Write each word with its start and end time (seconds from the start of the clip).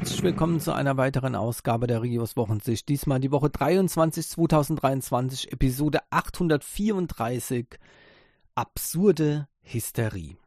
herzlich 0.00 0.22
willkommen 0.22 0.60
zu 0.60 0.72
einer 0.72 0.96
weiteren 0.96 1.34
Ausgabe 1.34 1.86
der 1.86 2.00
Rios 2.00 2.34
Wochensicht. 2.34 2.88
Diesmal 2.88 3.20
die 3.20 3.30
Woche 3.30 3.50
23 3.50 4.26
2023, 4.30 5.52
Episode 5.52 6.00
834. 6.08 7.66
Absurde 8.54 9.46
Hysterie. 9.60 10.38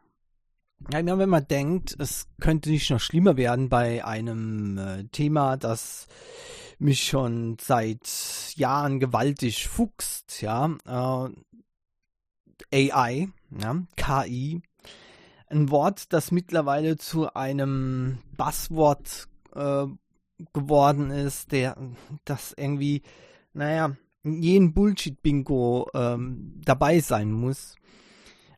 Ja, 0.92 1.06
wenn 1.20 1.30
man 1.30 1.48
denkt, 1.48 1.96
es 2.00 2.28
könnte 2.42 2.72
nicht 2.72 2.90
noch 2.90 3.00
schlimmer 3.00 3.38
werden 3.38 3.70
bei 3.70 4.04
einem 4.04 4.80
äh, 4.80 5.04
Thema, 5.12 5.56
das 5.56 6.08
mich 6.80 7.04
schon 7.04 7.58
seit 7.62 8.56
Jahren 8.56 9.00
gewaltig 9.00 9.68
fuchst, 9.68 10.42
ja, 10.42 11.30
äh, 12.72 12.90
AI, 12.92 13.30
ja, 13.52 13.84
KI, 13.98 14.64
ein 15.46 15.70
Wort, 15.70 16.12
das 16.12 16.32
mittlerweile 16.32 16.98
zu 16.98 17.36
einem 17.36 18.18
Buzzword 18.36 19.28
äh, 19.56 19.88
geworden 20.54 21.10
ist, 21.12 21.52
der 21.52 21.78
das 22.26 22.54
irgendwie, 22.58 23.02
naja, 23.54 23.96
in 24.24 24.42
jedem 24.42 24.74
Bullshit-Bingo 24.74 25.90
ähm, 25.94 26.62
dabei 26.64 27.00
sein 27.00 27.32
muss. 27.32 27.76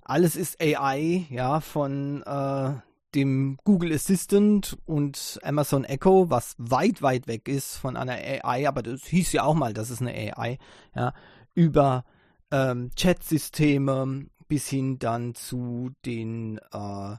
Alles 0.02 0.36
ist 0.36 0.62
AI, 0.62 1.26
ja, 1.30 1.60
von 1.60 2.22
äh, 2.24 2.74
dem 3.16 3.58
Google 3.64 3.94
Assistant 3.94 4.78
und 4.86 5.40
Amazon 5.42 5.84
Echo, 5.86 6.30
was 6.30 6.56
weit, 6.58 7.02
weit 7.02 7.28
weg 7.28 7.48
ist 7.48 7.78
von 7.78 7.98
einer 7.98 8.14
AI, 8.14 8.68
aber 8.68 8.84
das 8.84 9.06
hieß 9.06 9.32
ja 9.32 9.44
auch 9.44 9.56
mal, 9.56 9.74
das 9.74 9.90
ist 9.90 10.02
eine 10.02 10.14
AI, 10.14 10.60
ja, 10.96 11.14
über 11.56 12.06
ähm, 12.52 12.92
Chat-Systeme 12.96 14.28
bis 14.48 14.68
hin 14.68 15.00
dann 15.00 15.34
zu 15.34 15.92
den, 16.06 16.60
äh, 16.72 17.16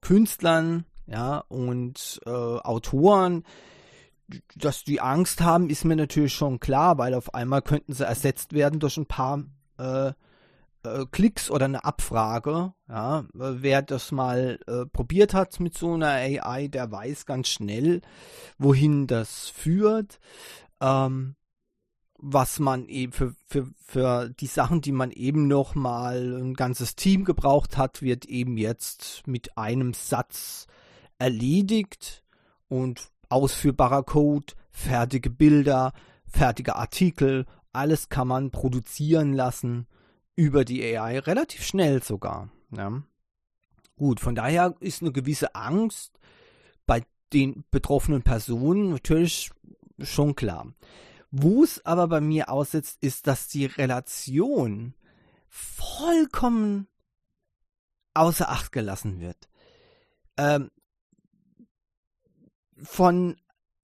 Künstlern 0.03 0.85
ja, 1.07 1.39
und 1.49 2.21
äh, 2.27 2.31
Autoren, 2.31 3.45
dass 4.55 4.85
die 4.85 5.01
Angst 5.01 5.41
haben, 5.41 5.71
ist 5.71 5.85
mir 5.85 5.97
natürlich 5.97 6.35
schon 6.35 6.61
klar, 6.61 6.99
weil 6.99 7.15
auf 7.15 7.33
einmal 7.35 7.63
könnten 7.63 7.95
sie 7.95 8.05
ersetzt 8.05 8.53
werden 8.53 8.79
durch 8.79 8.99
ein 8.99 9.07
paar 9.07 9.43
äh, 9.79 10.13
äh, 10.87 11.07
Klicks 11.11 11.51
oder 11.51 11.67
eine 11.67 11.85
Abfrage. 11.85 12.73
Ja, 12.89 13.25
wer 13.33 13.83
das 13.83 14.13
mal 14.13 14.59
äh, 14.67 14.87
probiert 14.87 15.35
hat 15.35 15.61
mit 15.61 15.77
so 15.77 15.95
einer 15.95 16.09
AI, 16.09 16.69
der 16.69 16.91
weiß 16.91 17.27
ganz 17.27 17.49
schnell, 17.49 18.01
wohin 18.59 19.07
das 19.07 19.49
führt. 19.49 20.19
Ähm, 20.81 21.37
was 22.19 22.59
man 22.59 22.89
eben 22.89 23.13
für, 23.13 23.35
für, 23.47 23.69
für 23.85 24.31
die 24.31 24.47
Sachen, 24.47 24.81
die 24.81 24.93
man 24.93 25.11
eben 25.11 25.49
noch 25.49 25.75
mal 25.75 26.41
ein 26.41 26.55
ganzes 26.55 26.97
Team 26.97 27.25
gebraucht 27.25 27.77
hat, 27.77 28.03
wird 28.03 28.25
eben 28.25 28.57
jetzt 28.57 29.27
mit 29.27 29.59
einem 29.59 29.93
Satz 29.93 30.67
erledigt 31.19 32.25
und 32.69 33.11
ausführbarer 33.29 34.03
Code, 34.03 34.55
fertige 34.71 35.31
Bilder, 35.31 35.93
fertige 36.27 36.77
Artikel, 36.77 37.47
alles 37.73 38.09
kann 38.09 38.29
man 38.29 38.51
produzieren 38.51 39.35
lassen 39.35 39.87
über 40.37 40.65
die 40.65 40.85
AI, 40.85 41.19
relativ 41.19 41.65
schnell 41.65 42.03
sogar. 42.03 42.51
Ja. 42.71 43.03
Gut, 43.97 44.21
von 44.21 44.35
daher 44.35 44.75
ist 44.81 45.03
eine 45.03 45.13
gewisse 45.13 45.55
Angst 45.55 46.19
bei 46.85 47.03
den 47.33 47.65
betroffenen 47.71 48.23
Personen 48.23 48.91
natürlich 48.91 49.51
schon 49.99 50.35
klar. 50.37 50.73
Wo 51.31 51.65
es 51.65 51.85
aber 51.85 52.07
bei 52.07 52.21
mir 52.21 52.51
aussetzt, 52.51 52.99
ist, 53.01 53.27
dass 53.27 53.49
die 53.49 53.67
Relation 53.67 54.95
vollkommen 55.49 56.87
außer 58.15 58.49
Acht 58.49 58.73
gelassen 58.73 59.21
wird. 59.21 59.49
Ähm, 60.37 60.71
von 62.83 63.37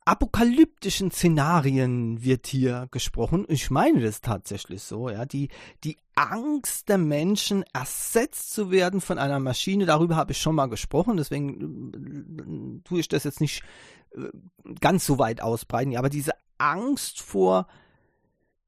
apokalyptischen 0.04 1.10
Szenarien 1.10 2.22
wird 2.22 2.46
hier 2.46 2.88
gesprochen. 2.90 3.44
Ich 3.48 3.70
meine 3.70 4.00
das 4.00 4.20
tatsächlich 4.20 4.82
so, 4.82 5.08
ja. 5.08 5.24
Die, 5.24 5.48
die 5.84 5.96
Angst 6.14 6.88
der 6.88 6.98
Menschen, 6.98 7.64
ersetzt 7.72 8.52
zu 8.52 8.70
werden 8.70 9.00
von 9.00 9.18
einer 9.18 9.40
Maschine, 9.40 9.86
darüber 9.86 10.16
habe 10.16 10.32
ich 10.32 10.38
schon 10.38 10.54
mal 10.54 10.66
gesprochen, 10.66 11.16
deswegen 11.16 12.80
äh, 12.82 12.88
tue 12.88 13.00
ich 13.00 13.08
das 13.08 13.24
jetzt 13.24 13.40
nicht 13.40 13.62
äh, 14.14 14.28
ganz 14.80 15.06
so 15.06 15.18
weit 15.18 15.40
ausbreiten, 15.40 15.96
aber 15.96 16.10
diese 16.10 16.32
Angst 16.58 17.20
vor 17.20 17.66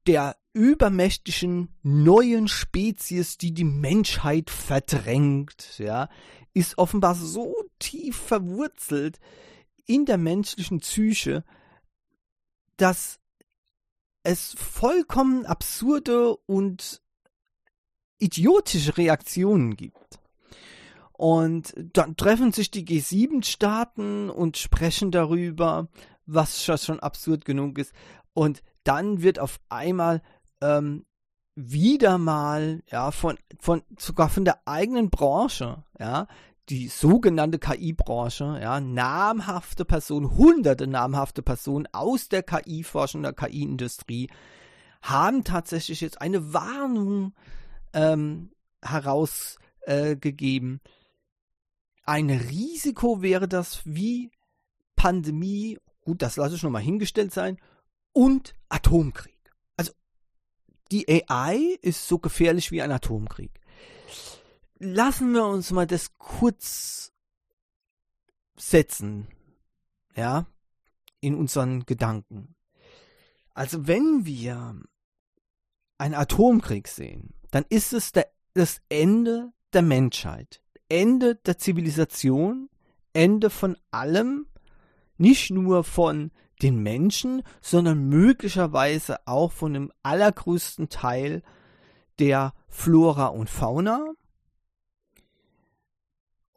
der 0.07 0.35
übermächtigen 0.53 1.69
neuen 1.83 2.47
Spezies, 2.47 3.37
die 3.37 3.53
die 3.53 3.63
Menschheit 3.63 4.49
verdrängt, 4.49 5.77
ja, 5.77 6.09
ist 6.53 6.77
offenbar 6.77 7.15
so 7.15 7.55
tief 7.79 8.15
verwurzelt, 8.15 9.19
in 9.85 10.05
der 10.05 10.17
menschlichen 10.17 10.79
Psyche, 10.79 11.43
dass 12.77 13.19
es 14.23 14.53
vollkommen 14.53 15.45
absurde 15.45 16.35
und 16.35 17.01
idiotische 18.17 18.97
Reaktionen 18.97 19.75
gibt. 19.75 20.19
Und 21.13 21.73
dann 21.77 22.17
treffen 22.17 22.51
sich 22.51 22.71
die 22.71 22.85
G7-Staaten 22.85 24.29
und 24.29 24.57
sprechen 24.57 25.11
darüber, 25.11 25.87
was 26.25 26.63
schon 26.63 26.99
absurd 26.99 27.45
genug 27.45 27.77
ist. 27.77 27.93
Und 28.33 28.63
dann 28.83 29.21
wird 29.21 29.39
auf 29.39 29.59
einmal 29.69 30.21
ähm, 30.61 31.05
wieder 31.55 32.17
mal, 32.17 32.83
ja, 32.91 33.11
von, 33.11 33.37
von, 33.59 33.83
sogar 33.97 34.29
von 34.29 34.43
der 34.43 34.67
eigenen 34.67 35.09
Branche, 35.09 35.83
ja, 35.99 36.27
die 36.69 36.87
sogenannte 36.87 37.59
KI-Branche, 37.59 38.59
ja, 38.61 38.79
namhafte 38.79 39.85
Personen, 39.85 40.35
hunderte 40.35 40.87
namhafte 40.87 41.41
Personen 41.41 41.87
aus 41.91 42.29
der 42.29 42.43
KI-Forschung, 42.43 43.21
der 43.21 43.33
KI-Industrie, 43.33 44.29
haben 45.01 45.43
tatsächlich 45.43 46.01
jetzt 46.01 46.21
eine 46.21 46.53
Warnung 46.53 47.33
ähm, 47.93 48.51
herausgegeben. 48.81 50.81
Äh, 50.83 50.89
Ein 52.05 52.29
Risiko 52.31 53.21
wäre 53.21 53.47
das 53.47 53.81
wie 53.85 54.31
Pandemie, 54.95 55.77
gut, 56.03 56.21
das 56.21 56.37
lasse 56.37 56.55
ich 56.55 56.63
nochmal 56.63 56.81
hingestellt 56.81 57.33
sein, 57.33 57.57
und 58.11 58.55
Atomkrieg. 58.69 59.37
Also 59.77 59.91
die 60.91 61.07
AI 61.07 61.77
ist 61.81 62.07
so 62.07 62.17
gefährlich 62.17 62.71
wie 62.71 62.81
ein 62.81 62.91
Atomkrieg 62.91 63.51
lassen 64.77 65.33
wir 65.33 65.45
uns 65.45 65.71
mal 65.71 65.87
das 65.87 66.13
kurz 66.17 67.13
setzen, 68.57 69.27
ja, 70.15 70.45
in 71.19 71.35
unseren 71.35 71.85
Gedanken. 71.85 72.55
Also 73.53 73.87
wenn 73.87 74.25
wir 74.25 74.79
einen 75.97 76.13
Atomkrieg 76.13 76.87
sehen, 76.87 77.33
dann 77.51 77.65
ist 77.69 77.93
es 77.93 78.11
der, 78.11 78.27
das 78.53 78.81
Ende 78.89 79.51
der 79.73 79.81
Menschheit, 79.81 80.61
Ende 80.89 81.35
der 81.35 81.57
Zivilisation, 81.57 82.69
Ende 83.13 83.49
von 83.49 83.77
allem, 83.91 84.47
nicht 85.17 85.51
nur 85.51 85.83
von 85.83 86.31
den 86.61 86.81
Menschen, 86.83 87.43
sondern 87.61 88.09
möglicherweise 88.09 89.25
auch 89.27 89.51
von 89.51 89.73
dem 89.73 89.91
allergrößten 90.03 90.89
Teil 90.89 91.43
der 92.19 92.53
Flora 92.67 93.27
und 93.27 93.49
Fauna. 93.49 94.13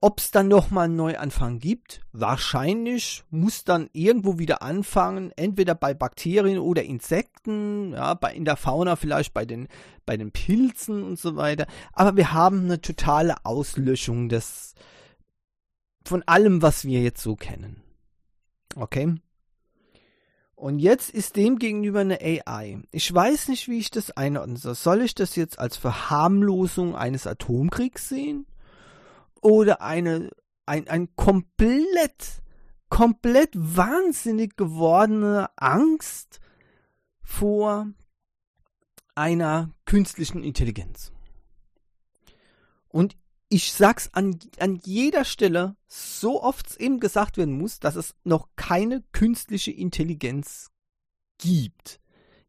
Ob 0.01 0.21
es 0.21 0.31
dann 0.31 0.47
nochmal 0.47 0.85
einen 0.85 0.95
Neuanfang 0.95 1.59
gibt, 1.59 2.03
wahrscheinlich 2.13 3.25
muss 3.31 3.65
dann 3.65 3.91
irgendwo 3.93 4.39
wieder 4.39 4.63
anfangen, 4.63 5.33
entweder 5.35 5.75
bei 5.75 5.93
Bakterien 5.93 6.59
oder 6.59 6.85
Insekten, 6.85 7.93
ja, 7.93 8.15
bei, 8.15 8.33
in 8.33 8.45
der 8.45 8.57
Fauna 8.57 8.95
vielleicht 8.95 9.35
bei 9.35 9.45
den, 9.45 9.67
bei 10.07 10.17
den 10.17 10.31
Pilzen 10.31 11.03
und 11.03 11.19
so 11.19 11.35
weiter. 11.35 11.67
Aber 11.93 12.17
wir 12.17 12.33
haben 12.33 12.65
eine 12.65 12.81
totale 12.81 13.45
Auslöschung 13.45 14.29
des, 14.29 14.75
von 16.05 16.23
allem, 16.27 16.63
was 16.63 16.85
wir 16.85 17.03
jetzt 17.03 17.23
so 17.23 17.35
kennen. 17.35 17.83
Okay? 18.77 19.17
Und 20.55 20.79
jetzt 20.79 21.11
ist 21.11 21.35
dem 21.35 21.59
gegenüber 21.59 22.01
eine 22.01 22.21
AI. 22.21 22.83
Ich 22.93 23.13
weiß 23.13 23.49
nicht, 23.49 23.67
wie 23.67 23.79
ich 23.79 23.91
das 23.91 24.13
einordnen 24.13 24.57
soll. 24.57 24.77
Soll 24.77 25.03
ich 25.03 25.17
das 25.17 25.35
jetzt 25.35 25.59
als 25.59 25.77
Verharmlosung 25.77 26.95
eines 26.95 27.27
Atomkriegs 27.27 28.09
sehen? 28.09 28.47
Oder 29.41 29.83
eine, 29.83 30.31
ein, 30.67 30.89
ein 30.89 31.15
komplett, 31.17 32.43
komplett 32.89 33.51
wahnsinnig 33.55 34.57
gewordene 34.57 35.51
Angst 35.57 36.41
vor 37.23 37.89
einer 39.15 39.71
künstlichen 39.85 40.43
Intelligenz? 40.43 41.13
Und 42.89 43.17
ich 43.49 43.73
sag's 43.73 44.11
an, 44.13 44.39
an 44.59 44.81
jeder 44.85 45.25
Stelle, 45.25 45.77
so 45.87 46.43
oft 46.43 46.67
es 46.69 46.77
eben 46.77 47.01
gesagt 47.01 47.37
werden 47.39 47.57
muss, 47.57 47.81
dass 47.81 47.97
es 47.97 48.15
noch 48.25 48.49
keine 48.57 49.03
künstliche 49.13 49.71
Intelligenz 49.71 50.71
gibt. 51.39 52.01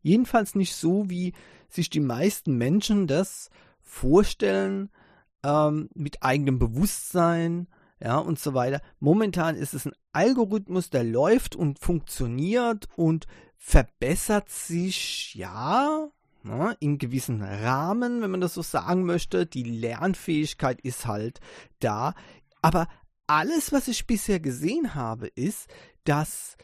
Jedenfalls 0.02 0.56
nicht 0.56 0.76
so, 0.76 1.10
wie 1.10 1.34
sich 1.70 1.90
die 1.90 2.00
meisten 2.00 2.58
Menschen 2.58 3.08
das 3.08 3.50
vorstellen, 3.82 4.90
ähm, 5.44 5.90
mit 5.94 6.24
eigenem 6.24 6.60
Bewusstsein, 6.60 7.68
ja, 8.02 8.18
und 8.18 8.40
so 8.40 8.54
weiter. 8.54 8.82
Momentan 9.00 9.56
ist 9.56 9.74
es 9.74 9.86
ein 9.86 9.94
Algorithmus, 10.14 10.90
der 10.90 11.04
läuft 11.04 11.56
und 11.56 11.80
funktioniert 11.80 12.88
und 12.96 13.28
verbessert 13.58 14.50
sich, 14.50 15.36
ja, 15.36 16.10
Ne, 16.42 16.78
in 16.80 16.98
gewissen 16.98 17.42
Rahmen, 17.42 18.22
wenn 18.22 18.32
man 18.32 18.40
das 18.40 18.54
so 18.54 18.62
sagen 18.62 19.04
möchte. 19.04 19.46
Die 19.46 19.64
Lernfähigkeit 19.64 20.80
ist 20.80 21.06
halt 21.06 21.42
da. 21.80 22.14
Aber 22.62 22.88
alles, 23.28 23.74
was 23.74 23.90
ich 23.90 24.08
bisher 24.08 24.40
gesehen 24.40 24.96
habe, 24.96 25.28
ist, 25.28 25.68
dass 26.06 26.56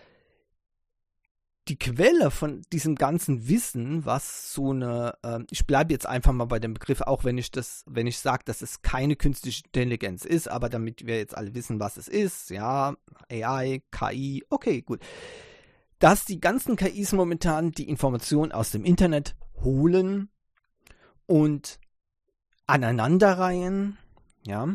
die 1.68 1.80
Quelle 1.80 2.30
von 2.30 2.62
diesem 2.72 2.96
ganzen 2.96 3.48
Wissen, 3.48 4.06
was 4.06 4.54
so 4.54 4.72
eine, 4.72 5.18
äh, 5.24 5.40
ich 5.50 5.66
bleibe 5.66 5.94
jetzt 5.94 6.06
einfach 6.06 6.32
mal 6.32 6.46
bei 6.46 6.60
dem 6.60 6.76
Begriff, 6.76 7.02
auch 7.02 7.24
wenn 7.24 7.40
ich 7.40 7.50
das, 7.50 7.84
wenn 7.88 8.06
ich 8.06 8.20
sage, 8.20 8.44
dass 8.46 8.62
es 8.62 8.84
keine 8.84 9.16
künstliche 9.16 9.64
Intelligenz 9.66 10.26
ist, 10.26 10.48
aber 10.48 10.70
damit 10.70 11.08
wir 11.08 11.18
jetzt 11.18 11.36
alle 11.36 11.56
wissen, 11.56 11.80
was 11.80 11.98
es 11.98 12.08
ist, 12.08 12.52
ja, 12.52 12.96
AI, 13.32 13.82
KI, 13.92 14.46
okay, 14.50 14.82
gut. 14.84 15.02
Dass 15.98 16.26
die 16.26 16.40
ganzen 16.40 16.76
KIs 16.76 17.14
momentan 17.14 17.72
die 17.72 17.90
Informationen 17.90 18.52
aus 18.52 18.70
dem 18.70 18.86
Internet 18.86 19.36
holen 19.64 20.30
und 21.26 21.80
aneinanderreihen, 22.68 23.98
ja, 24.46 24.68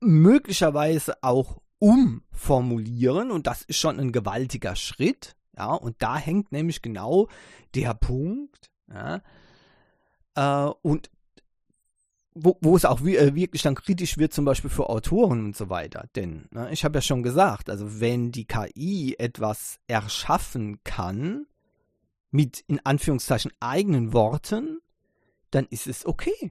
möglicherweise 0.00 1.22
auch 1.22 1.60
umformulieren 1.84 3.30
und 3.30 3.46
das 3.46 3.62
ist 3.62 3.78
schon 3.78 4.00
ein 4.00 4.10
gewaltiger 4.10 4.74
Schritt, 4.74 5.36
ja, 5.54 5.74
und 5.74 5.96
da 5.98 6.16
hängt 6.16 6.50
nämlich 6.50 6.80
genau 6.80 7.28
der 7.74 7.92
Punkt, 7.92 8.70
ja, 8.88 9.20
äh, 10.34 10.72
und 10.80 11.10
wo, 12.34 12.56
wo 12.62 12.74
es 12.74 12.86
auch 12.86 13.02
äh, 13.02 13.34
wirklich 13.34 13.62
dann 13.62 13.74
kritisch 13.74 14.16
wird, 14.16 14.32
zum 14.32 14.46
Beispiel 14.46 14.70
für 14.70 14.88
Autoren 14.88 15.44
und 15.44 15.56
so 15.56 15.68
weiter. 15.68 16.08
Denn 16.16 16.48
ne, 16.50 16.72
ich 16.72 16.84
habe 16.84 16.96
ja 16.96 17.02
schon 17.02 17.22
gesagt, 17.22 17.70
also 17.70 18.00
wenn 18.00 18.32
die 18.32 18.46
KI 18.46 19.14
etwas 19.18 19.78
erschaffen 19.86 20.82
kann, 20.82 21.46
mit 22.30 22.64
in 22.66 22.80
Anführungszeichen 22.84 23.52
eigenen 23.60 24.12
Worten, 24.12 24.80
dann 25.50 25.66
ist 25.66 25.86
es 25.86 26.04
okay. 26.06 26.50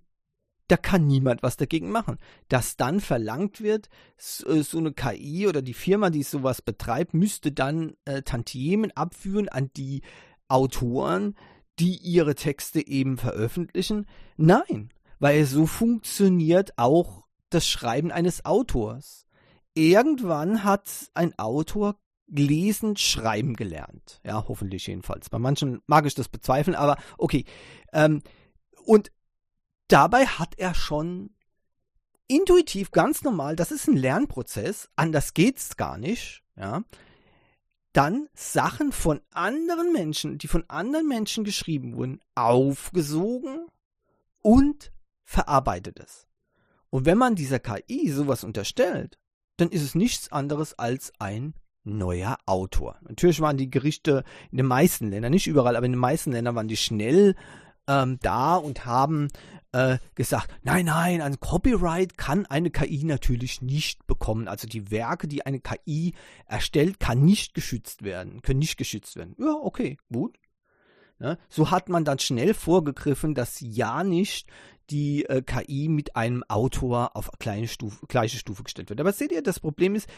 Da 0.68 0.78
kann 0.78 1.08
niemand 1.08 1.44
was 1.44 1.58
dagegen 1.58 1.92
machen. 1.92 2.18
Dass 2.48 2.78
dann 2.78 3.00
verlangt 3.00 3.62
wird, 3.62 3.90
so, 4.18 4.48
äh, 4.48 4.64
so 4.64 4.78
eine 4.78 4.94
KI 4.94 5.48
oder 5.48 5.62
die 5.62 5.74
Firma, 5.74 6.10
die 6.10 6.24
sowas 6.24 6.62
betreibt, 6.62 7.14
müsste 7.14 7.52
dann 7.52 7.96
äh, 8.06 8.22
Tantiemen 8.22 8.92
abführen 8.92 9.50
an 9.50 9.72
die 9.76 10.02
Autoren, 10.48 11.36
die 11.80 11.98
ihre 11.98 12.36
Texte 12.36 12.86
eben 12.86 13.18
veröffentlichen. 13.18 14.06
Nein, 14.38 14.90
weil 15.20 15.46
so 15.46 15.66
funktioniert 15.66 16.78
auch 16.78 17.24
das 17.50 17.68
Schreiben 17.68 18.12
eines 18.12 18.46
Autors. 18.46 19.26
Irgendwann 19.74 20.64
hat 20.64 20.90
ein 21.14 21.38
Autor 21.38 21.96
lesen, 22.28 22.96
schreiben 22.96 23.56
gelernt. 23.56 24.22
Ja, 24.24 24.46
hoffentlich 24.48 24.88
jedenfalls. 24.88 25.30
Bei 25.30 25.40
manchen 25.40 25.82
mag 25.88 26.06
ich 26.06 26.16
das 26.16 26.30
bezweifeln, 26.30 26.76
aber 26.76 26.98
okay. 27.18 27.46
Ähm, 27.92 28.22
und 28.86 29.12
dabei 29.88 30.26
hat 30.26 30.56
er 30.58 30.74
schon 30.74 31.32
intuitiv 32.28 32.92
ganz 32.92 33.24
normal, 33.24 33.56
das 33.56 33.72
ist 33.72 33.88
ein 33.88 33.98
Lernprozess, 33.98 34.90
anders 34.96 35.34
geht's 35.34 35.78
gar 35.78 35.98
nicht, 35.98 36.44
ja. 36.56 36.84
Dann 37.92 38.28
Sachen 38.34 38.92
von 38.92 39.22
anderen 39.32 39.94
Menschen, 39.94 40.40
die 40.40 40.48
von 40.48 40.64
anderen 40.68 41.08
Menschen 41.08 41.44
geschrieben 41.44 41.96
wurden, 41.96 42.20
aufgesogen 42.34 43.68
und 44.42 44.92
verarbeitet 45.24 46.00
es. 46.00 46.28
Und 46.90 47.06
wenn 47.06 47.20
man 47.20 47.36
dieser 47.36 47.60
KI 47.60 48.10
sowas 48.10 48.44
unterstellt, 48.44 49.20
dann 49.58 49.70
ist 49.70 49.84
es 49.84 49.94
nichts 49.94 50.32
anderes 50.32 50.78
als 50.80 51.14
ein 51.20 51.54
neuer 51.84 52.38
Autor. 52.46 52.98
Natürlich 53.02 53.42
waren 53.42 53.58
die 53.58 53.70
Gerichte 53.70 54.24
in 54.52 54.58
den 54.58 54.66
meisten 54.66 55.10
Ländern, 55.10 55.32
nicht 55.32 55.48
überall, 55.48 55.76
aber 55.76 55.86
in 55.86 55.92
den 55.92 56.00
meisten 56.00 56.32
Ländern 56.32 56.56
waren 56.56 56.68
die 56.68 56.78
schnell 56.78 57.36
ähm, 57.88 58.20
da 58.22 58.56
und 58.56 58.86
haben 58.86 59.30
äh, 59.72 59.98
gesagt, 60.16 60.54
nein, 60.62 60.86
nein, 60.86 61.22
ein 61.22 61.40
Copyright 61.40 62.18
kann 62.18 62.46
eine 62.46 62.70
KI 62.70 63.04
natürlich 63.04 63.62
nicht 63.62 64.06
bekommen. 64.08 64.48
Also 64.48 64.68
die 64.68 64.92
Werke, 64.92 65.28
die 65.28 65.46
eine 65.46 65.60
KI 65.60 66.14
erstellt, 66.46 67.00
kann 67.00 67.24
nicht 67.24 67.54
geschützt 67.54 68.04
werden, 68.04 68.42
können 68.42 68.60
nicht 68.60 68.78
geschützt 68.78 69.16
werden. 69.16 69.36
Ja, 69.40 69.54
okay, 69.54 69.98
gut. 70.12 70.38
Ne? 71.20 71.38
So 71.50 71.72
hat 71.72 71.90
man 71.90 72.06
dann 72.06 72.20
schnell 72.20 72.54
vorgegriffen, 72.54 73.34
dass 73.34 73.60
ja 73.62 74.04
nicht 74.04 74.48
die 74.90 75.26
äh, 75.26 75.42
KI 75.42 75.88
mit 75.88 76.16
einem 76.16 76.44
Autor 76.48 77.16
auf 77.16 77.32
kleine 77.40 77.68
Stufe, 77.68 78.06
gleiche 78.08 78.38
Stufe 78.38 78.64
gestellt 78.64 78.90
wird. 78.90 79.00
Aber 79.00 79.14
seht 79.14 79.32
ihr, 79.32 79.42
das 79.42 79.60
Problem 79.60 79.96
ist, 79.96 80.10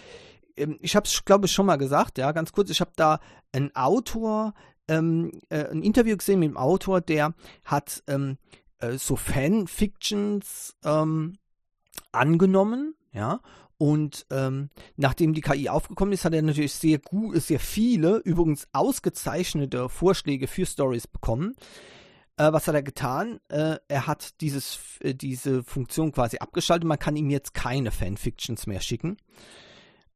ähm, 0.57 0.77
ich 0.81 0.95
habe 0.95 1.07
es, 1.07 1.23
glaube 1.23 1.45
ich, 1.45 1.51
schon 1.51 1.65
mal 1.65 1.77
gesagt, 1.77 2.17
ja, 2.17 2.31
ganz 2.31 2.51
kurz, 2.51 2.69
ich 2.69 2.81
habe 2.81 2.91
da 2.95 3.19
einen 3.51 3.75
Autor, 3.75 4.53
ähm, 4.87 5.31
äh, 5.49 5.69
ein 5.69 5.83
Interview 5.83 6.17
gesehen 6.17 6.39
mit 6.39 6.49
dem 6.49 6.57
Autor, 6.57 7.01
der 7.01 7.33
hat 7.63 8.03
ähm, 8.07 8.37
äh, 8.79 8.93
so 8.97 9.15
Fanfictions 9.15 10.75
ähm, 10.83 11.37
angenommen, 12.11 12.95
ja, 13.13 13.39
und 13.77 14.25
ähm, 14.31 14.69
nachdem 14.95 15.33
die 15.33 15.41
KI 15.41 15.67
aufgekommen 15.67 16.13
ist, 16.13 16.23
hat 16.23 16.33
er 16.33 16.41
natürlich 16.41 16.73
sehr 16.73 16.99
gut, 16.99 17.41
sehr 17.41 17.59
viele, 17.59 18.17
übrigens 18.17 18.67
ausgezeichnete 18.71 19.89
Vorschläge 19.89 20.47
für 20.47 20.65
Stories 20.65 21.07
bekommen. 21.07 21.55
Äh, 22.37 22.53
was 22.53 22.67
hat 22.67 22.75
er 22.75 22.83
getan? 22.83 23.41
Äh, 23.49 23.77
er 23.89 24.07
hat 24.07 24.39
dieses, 24.39 24.79
äh, 25.01 25.13
diese 25.13 25.63
Funktion 25.63 26.13
quasi 26.13 26.37
abgeschaltet. 26.37 26.87
Man 26.87 26.99
kann 26.99 27.17
ihm 27.17 27.29
jetzt 27.29 27.53
keine 27.53 27.91
Fanfictions 27.91 28.65
mehr 28.65 28.79
schicken 28.79 29.17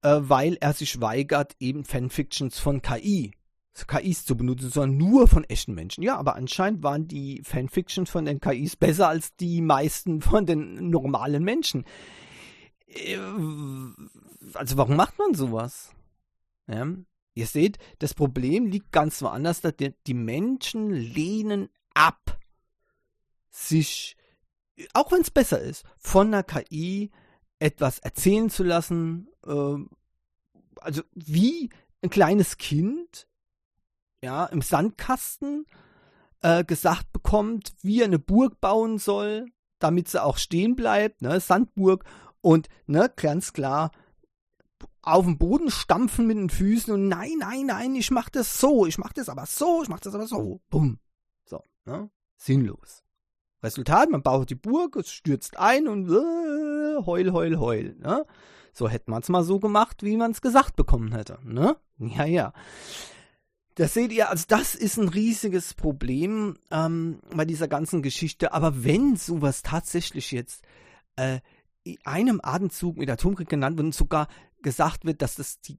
äh, 0.02 0.18
weil 0.22 0.58
er 0.60 0.74
sich 0.74 1.02
weigert, 1.02 1.56
eben 1.60 1.86
Fanfictions 1.86 2.60
von 2.60 2.82
KI, 2.82 3.32
KIs 3.88 4.26
zu 4.26 4.36
benutzen, 4.36 4.70
sondern 4.70 4.98
nur 4.98 5.28
von 5.28 5.44
echten 5.46 5.74
Menschen. 5.74 6.04
Ja, 6.04 6.18
aber 6.18 6.36
anscheinend 6.36 6.84
waren 6.84 7.08
die 7.08 7.42
Fanfictions 7.44 8.10
von 8.10 8.26
den 8.26 8.40
KIs 8.40 8.76
besser 8.76 9.08
als 9.08 9.36
die 9.36 9.62
meisten 9.62 10.22
von 10.22 10.46
den 10.46 10.90
normalen 10.90 11.44
Menschen. 11.44 11.86
Äh, 12.88 13.18
also 14.54 14.78
warum 14.78 14.96
macht 14.96 15.18
man 15.18 15.34
sowas? 15.34 15.92
Ja, 16.68 16.88
ihr 17.34 17.48
seht, 17.48 17.78
das 18.00 18.14
Problem 18.14 18.68
liegt 18.68 18.92
ganz 18.92 19.22
woanders. 19.22 19.62
Die 20.08 20.14
Menschen 20.14 20.92
lehnen 20.92 21.70
ab, 21.94 22.40
sich, 23.50 24.18
auch 24.94 25.12
wenn 25.12 25.22
es 25.22 25.32
besser 25.32 25.60
ist, 25.60 25.84
von 25.98 26.28
einer 26.28 26.44
KI 26.44 27.12
etwas 27.60 28.00
erzählen 28.00 28.50
zu 28.50 28.64
lassen, 28.64 29.30
äh, 29.46 29.76
also 30.82 31.04
wie 31.14 31.70
ein 32.02 32.10
kleines 32.10 32.58
Kind, 32.58 33.28
ja, 34.24 34.46
im 34.46 34.62
Sandkasten 34.62 35.66
äh, 36.42 36.64
gesagt 36.64 37.12
bekommt, 37.12 37.74
wie 37.82 38.02
er 38.02 38.06
eine 38.06 38.20
Burg 38.20 38.60
bauen 38.62 38.98
soll, 38.98 39.48
damit 39.80 40.08
sie 40.08 40.24
auch 40.24 40.38
stehen 40.38 40.76
bleibt, 40.76 41.22
ne, 41.22 41.40
Sandburg 41.40 42.04
und 42.42 42.68
ne, 42.88 43.12
ganz 43.16 43.54
klar 43.54 43.92
auf 45.02 45.26
dem 45.26 45.38
Boden 45.38 45.72
stampfen 45.72 46.28
mit 46.28 46.38
den 46.38 46.50
Füßen 46.50 46.94
und 46.94 47.08
nein, 47.08 47.38
nein, 47.40 47.66
nein, 47.66 47.96
ich 47.96 48.12
mach 48.12 48.30
das 48.30 48.60
so, 48.60 48.86
ich 48.86 48.98
mach 48.98 49.14
das 49.14 49.30
aber 49.30 49.46
so, 49.46 49.82
ich 49.82 49.90
mach 49.90 50.00
das 50.00 50.14
aber 50.14 50.28
so. 50.28 50.62
Bumm. 50.70 51.00
So, 51.46 51.64
ne? 51.86 52.10
Sinnlos. 52.38 53.04
Resultat, 53.64 54.10
man 54.10 54.24
baut 54.24 54.50
die 54.50 54.56
Burg, 54.56 54.96
es 54.96 55.10
stürzt 55.10 55.58
ein 55.58 55.88
und 55.88 56.10
äh, 56.10 57.06
heul, 57.06 57.32
heul, 57.32 57.60
heul. 57.60 57.96
Ne? 58.00 58.26
So 58.72 58.88
hätte 58.88 59.12
man 59.12 59.22
es 59.22 59.30
mal 59.30 59.44
so 59.44 59.60
gemacht, 59.60 60.04
wie 60.04 60.16
man 60.16 60.32
es 60.32 60.42
gesagt 60.42 60.76
bekommen 60.76 61.14
hätte. 61.14 61.40
Ne? 61.44 61.76
Ja, 61.98 62.26
ja. 62.26 62.54
Das 63.80 63.94
seht 63.94 64.12
ihr, 64.12 64.30
also 64.30 64.44
das 64.46 64.76
ist 64.76 64.98
ein 64.98 65.08
riesiges 65.08 65.74
Problem 65.74 66.58
ähm, 66.70 67.22
bei 67.34 67.46
dieser 67.46 67.70
ganzen 67.70 68.02
Geschichte. 68.02 68.52
Aber 68.52 68.84
wenn 68.84 69.16
sowas 69.16 69.62
tatsächlich 69.62 70.34
jetzt 70.34 70.66
äh, 71.16 71.40
in 71.84 71.98
einem 72.04 72.42
Atemzug 72.44 72.98
mit 72.98 73.10
Atomkrieg 73.10 73.48
genannt 73.48 73.78
wird 73.78 73.86
und 73.86 73.96
sogar 73.96 74.28
gesagt 74.62 75.06
wird, 75.06 75.22
dass 75.22 75.36
das 75.36 75.62
die 75.62 75.78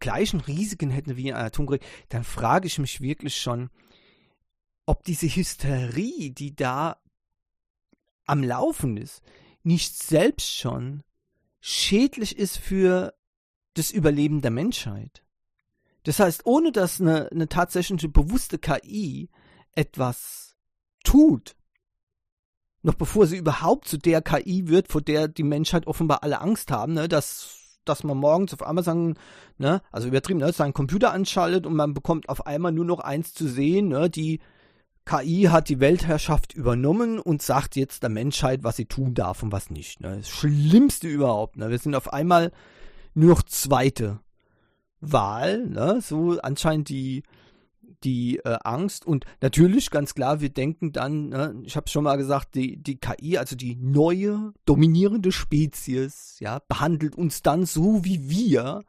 gleichen 0.00 0.40
Risiken 0.40 0.90
hätten 0.90 1.16
wie 1.16 1.32
ein 1.32 1.38
Atomkrieg, 1.38 1.80
dann 2.08 2.24
frage 2.24 2.66
ich 2.66 2.80
mich 2.80 3.00
wirklich 3.00 3.36
schon, 3.36 3.70
ob 4.84 5.04
diese 5.04 5.28
Hysterie, 5.28 6.30
die 6.30 6.56
da 6.56 7.00
am 8.26 8.42
Laufen 8.42 8.96
ist, 8.96 9.22
nicht 9.62 9.96
selbst 9.96 10.56
schon 10.56 11.04
schädlich 11.60 12.36
ist 12.36 12.58
für 12.58 13.14
das 13.74 13.92
Überleben 13.92 14.40
der 14.40 14.50
Menschheit. 14.50 15.22
Das 16.04 16.20
heißt, 16.20 16.46
ohne 16.46 16.72
dass 16.72 17.00
eine, 17.00 17.30
eine 17.30 17.48
tatsächliche 17.48 18.08
bewusste 18.08 18.58
KI 18.58 19.28
etwas 19.72 20.56
tut, 21.04 21.56
noch 22.82 22.94
bevor 22.94 23.26
sie 23.26 23.36
überhaupt 23.36 23.88
zu 23.88 23.98
der 23.98 24.22
KI 24.22 24.68
wird, 24.68 24.88
vor 24.88 25.00
der 25.00 25.28
die 25.28 25.42
Menschheit 25.42 25.86
offenbar 25.86 26.22
alle 26.22 26.40
Angst 26.40 26.70
haben, 26.70 26.94
ne, 26.94 27.08
dass 27.08 27.54
dass 27.84 28.04
man 28.04 28.18
morgens 28.18 28.52
auf 28.52 28.62
einmal 28.62 28.84
sagen, 28.84 29.14
ne, 29.56 29.80
also 29.90 30.08
übertrieben, 30.08 30.40
ne, 30.40 30.52
seinen 30.52 30.74
Computer 30.74 31.12
anschaltet 31.12 31.66
und 31.66 31.74
man 31.74 31.94
bekommt 31.94 32.28
auf 32.28 32.46
einmal 32.46 32.72
nur 32.72 32.84
noch 32.84 33.00
eins 33.00 33.32
zu 33.32 33.48
sehen, 33.48 33.88
ne, 33.88 34.10
die 34.10 34.40
KI 35.08 35.48
hat 35.50 35.70
die 35.70 35.80
Weltherrschaft 35.80 36.52
übernommen 36.52 37.18
und 37.18 37.40
sagt 37.40 37.76
jetzt 37.76 38.02
der 38.02 38.10
Menschheit, 38.10 38.62
was 38.62 38.76
sie 38.76 38.84
tun 38.84 39.14
darf 39.14 39.42
und 39.42 39.52
was 39.52 39.70
nicht. 39.70 40.00
Ne? 40.00 40.18
Das 40.18 40.28
Schlimmste 40.28 41.08
überhaupt. 41.08 41.56
Ne? 41.56 41.70
Wir 41.70 41.78
sind 41.78 41.94
auf 41.94 42.12
einmal 42.12 42.52
nur 43.14 43.30
noch 43.30 43.42
zweite 43.42 44.20
Wahl. 45.00 45.66
Ne? 45.66 46.00
So 46.02 46.38
anscheinend 46.40 46.88
die, 46.88 47.22
die 48.04 48.38
äh, 48.38 48.58
Angst. 48.62 49.06
Und 49.06 49.24
natürlich, 49.40 49.90
ganz 49.90 50.14
klar, 50.14 50.40
wir 50.40 50.50
denken 50.50 50.92
dann, 50.92 51.28
ne, 51.30 51.60
ich 51.64 51.76
habe 51.76 51.88
schon 51.88 52.04
mal 52.04 52.16
gesagt, 52.16 52.54
die, 52.54 52.76
die 52.76 52.96
KI, 52.96 53.38
also 53.38 53.56
die 53.56 53.76
neue, 53.76 54.52
dominierende 54.64 55.32
Spezies, 55.32 56.36
ja, 56.40 56.60
behandelt 56.68 57.16
uns 57.16 57.42
dann 57.42 57.66
so, 57.66 58.04
wie 58.04 58.28
wir 58.28 58.84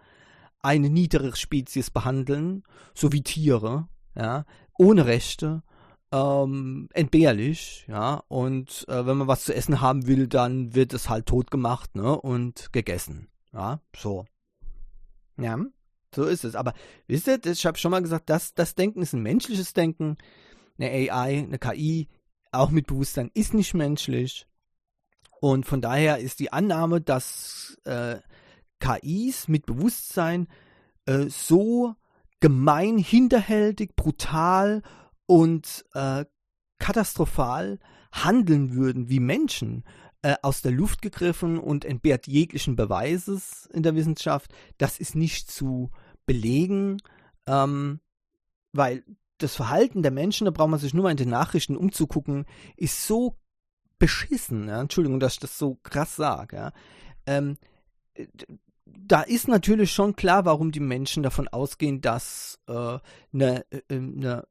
eine 0.62 0.90
niedere 0.90 1.36
Spezies 1.36 1.90
behandeln, 1.90 2.64
so 2.94 3.12
wie 3.12 3.24
Tiere, 3.24 3.88
ja, 4.16 4.46
ohne 4.78 5.06
Rechte, 5.06 5.64
ähm, 6.12 6.90
entbehrlich, 6.94 7.86
ja, 7.88 8.24
und 8.28 8.86
äh, 8.90 9.06
wenn 9.06 9.18
man 9.18 9.28
was 9.28 9.46
zu 9.46 9.56
essen 9.56 9.80
haben 9.80 10.08
will, 10.08 10.28
dann 10.28 10.76
wird 10.76 10.94
es 10.94 11.10
halt 11.10 11.28
tot 11.28 11.50
gemacht, 11.52 11.96
ne, 11.96 12.20
und 12.20 12.74
gegessen, 12.74 13.30
ja, 13.54 13.80
so. 13.96 14.26
Ja, 15.38 15.58
so 16.14 16.26
ist 16.26 16.44
es. 16.44 16.56
Aber 16.56 16.74
wisst 17.08 17.28
ihr, 17.28 17.40
ich 17.46 17.66
habe 17.66 17.78
schon 17.78 17.92
mal 17.92 18.02
gesagt, 18.02 18.30
das, 18.30 18.54
das 18.54 18.76
Denken 18.76 19.02
ist 19.02 19.14
ein 19.14 19.22
menschliches 19.22 19.74
Denken. 19.74 20.18
Eine 20.78 21.12
AI, 21.12 21.40
eine 21.40 21.60
KI, 21.60 22.08
auch 22.52 22.72
mit 22.72 22.88
Bewusstsein, 22.88 23.32
ist 23.34 23.54
nicht 23.54 23.74
menschlich. 23.74 24.48
Und 25.42 25.66
von 25.66 25.82
daher 25.82 26.20
ist 26.20 26.40
die 26.40 26.52
Annahme, 26.52 27.02
dass 27.02 27.78
äh, 27.86 28.18
KIs 28.80 29.48
mit 29.48 29.66
Bewusstsein 29.66 30.48
äh, 31.06 31.28
so 31.30 31.96
gemein, 32.40 32.98
hinterhältig, 32.98 33.96
brutal 33.96 34.82
und 35.26 35.86
äh, 35.94 36.26
katastrophal 36.80 37.80
handeln 38.12 38.74
würden 38.74 39.10
wie 39.10 39.20
Menschen, 39.20 39.84
äh, 40.22 40.36
aus 40.42 40.62
der 40.62 40.72
Luft 40.72 41.02
gegriffen 41.02 41.60
und 41.60 41.86
entbehrt 41.86 42.28
jeglichen 42.28 42.76
Beweises 42.76 43.68
in 43.74 43.84
der 43.84 43.96
Wissenschaft, 43.96 44.54
das 44.78 45.00
ist 45.00 45.16
nicht 45.16 45.50
zu 45.50 45.92
belegen, 46.26 47.02
ähm, 47.48 48.00
weil 48.74 49.04
das 49.38 49.56
Verhalten 49.56 50.02
der 50.04 50.12
Menschen, 50.12 50.46
da 50.46 50.52
braucht 50.52 50.70
man 50.70 50.80
sich 50.80 50.94
nur 50.94 51.04
mal 51.04 51.12
in 51.12 51.18
den 51.18 51.30
Nachrichten 51.30 51.78
umzugucken, 51.78 52.46
ist 52.76 53.08
so 53.08 53.38
beschissen. 53.98 54.68
Ja? 54.68 54.82
Entschuldigung, 54.82 55.20
dass 55.20 55.34
ich 55.34 55.40
das 55.40 55.58
so 55.58 55.80
krass 55.84 56.16
sage. 56.16 56.56
Ja? 56.56 56.72
Ähm, 57.26 57.58
da 58.86 59.22
ist 59.22 59.48
natürlich 59.48 59.92
schon 59.92 60.16
klar, 60.16 60.46
warum 60.46 60.72
die 60.72 60.80
Menschen 60.80 61.24
davon 61.24 61.48
ausgehen, 61.48 62.02
dass 62.02 62.60
äh, 62.68 63.00
eine, 63.34 63.66
äh, 63.72 63.82
eine 63.90 64.48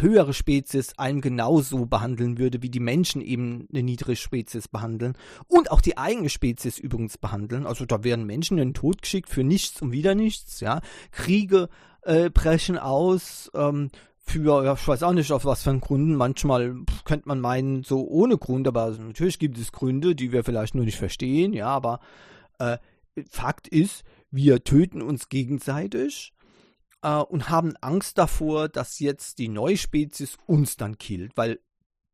höhere 0.00 0.34
Spezies 0.34 0.98
einem 0.98 1.20
genauso 1.20 1.86
behandeln 1.86 2.38
würde, 2.38 2.62
wie 2.62 2.70
die 2.70 2.80
Menschen 2.80 3.20
eben 3.20 3.66
eine 3.70 3.82
niedrige 3.82 4.16
Spezies 4.16 4.68
behandeln 4.68 5.16
und 5.46 5.70
auch 5.70 5.80
die 5.80 5.98
eigene 5.98 6.28
Spezies 6.28 6.78
übrigens 6.78 7.18
behandeln. 7.18 7.66
Also 7.66 7.86
da 7.86 8.04
werden 8.04 8.26
Menschen 8.26 8.58
in 8.58 8.68
den 8.68 8.74
Tod 8.74 9.02
geschickt 9.02 9.28
für 9.28 9.44
nichts 9.44 9.80
und 9.82 9.92
wieder 9.92 10.14
nichts, 10.14 10.60
ja. 10.60 10.80
Kriege 11.12 11.68
äh, 12.02 12.30
brechen 12.30 12.78
aus, 12.78 13.50
ähm, 13.54 13.90
für, 14.18 14.64
ja, 14.64 14.74
ich 14.74 14.88
weiß 14.88 15.04
auch 15.04 15.12
nicht, 15.12 15.30
auf 15.30 15.44
was 15.44 15.62
für 15.62 15.70
einen 15.70 15.80
Gründen. 15.80 16.16
Manchmal 16.16 16.74
könnte 17.04 17.28
man 17.28 17.40
meinen, 17.40 17.84
so 17.84 18.06
ohne 18.06 18.38
Grund, 18.38 18.66
aber 18.66 18.90
natürlich 18.90 19.38
gibt 19.38 19.56
es 19.56 19.70
Gründe, 19.70 20.16
die 20.16 20.32
wir 20.32 20.42
vielleicht 20.42 20.74
nur 20.74 20.84
nicht 20.84 20.98
verstehen, 20.98 21.52
ja, 21.52 21.68
aber 21.68 22.00
äh, 22.58 22.78
Fakt 23.30 23.68
ist, 23.68 24.04
wir 24.30 24.64
töten 24.64 25.00
uns 25.00 25.28
gegenseitig 25.28 26.34
äh, 27.02 27.18
und 27.18 27.48
haben 27.50 27.76
Angst 27.80 28.18
davor, 28.18 28.68
dass 28.68 28.98
jetzt 28.98 29.38
die 29.38 29.48
neue 29.48 29.76
Spezies 29.76 30.36
uns 30.46 30.76
dann 30.76 30.98
killt, 30.98 31.36
weil 31.36 31.60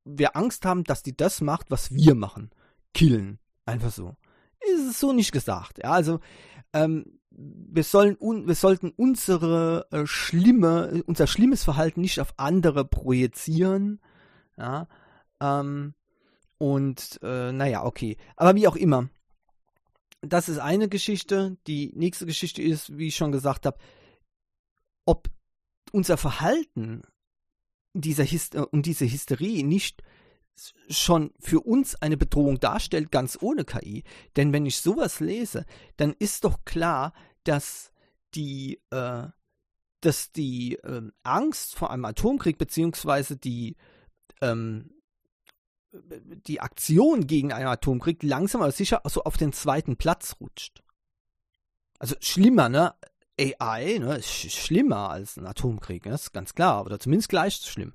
wir 0.04 0.36
Angst 0.36 0.64
haben, 0.64 0.84
dass 0.84 1.02
die 1.02 1.16
das 1.16 1.40
macht, 1.40 1.70
was 1.70 1.92
wir 1.92 2.14
machen. 2.14 2.50
Killen. 2.94 3.38
Einfach 3.64 3.92
so. 3.92 4.16
Ist 4.60 4.90
es 4.90 5.00
so 5.00 5.12
nicht 5.12 5.32
gesagt. 5.32 5.78
Ja, 5.78 5.92
also 5.92 6.20
ähm, 6.72 7.18
wir 7.30 7.84
sollen 7.84 8.16
un 8.18 8.46
wir 8.46 8.54
sollten 8.54 8.90
unsere 8.90 9.86
äh, 9.90 10.06
schlimme, 10.06 11.02
unser 11.06 11.26
schlimmes 11.26 11.64
Verhalten 11.64 12.00
nicht 12.00 12.20
auf 12.20 12.34
andere 12.36 12.84
projizieren. 12.84 14.00
Ja. 14.56 14.88
Ähm, 15.40 15.94
und 16.58 17.18
äh, 17.22 17.52
naja, 17.52 17.84
okay. 17.84 18.16
Aber 18.36 18.54
wie 18.54 18.68
auch 18.68 18.76
immer. 18.76 19.08
Das 20.20 20.48
ist 20.48 20.58
eine 20.58 20.88
Geschichte. 20.88 21.56
Die 21.66 21.92
nächste 21.96 22.26
Geschichte 22.26 22.62
ist, 22.62 22.96
wie 22.96 23.08
ich 23.08 23.16
schon 23.16 23.32
gesagt 23.32 23.66
habe, 23.66 23.78
ob 25.04 25.28
unser 25.92 26.16
Verhalten 26.16 27.02
dieser 27.92 28.24
äh, 28.24 28.60
und 28.70 28.86
diese 28.86 29.04
Hysterie 29.04 29.62
nicht 29.62 30.02
schon 30.88 31.32
für 31.40 31.60
uns 31.60 31.94
eine 31.96 32.16
Bedrohung 32.16 32.60
darstellt, 32.60 33.10
ganz 33.10 33.38
ohne 33.40 33.64
KI. 33.64 34.04
Denn 34.36 34.52
wenn 34.52 34.66
ich 34.66 34.78
sowas 34.78 35.20
lese, 35.20 35.64
dann 35.96 36.14
ist 36.18 36.44
doch 36.44 36.64
klar, 36.64 37.12
dass 37.44 37.92
die, 38.34 38.80
äh, 38.90 39.28
dass 40.00 40.32
die 40.32 40.74
äh, 40.76 41.10
Angst 41.22 41.74
vor 41.74 41.90
einem 41.90 42.04
Atomkrieg 42.04 42.58
beziehungsweise 42.58 43.36
die, 43.36 43.76
ähm, 44.40 44.90
die 45.92 46.60
Aktion 46.60 47.26
gegen 47.26 47.52
einen 47.52 47.66
Atomkrieg 47.66 48.22
langsam 48.22 48.62
aber 48.62 48.72
sicher 48.72 49.02
so 49.06 49.24
auf 49.24 49.36
den 49.36 49.52
zweiten 49.52 49.96
Platz 49.96 50.36
rutscht. 50.40 50.82
Also 51.98 52.16
schlimmer, 52.20 52.68
ne? 52.68 52.94
AI 53.40 53.98
ne, 53.98 54.16
ist 54.16 54.28
schlimmer 54.28 55.10
als 55.10 55.36
ein 55.36 55.46
Atomkrieg, 55.46 56.06
ne, 56.06 56.14
ist 56.14 56.32
ganz 56.32 56.54
klar, 56.54 56.84
oder 56.84 56.98
zumindest 56.98 57.28
gleich 57.28 57.54
schlimm. 57.56 57.92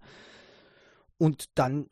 Und 1.17 1.45
dann 1.55 1.87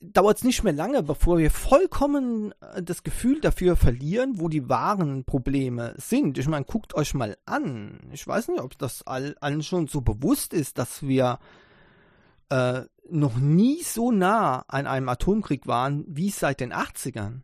dauert 0.00 0.38
es 0.38 0.44
nicht 0.44 0.64
mehr 0.64 0.72
lange, 0.72 1.02
bevor 1.02 1.38
wir 1.38 1.50
vollkommen 1.50 2.52
äh, 2.60 2.82
das 2.82 3.02
Gefühl 3.02 3.40
dafür 3.40 3.76
verlieren, 3.76 4.40
wo 4.40 4.48
die 4.48 4.68
wahren 4.68 5.24
Probleme 5.24 5.94
sind. 5.96 6.38
Ich 6.38 6.48
meine, 6.48 6.64
guckt 6.64 6.94
euch 6.94 7.14
mal 7.14 7.36
an. 7.46 8.00
Ich 8.12 8.26
weiß 8.26 8.48
nicht, 8.48 8.60
ob 8.60 8.76
das 8.78 9.06
all, 9.06 9.36
allen 9.40 9.62
schon 9.62 9.86
so 9.86 10.00
bewusst 10.00 10.52
ist, 10.54 10.78
dass 10.78 11.02
wir 11.02 11.38
äh, 12.48 12.82
noch 13.08 13.36
nie 13.36 13.82
so 13.82 14.10
nah 14.10 14.64
an 14.68 14.86
einem 14.86 15.08
Atomkrieg 15.08 15.66
waren 15.66 16.04
wie 16.08 16.30
seit 16.30 16.60
den 16.60 16.72
80ern. 16.72 17.40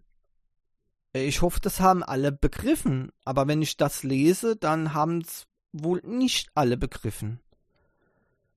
Ich 1.24 1.42
hoffe, 1.42 1.60
das 1.60 1.80
haben 1.80 2.02
alle 2.02 2.32
begriffen. 2.32 3.10
Aber 3.24 3.48
wenn 3.48 3.62
ich 3.62 3.76
das 3.76 4.02
lese, 4.02 4.56
dann 4.56 4.94
haben 4.94 5.20
es 5.20 5.46
wohl 5.72 6.00
nicht 6.04 6.50
alle 6.54 6.76
begriffen. 6.76 7.40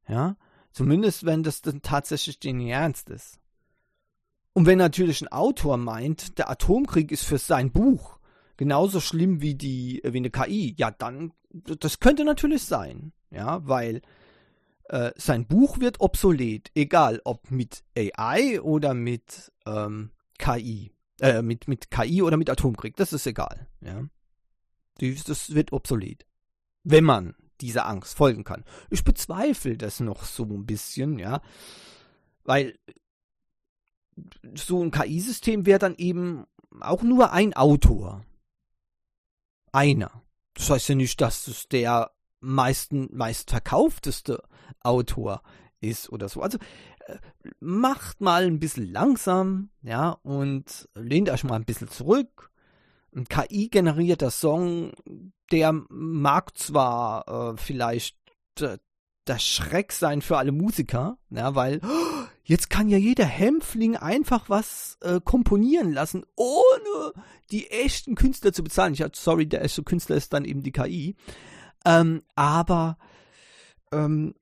Ja, 0.08 0.36
zumindest 0.72 1.26
wenn 1.26 1.44
das 1.44 1.62
dann 1.62 1.82
tatsächlich 1.82 2.40
den 2.40 2.60
Ernst 2.62 3.10
ist. 3.10 3.40
Und 4.54 4.66
wenn 4.66 4.78
natürlich 4.78 5.22
ein 5.22 5.30
Autor 5.30 5.78
meint, 5.78 6.38
der 6.38 6.50
Atomkrieg 6.50 7.12
ist 7.12 7.24
für 7.24 7.38
sein 7.38 7.72
Buch 7.72 8.20
genauso 8.58 9.00
schlimm 9.00 9.42
wie 9.42 9.56
die 9.56 10.02
wie 10.04 10.18
eine 10.18 10.30
KI, 10.30 10.76
ja 10.78 10.92
dann 10.92 11.34
das 11.52 12.00
könnte 12.00 12.24
natürlich 12.24 12.64
sein, 12.64 13.12
ja, 13.30 13.66
weil 13.68 14.02
äh, 14.86 15.12
sein 15.16 15.48
Buch 15.48 15.80
wird 15.80 16.00
obsolet, 16.00 16.70
egal 16.76 17.22
ob 17.24 17.52
mit 17.52 17.84
AI 17.98 18.62
oder 18.62 18.94
mit 18.94 19.52
ähm, 19.66 20.12
KI. 20.38 20.92
Äh, 21.22 21.44
mit, 21.44 21.68
mit 21.68 21.92
KI 21.92 22.24
oder 22.24 22.36
mit 22.36 22.50
Atomkrieg, 22.50 22.96
das 22.96 23.14
ist 23.14 23.28
egal. 23.28 23.68
Ja. 23.82 24.04
Das 25.28 25.54
wird 25.54 25.72
obsolet. 25.72 26.26
Wenn 26.84 27.04
man 27.04 27.36
dieser 27.62 27.86
Angst 27.86 28.16
folgen 28.16 28.44
kann. 28.44 28.66
Ich 28.90 29.04
bezweifle 29.04 29.78
das 29.78 30.00
noch 30.00 30.24
so 30.24 30.46
ein 30.46 30.66
bisschen, 30.66 31.20
ja. 31.20 31.44
Weil 32.44 32.80
so 34.56 34.84
ein 34.84 34.90
KI-System 34.90 35.68
wäre 35.68 35.78
dann 35.78 35.96
eben 35.96 36.46
auch 36.80 37.04
nur 37.04 37.32
ein 37.32 37.54
Autor. 37.54 38.26
Einer. 39.72 40.24
Das 40.56 40.72
heißt 40.72 40.90
ja 40.90 40.96
nicht, 40.96 41.22
dass 41.22 41.48
es 41.48 41.68
der 41.68 42.12
meisten, 42.40 43.16
meistverkaufteste 43.16 44.44
Autor 44.82 45.44
ist 45.82 46.10
oder 46.10 46.30
so. 46.30 46.42
Also 46.42 46.58
macht 47.60 48.22
mal 48.22 48.46
ein 48.46 48.60
bisschen 48.60 48.92
langsam, 48.92 49.70
ja, 49.82 50.12
und 50.24 50.90
lehnt 50.96 51.30
euch 51.30 51.44
mal 51.44 51.56
ein 51.56 51.66
bisschen 51.66 51.90
zurück. 51.90 52.52
Ein 53.16 53.26
KI-generierter 53.26 54.32
Song, 54.32 54.94
der 55.52 55.74
mag 55.90 56.58
zwar 56.58 57.54
äh, 57.54 57.58
vielleicht 57.58 58.18
äh, 58.60 58.78
der 59.28 59.40
Schreck 59.40 59.92
sein 59.92 60.22
für 60.22 60.38
alle 60.38 60.52
Musiker, 60.52 61.18
ja, 61.30 61.56
weil 61.56 61.82
oh, 61.84 62.26
jetzt 62.44 62.70
kann 62.70 62.90
ja 62.90 62.98
jeder 62.98 63.26
Hämpfling 63.26 63.96
einfach 63.96 64.50
was 64.50 64.98
äh, 65.02 65.20
komponieren 65.24 65.92
lassen, 65.94 66.26
ohne 66.36 67.14
die 67.52 67.70
echten 67.70 68.16
Künstler 68.16 68.54
zu 68.54 68.64
bezahlen. 68.64 68.94
Ich 68.94 69.04
sorry, 69.14 69.46
der 69.46 69.64
echte 69.64 69.84
Künstler 69.84 70.16
ist 70.16 70.34
dann 70.34 70.46
eben 70.46 70.64
die 70.64 70.72
KI. 70.72 71.16
Ähm, 71.86 72.22
aber 72.36 72.98
ähm, 73.92 74.36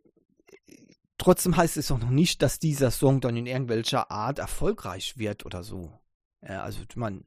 trotzdem 1.20 1.56
heißt 1.56 1.78
es 1.78 1.92
auch 1.92 2.00
noch 2.00 2.10
nicht, 2.10 2.42
dass 2.42 2.60
dieser 2.60 2.92
Song 2.92 3.22
dann 3.22 3.38
in 3.38 3.46
irgendwelcher 3.46 4.10
Art 4.10 4.40
erfolgreich 4.40 5.18
wird 5.18 5.46
oder 5.46 5.64
so. 5.64 5.92
Ja, 6.42 6.64
also 6.64 6.82
man, 6.96 7.26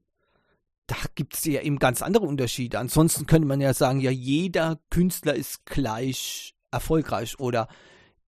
da 0.87 0.97
gibt 1.15 1.35
es 1.35 1.45
ja 1.45 1.63
eben 1.63 1.79
ganz 1.79 2.03
andere 2.03 2.27
Unterschiede. 2.27 2.79
Ansonsten 2.79 3.27
könnte 3.27 3.47
man 3.47 3.61
ja 3.61 3.75
sagen, 3.75 4.01
ja, 4.01 4.11
jeder 4.11 4.81
Künstler 4.91 5.35
ist 5.35 5.65
gleich 5.67 6.55
erfolgreich 6.71 7.39
oder 7.39 7.69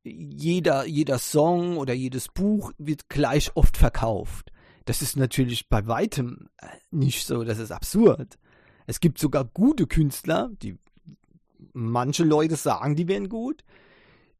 jeder, 0.04 0.86
jeder 0.86 1.18
Song 1.18 1.78
oder 1.78 1.94
jedes 1.94 2.28
Buch 2.28 2.72
wird 2.78 3.08
gleich 3.08 3.52
oft 3.56 3.76
verkauft. 3.76 4.52
Das 4.84 5.00
ist 5.00 5.16
natürlich 5.16 5.68
bei 5.68 5.86
weitem 5.86 6.50
äh, 6.58 6.66
nicht 6.90 7.26
so, 7.26 7.42
das 7.42 7.58
ist 7.58 7.72
absurd. 7.72 8.38
Es 8.86 9.00
gibt 9.00 9.18
sogar 9.18 9.46
gute 9.46 9.86
Künstler, 9.86 10.50
die 10.62 10.76
manche 11.72 12.22
Leute 12.22 12.56
sagen, 12.56 12.96
die 12.96 13.08
wären 13.08 13.30
gut, 13.30 13.64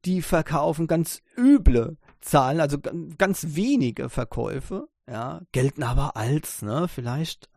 die 0.05 0.23
verkaufen 0.23 0.87
ganz 0.87 1.23
üble 1.37 1.97
Zahlen, 2.21 2.61
also 2.61 2.79
ganz 3.19 3.49
wenige 3.51 4.09
Verkäufe, 4.09 4.89
ja, 5.09 5.43
gelten 5.53 5.83
aber 5.83 6.17
als, 6.17 6.63
ne, 6.63 6.89
vielleicht 6.89 7.49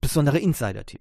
besondere 0.00 0.38
Insider-Tipp. 0.38 1.00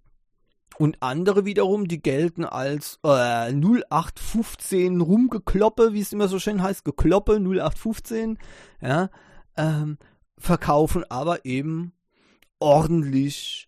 Und 0.78 1.02
andere 1.02 1.46
wiederum, 1.46 1.88
die 1.88 2.02
gelten 2.02 2.46
als 2.46 3.00
äh, 3.04 3.52
0815 3.52 5.02
Rumgekloppe, 5.02 5.94
wie 5.94 6.00
es 6.00 6.14
immer 6.14 6.28
so 6.28 6.40
schön 6.40 6.64
heißt, 6.64 6.86
Gekloppe 6.86 7.34
0815, 7.40 8.38
ja, 8.82 9.10
ähm, 9.56 9.98
verkaufen 10.38 11.04
aber 11.10 11.46
eben 11.46 11.94
ordentlich 12.60 13.68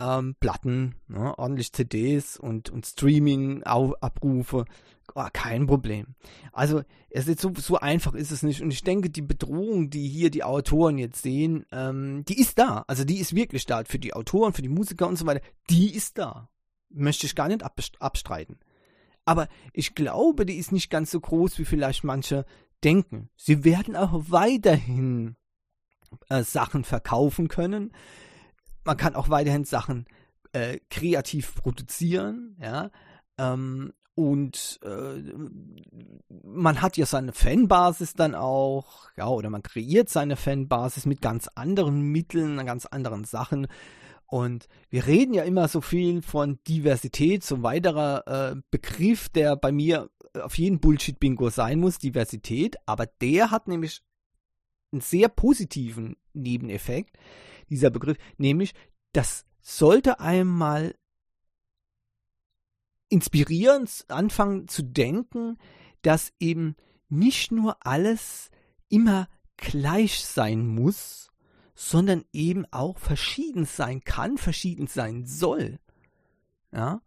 ähm, 0.00 0.34
Platten, 0.40 0.96
ne, 1.08 1.38
ordentlich 1.38 1.72
CDs 1.72 2.36
und, 2.36 2.70
und 2.70 2.86
Streaming-Abrufe. 2.86 4.64
Oh, 5.14 5.26
kein 5.32 5.66
Problem. 5.66 6.14
Also, 6.52 6.82
es 7.10 7.28
ist 7.28 7.40
so, 7.40 7.52
so 7.56 7.78
einfach 7.78 8.14
ist 8.14 8.30
es 8.30 8.42
nicht. 8.42 8.62
Und 8.62 8.70
ich 8.70 8.82
denke, 8.82 9.10
die 9.10 9.22
Bedrohung, 9.22 9.90
die 9.90 10.08
hier 10.08 10.30
die 10.30 10.44
Autoren 10.44 10.98
jetzt 10.98 11.22
sehen, 11.22 11.66
ähm, 11.72 12.24
die 12.26 12.38
ist 12.38 12.58
da. 12.58 12.84
Also, 12.86 13.04
die 13.04 13.18
ist 13.18 13.34
wirklich 13.34 13.66
da. 13.66 13.84
Für 13.84 13.98
die 13.98 14.14
Autoren, 14.14 14.52
für 14.52 14.62
die 14.62 14.68
Musiker 14.68 15.06
und 15.06 15.16
so 15.16 15.26
weiter. 15.26 15.44
Die 15.68 15.94
ist 15.94 16.18
da. 16.18 16.48
Möchte 16.88 17.26
ich 17.26 17.34
gar 17.34 17.48
nicht 17.48 17.62
abstreiten. 18.00 18.58
Aber 19.24 19.48
ich 19.72 19.94
glaube, 19.94 20.46
die 20.46 20.56
ist 20.56 20.72
nicht 20.72 20.90
ganz 20.90 21.10
so 21.10 21.20
groß, 21.20 21.58
wie 21.58 21.64
vielleicht 21.64 22.04
manche 22.04 22.44
denken. 22.82 23.30
Sie 23.36 23.64
werden 23.64 23.94
auch 23.96 24.12
weiterhin 24.28 25.36
äh, 26.28 26.42
Sachen 26.42 26.84
verkaufen 26.84 27.48
können 27.48 27.92
man 28.84 28.96
kann 28.96 29.14
auch 29.14 29.28
weiterhin 29.28 29.64
Sachen 29.64 30.06
äh, 30.52 30.78
kreativ 30.90 31.54
produzieren, 31.54 32.56
ja. 32.60 32.90
Ähm, 33.38 33.92
und 34.14 34.78
äh, 34.82 35.22
man 36.44 36.82
hat 36.82 36.96
ja 36.96 37.06
seine 37.06 37.32
Fanbasis 37.32 38.14
dann 38.14 38.34
auch, 38.34 39.08
ja, 39.16 39.26
oder 39.28 39.48
man 39.48 39.62
kreiert 39.62 40.10
seine 40.10 40.36
Fanbasis 40.36 41.06
mit 41.06 41.22
ganz 41.22 41.48
anderen 41.54 42.02
Mitteln, 42.02 42.64
ganz 42.66 42.84
anderen 42.86 43.24
Sachen. 43.24 43.68
Und 44.26 44.68
wir 44.90 45.06
reden 45.06 45.34
ja 45.34 45.44
immer 45.44 45.68
so 45.68 45.80
viel 45.80 46.22
von 46.22 46.58
Diversität, 46.68 47.44
so 47.44 47.56
ein 47.56 47.62
weiterer 47.62 48.26
äh, 48.26 48.56
Begriff, 48.70 49.28
der 49.28 49.56
bei 49.56 49.72
mir 49.72 50.10
auf 50.40 50.56
jeden 50.56 50.80
Bullshit-Bingo 50.80 51.50
sein 51.50 51.80
muss, 51.80 51.98
Diversität. 51.98 52.76
Aber 52.86 53.06
der 53.06 53.50
hat 53.50 53.68
nämlich 53.68 54.02
einen 54.92 55.00
sehr 55.00 55.28
positiven 55.28 56.16
Nebeneffekt 56.34 57.16
dieser 57.70 57.90
Begriff, 57.90 58.18
nämlich 58.36 58.74
das 59.12 59.46
sollte 59.60 60.20
einem 60.20 60.48
mal 60.48 60.94
inspirieren, 63.12 63.86
anfangen 64.08 64.68
zu 64.68 64.82
denken, 64.82 65.58
dass 66.00 66.32
eben 66.40 66.76
nicht 67.10 67.52
nur 67.52 67.76
alles 67.86 68.50
immer 68.88 69.28
gleich 69.58 70.24
sein 70.24 70.66
muss, 70.66 71.30
sondern 71.74 72.24
eben 72.32 72.64
auch 72.72 72.98
verschieden 72.98 73.66
sein 73.66 74.02
kann, 74.02 74.38
verschieden 74.38 74.86
sein 74.86 75.26
soll. 75.26 75.78
Ja? 76.72 77.02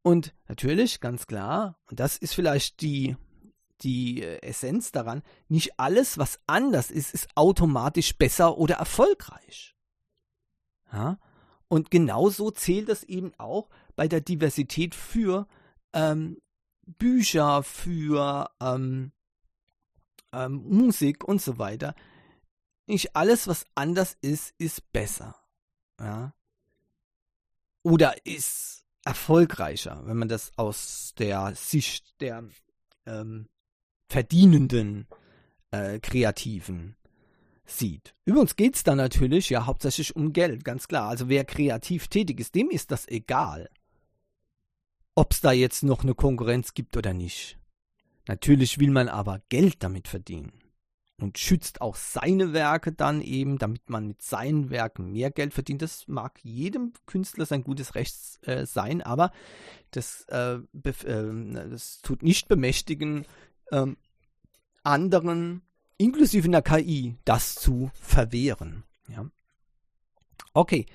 Und 0.00 0.34
natürlich, 0.48 1.00
ganz 1.00 1.26
klar, 1.26 1.78
und 1.86 2.00
das 2.00 2.16
ist 2.16 2.34
vielleicht 2.34 2.80
die, 2.80 3.16
die 3.82 4.22
äh, 4.22 4.38
Essenz 4.42 4.90
daran, 4.90 5.22
nicht 5.48 5.78
alles, 5.78 6.16
was 6.16 6.40
anders 6.46 6.90
ist, 6.90 7.12
ist 7.12 7.28
automatisch 7.34 8.16
besser 8.16 8.56
oder 8.56 8.76
erfolgreich. 8.76 9.76
Ja? 10.92 11.18
Und 11.68 11.90
genauso 11.90 12.50
zählt 12.50 12.88
das 12.88 13.02
eben 13.04 13.32
auch 13.38 13.68
bei 14.02 14.08
der 14.08 14.20
Diversität 14.20 14.96
für 14.96 15.46
ähm, 15.92 16.36
Bücher, 16.84 17.62
für 17.62 18.50
ähm, 18.60 19.12
ähm, 20.32 20.54
Musik 20.68 21.22
und 21.22 21.40
so 21.40 21.56
weiter. 21.58 21.94
Nicht 22.88 23.14
alles, 23.14 23.46
was 23.46 23.64
anders 23.76 24.16
ist, 24.20 24.54
ist 24.58 24.90
besser. 24.90 25.36
Ja? 26.00 26.34
Oder 27.84 28.26
ist 28.26 28.84
erfolgreicher, 29.04 30.02
wenn 30.04 30.16
man 30.16 30.28
das 30.28 30.50
aus 30.56 31.14
der 31.16 31.54
Sicht 31.54 32.20
der 32.20 32.42
ähm, 33.06 33.48
verdienenden 34.08 35.06
äh, 35.70 36.00
Kreativen 36.00 36.96
sieht. 37.64 38.16
Übrigens 38.24 38.56
geht 38.56 38.74
es 38.74 38.82
da 38.82 38.96
natürlich 38.96 39.48
ja 39.48 39.66
hauptsächlich 39.66 40.16
um 40.16 40.32
Geld, 40.32 40.64
ganz 40.64 40.88
klar. 40.88 41.08
Also 41.08 41.28
wer 41.28 41.44
kreativ 41.44 42.08
tätig 42.08 42.40
ist, 42.40 42.56
dem 42.56 42.68
ist 42.68 42.90
das 42.90 43.06
egal, 43.06 43.70
ob 45.14 45.32
es 45.32 45.40
da 45.40 45.52
jetzt 45.52 45.82
noch 45.82 46.02
eine 46.02 46.14
Konkurrenz 46.14 46.74
gibt 46.74 46.96
oder 46.96 47.12
nicht. 47.12 47.58
Natürlich 48.26 48.78
will 48.78 48.90
man 48.90 49.08
aber 49.08 49.40
Geld 49.48 49.82
damit 49.82 50.08
verdienen 50.08 50.52
und 51.18 51.38
schützt 51.38 51.80
auch 51.80 51.96
seine 51.96 52.52
Werke 52.52 52.92
dann 52.92 53.20
eben, 53.20 53.58
damit 53.58 53.88
man 53.88 54.08
mit 54.08 54.22
seinen 54.22 54.70
Werken 54.70 55.12
mehr 55.12 55.30
Geld 55.30 55.54
verdient. 55.54 55.82
Das 55.82 56.08
mag 56.08 56.38
jedem 56.42 56.92
Künstler 57.06 57.46
sein 57.46 57.64
gutes 57.64 57.94
Recht 57.94 58.16
äh, 58.42 58.66
sein, 58.66 59.02
aber 59.02 59.32
das, 59.90 60.26
äh, 60.28 60.54
äh, 60.54 61.68
das 61.70 62.00
tut 62.02 62.22
nicht 62.22 62.48
bemächtigen, 62.48 63.26
ähm, 63.70 63.96
anderen 64.82 65.62
inklusive 65.96 66.48
einer 66.48 66.62
KI, 66.62 67.16
das 67.24 67.54
zu 67.54 67.90
verwehren. 67.94 68.84
Ja. 69.08 69.26
Okay, 70.54 70.86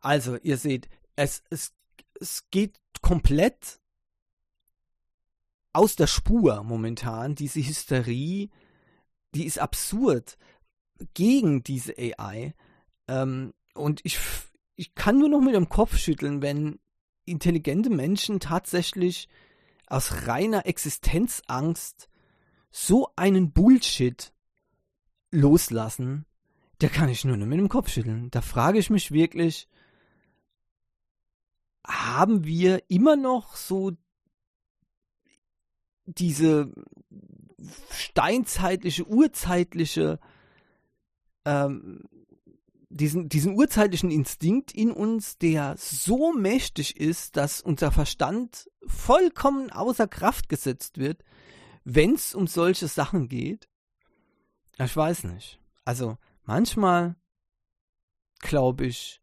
also 0.00 0.36
ihr 0.42 0.58
seht, 0.58 0.88
es, 1.16 1.42
es, 1.50 1.72
es 2.20 2.44
geht 2.50 2.78
komplett 3.02 3.80
aus 5.72 5.96
der 5.96 6.06
Spur 6.06 6.62
momentan, 6.62 7.34
diese 7.34 7.60
Hysterie, 7.60 8.50
die 9.34 9.44
ist 9.44 9.58
absurd 9.58 10.38
gegen 11.14 11.62
diese 11.62 11.94
AI. 11.98 12.54
Ähm, 13.08 13.52
und 13.74 14.00
ich, 14.04 14.18
ich 14.76 14.94
kann 14.94 15.18
nur 15.18 15.28
noch 15.28 15.40
mit 15.40 15.54
dem 15.54 15.68
Kopf 15.68 15.96
schütteln, 15.98 16.40
wenn 16.40 16.78
intelligente 17.26 17.90
Menschen 17.90 18.40
tatsächlich 18.40 19.28
aus 19.86 20.26
reiner 20.26 20.66
Existenzangst 20.66 22.08
so 22.70 23.08
einen 23.16 23.52
Bullshit 23.52 24.32
loslassen, 25.30 26.24
da 26.78 26.88
kann 26.88 27.08
ich 27.08 27.24
nur 27.24 27.36
noch 27.36 27.46
mit 27.46 27.58
dem 27.58 27.68
Kopf 27.68 27.90
schütteln. 27.90 28.30
Da 28.30 28.40
frage 28.40 28.78
ich 28.78 28.90
mich 28.90 29.10
wirklich, 29.10 29.68
haben 31.86 32.44
wir 32.44 32.82
immer 32.88 33.16
noch 33.16 33.56
so 33.56 33.92
diese 36.04 36.72
steinzeitliche, 37.90 39.06
urzeitliche 39.06 40.20
ähm, 41.44 42.02
diesen, 42.88 43.28
diesen 43.28 43.54
urzeitlichen 43.54 44.10
Instinkt 44.10 44.72
in 44.72 44.90
uns, 44.90 45.38
der 45.38 45.76
so 45.78 46.32
mächtig 46.32 46.96
ist, 46.96 47.36
dass 47.36 47.60
unser 47.60 47.92
Verstand 47.92 48.70
vollkommen 48.86 49.70
außer 49.70 50.06
Kraft 50.06 50.48
gesetzt 50.48 50.98
wird, 50.98 51.24
wenn 51.84 52.14
es 52.14 52.34
um 52.34 52.46
solche 52.46 52.88
Sachen 52.88 53.28
geht. 53.28 53.68
Ich 54.78 54.96
weiß 54.96 55.24
nicht. 55.24 55.60
Also 55.84 56.16
manchmal 56.44 57.16
glaube 58.40 58.86
ich, 58.86 59.20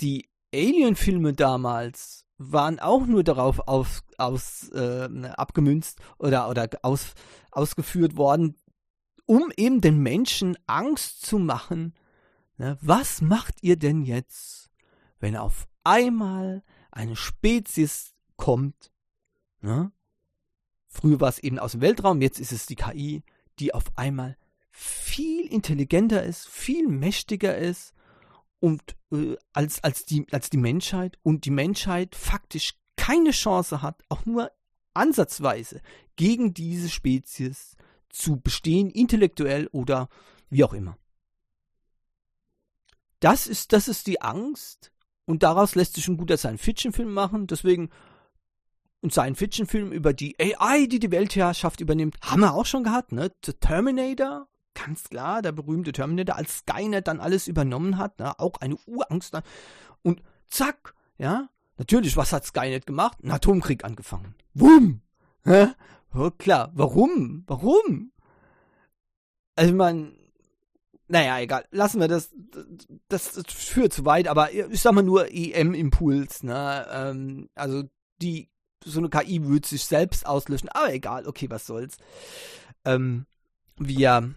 die 0.00 0.28
Alien-Filme 0.56 1.32
damals 1.32 2.24
waren 2.38 2.78
auch 2.78 3.06
nur 3.06 3.24
darauf 3.24 3.60
auf, 3.66 4.02
aus, 4.18 4.68
äh, 4.70 5.08
abgemünzt 5.36 6.00
oder, 6.18 6.48
oder 6.48 6.68
aus, 6.82 7.14
ausgeführt 7.50 8.16
worden, 8.16 8.56
um 9.26 9.50
eben 9.56 9.80
den 9.80 9.98
Menschen 9.98 10.56
Angst 10.66 11.24
zu 11.24 11.38
machen. 11.38 11.94
Ne? 12.58 12.78
Was 12.80 13.20
macht 13.20 13.62
ihr 13.62 13.76
denn 13.76 14.02
jetzt, 14.02 14.70
wenn 15.18 15.36
auf 15.36 15.68
einmal 15.84 16.62
eine 16.90 17.16
Spezies 17.16 18.14
kommt? 18.36 18.92
Ne? 19.60 19.92
Früher 20.88 21.20
war 21.20 21.28
es 21.28 21.38
eben 21.38 21.58
aus 21.58 21.72
dem 21.72 21.80
Weltraum, 21.80 22.22
jetzt 22.22 22.40
ist 22.40 22.52
es 22.52 22.66
die 22.66 22.76
KI, 22.76 23.22
die 23.58 23.74
auf 23.74 23.84
einmal 23.96 24.36
viel 24.70 25.46
intelligenter 25.46 26.22
ist, 26.22 26.48
viel 26.48 26.88
mächtiger 26.88 27.56
ist 27.56 27.94
und 28.60 28.96
äh, 29.12 29.36
als, 29.52 29.82
als, 29.84 30.04
die, 30.04 30.26
als 30.32 30.50
die 30.50 30.56
Menschheit 30.56 31.18
und 31.22 31.44
die 31.44 31.50
Menschheit 31.50 32.14
faktisch 32.14 32.74
keine 32.96 33.30
Chance 33.30 33.82
hat, 33.82 34.02
auch 34.08 34.24
nur 34.24 34.50
ansatzweise 34.94 35.80
gegen 36.16 36.54
diese 36.54 36.88
Spezies 36.88 37.76
zu 38.08 38.40
bestehen, 38.40 38.90
intellektuell 38.90 39.68
oder 39.68 40.08
wie 40.48 40.64
auch 40.64 40.72
immer. 40.72 40.96
Das 43.20 43.46
ist, 43.46 43.72
das 43.72 43.88
ist 43.88 44.06
die 44.06 44.20
Angst 44.22 44.92
und 45.24 45.42
daraus 45.42 45.74
lässt 45.74 45.94
sich 45.94 46.08
ein 46.08 46.16
guter 46.16 46.36
Science-Fiction-Film 46.36 47.12
machen. 47.12 47.46
Deswegen 47.46 47.90
ein 49.02 49.10
Science-Fiction-Film 49.10 49.92
über 49.92 50.12
die 50.12 50.36
AI, 50.38 50.86
die 50.86 50.98
die 50.98 51.10
Weltherrschaft 51.10 51.80
übernimmt, 51.80 52.16
haben 52.22 52.40
wir 52.40 52.54
auch 52.54 52.66
schon 52.66 52.84
gehabt, 52.84 53.12
ne? 53.12 53.32
The 53.44 53.52
Terminator, 53.54 54.48
ganz 54.76 55.04
klar, 55.04 55.42
der 55.42 55.52
berühmte 55.52 55.92
Terminator, 55.92 56.36
als 56.36 56.58
Skynet 56.58 57.08
dann 57.08 57.20
alles 57.20 57.48
übernommen 57.48 57.98
hat, 57.98 58.18
ne? 58.18 58.38
auch 58.38 58.60
eine 58.60 58.76
Urangst. 58.86 59.32
Ne? 59.32 59.42
Und 60.02 60.22
zack, 60.46 60.94
ja, 61.18 61.48
natürlich, 61.78 62.16
was 62.16 62.32
hat 62.32 62.44
Skynet 62.44 62.86
gemacht? 62.86 63.18
Ein 63.22 63.32
Atomkrieg 63.32 63.84
angefangen. 63.84 64.34
Wumm! 64.54 65.02
Oh, 66.14 66.30
klar, 66.38 66.70
warum? 66.74 67.44
Warum? 67.46 68.12
Also 69.54 69.74
man, 69.74 70.16
naja, 71.08 71.38
egal, 71.40 71.64
lassen 71.70 72.00
wir 72.00 72.08
das, 72.08 72.34
das, 73.08 73.32
das 73.32 73.44
führt 73.52 73.92
zu 73.92 74.04
weit, 74.04 74.28
aber 74.28 74.52
ich 74.52 74.80
sag 74.80 74.92
mal 74.92 75.02
nur 75.02 75.28
EM-Impuls, 75.30 76.42
ne, 76.42 76.86
ähm, 76.90 77.48
also 77.54 77.84
die, 78.20 78.50
so 78.84 78.98
eine 78.98 79.08
KI 79.08 79.44
würde 79.44 79.66
sich 79.66 79.84
selbst 79.84 80.26
auslöschen, 80.26 80.68
aber 80.70 80.92
egal, 80.92 81.26
okay, 81.26 81.48
was 81.48 81.66
soll's. 81.66 81.96
Ähm, 82.84 83.26
wir 83.78 84.34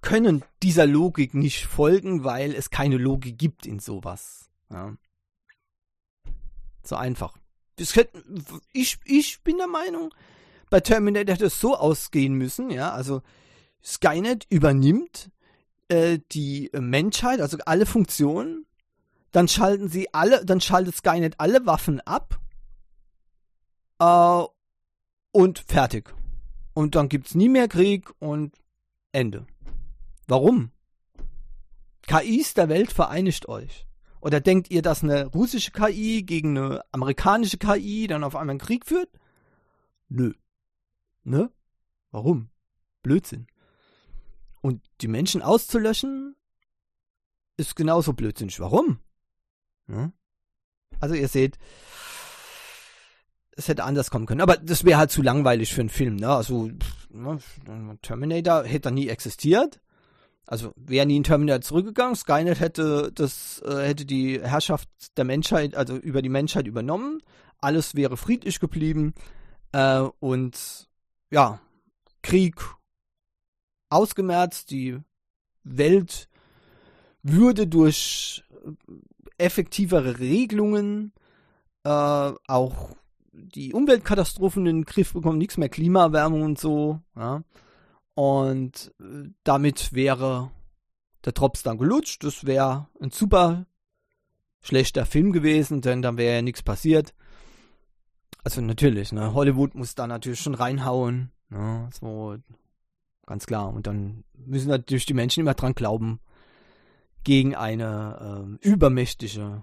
können 0.00 0.42
dieser 0.62 0.86
Logik 0.86 1.34
nicht 1.34 1.66
folgen, 1.66 2.24
weil 2.24 2.54
es 2.54 2.70
keine 2.70 2.96
Logik 2.96 3.38
gibt 3.38 3.66
in 3.66 3.78
sowas. 3.78 4.50
Ja. 4.70 4.94
So 6.82 6.96
einfach. 6.96 7.36
Hätte, 7.78 8.22
ich, 8.72 8.98
ich 9.04 9.42
bin 9.42 9.58
der 9.58 9.66
Meinung, 9.66 10.12
bei 10.68 10.80
Terminator 10.80 11.34
hätte 11.34 11.46
es 11.46 11.60
so 11.60 11.76
ausgehen 11.76 12.34
müssen, 12.34 12.70
ja, 12.70 12.92
also 12.92 13.22
Skynet 13.82 14.46
übernimmt 14.50 15.30
äh, 15.88 16.18
die 16.32 16.70
Menschheit, 16.72 17.40
also 17.40 17.58
alle 17.64 17.86
Funktionen, 17.86 18.66
dann 19.32 19.48
schalten 19.48 19.88
sie 19.88 20.12
alle, 20.12 20.44
dann 20.44 20.60
schaltet 20.60 20.96
Skynet 20.96 21.34
alle 21.38 21.66
Waffen 21.66 22.00
ab 22.00 22.38
äh, 23.98 24.44
und 25.32 25.58
fertig. 25.60 26.14
Und 26.74 26.94
dann 26.94 27.08
gibt's 27.08 27.34
nie 27.34 27.48
mehr 27.48 27.68
Krieg 27.68 28.10
und 28.20 28.54
Ende. 29.12 29.46
Warum? 30.30 30.70
KIs 32.02 32.54
der 32.54 32.68
Welt 32.68 32.92
vereinigt 32.92 33.48
euch. 33.48 33.88
Oder 34.20 34.40
denkt 34.40 34.70
ihr, 34.70 34.80
dass 34.80 35.02
eine 35.02 35.26
russische 35.26 35.72
KI 35.72 36.22
gegen 36.22 36.56
eine 36.56 36.84
amerikanische 36.92 37.58
KI 37.58 38.06
dann 38.06 38.22
auf 38.22 38.36
einmal 38.36 38.52
einen 38.52 38.60
Krieg 38.60 38.86
führt? 38.86 39.10
Nö. 40.08 40.32
Ne? 41.24 41.50
Warum? 42.12 42.50
Blödsinn. 43.02 43.48
Und 44.60 44.82
die 45.00 45.08
Menschen 45.08 45.42
auszulöschen, 45.42 46.36
ist 47.56 47.74
genauso 47.74 48.12
blödsinnig. 48.12 48.60
Warum? 48.60 49.00
Ne? 49.88 50.12
Also 51.00 51.16
ihr 51.16 51.28
seht, 51.28 51.58
es 53.52 53.66
hätte 53.66 53.82
anders 53.82 54.10
kommen 54.10 54.26
können. 54.26 54.42
Aber 54.42 54.56
das 54.56 54.84
wäre 54.84 54.98
halt 54.98 55.10
zu 55.10 55.22
langweilig 55.22 55.74
für 55.74 55.80
einen 55.80 55.90
Film. 55.90 56.16
Ne? 56.16 56.28
Also 56.28 56.70
ne, 57.08 57.38
Terminator 58.00 58.64
hätte 58.64 58.92
nie 58.92 59.08
existiert. 59.08 59.80
Also 60.50 60.72
wäre 60.74 61.06
nie 61.06 61.20
ein 61.20 61.22
Terminator 61.22 61.60
zurückgegangen, 61.60 62.16
Skynet 62.16 62.58
hätte 62.58 63.12
das, 63.14 63.62
äh, 63.64 63.86
hätte 63.86 64.04
die 64.04 64.40
Herrschaft 64.42 64.88
der 65.16 65.24
Menschheit, 65.24 65.76
also 65.76 65.94
über 65.94 66.22
die 66.22 66.28
Menschheit 66.28 66.66
übernommen, 66.66 67.22
alles 67.58 67.94
wäre 67.94 68.16
friedlich 68.16 68.58
geblieben. 68.58 69.14
Äh, 69.70 70.00
und 70.18 70.88
ja, 71.30 71.60
Krieg 72.22 72.56
ausgemerzt, 73.90 74.72
die 74.72 74.98
Welt 75.62 76.28
würde 77.22 77.68
durch 77.68 78.42
effektivere 79.38 80.18
Regelungen 80.18 81.12
äh, 81.84 81.88
auch 82.48 82.96
die 83.30 83.72
Umweltkatastrophen 83.72 84.66
in 84.66 84.78
den 84.78 84.84
Griff 84.84 85.12
bekommen, 85.12 85.38
nichts 85.38 85.58
mehr 85.58 85.68
Klimaerwärmung 85.68 86.42
und 86.42 86.58
so, 86.58 86.98
ja. 87.14 87.44
Und 88.20 88.92
äh, 89.00 89.30
damit 89.44 89.94
wäre 89.94 90.50
der 91.24 91.32
Drops 91.32 91.62
dann 91.62 91.78
gelutscht. 91.78 92.22
Das 92.22 92.44
wäre 92.44 92.86
ein 93.00 93.10
super 93.12 93.64
schlechter 94.60 95.06
Film 95.06 95.32
gewesen, 95.32 95.80
denn 95.80 96.02
dann 96.02 96.18
wäre 96.18 96.34
ja 96.34 96.42
nichts 96.42 96.62
passiert. 96.62 97.14
Also 98.44 98.60
natürlich, 98.60 99.12
ne? 99.12 99.32
Hollywood 99.32 99.74
muss 99.74 99.94
da 99.94 100.06
natürlich 100.06 100.40
schon 100.40 100.54
reinhauen. 100.54 101.32
Ne? 101.48 101.88
So, 101.98 102.36
ganz 103.24 103.46
klar. 103.46 103.72
Und 103.72 103.86
dann 103.86 104.24
müssen 104.34 104.68
natürlich 104.68 105.06
die 105.06 105.14
Menschen 105.14 105.40
immer 105.40 105.54
dran 105.54 105.74
glauben, 105.74 106.20
gegen 107.24 107.54
eine 107.54 108.58
äh, 108.62 108.68
übermächtige 108.68 109.62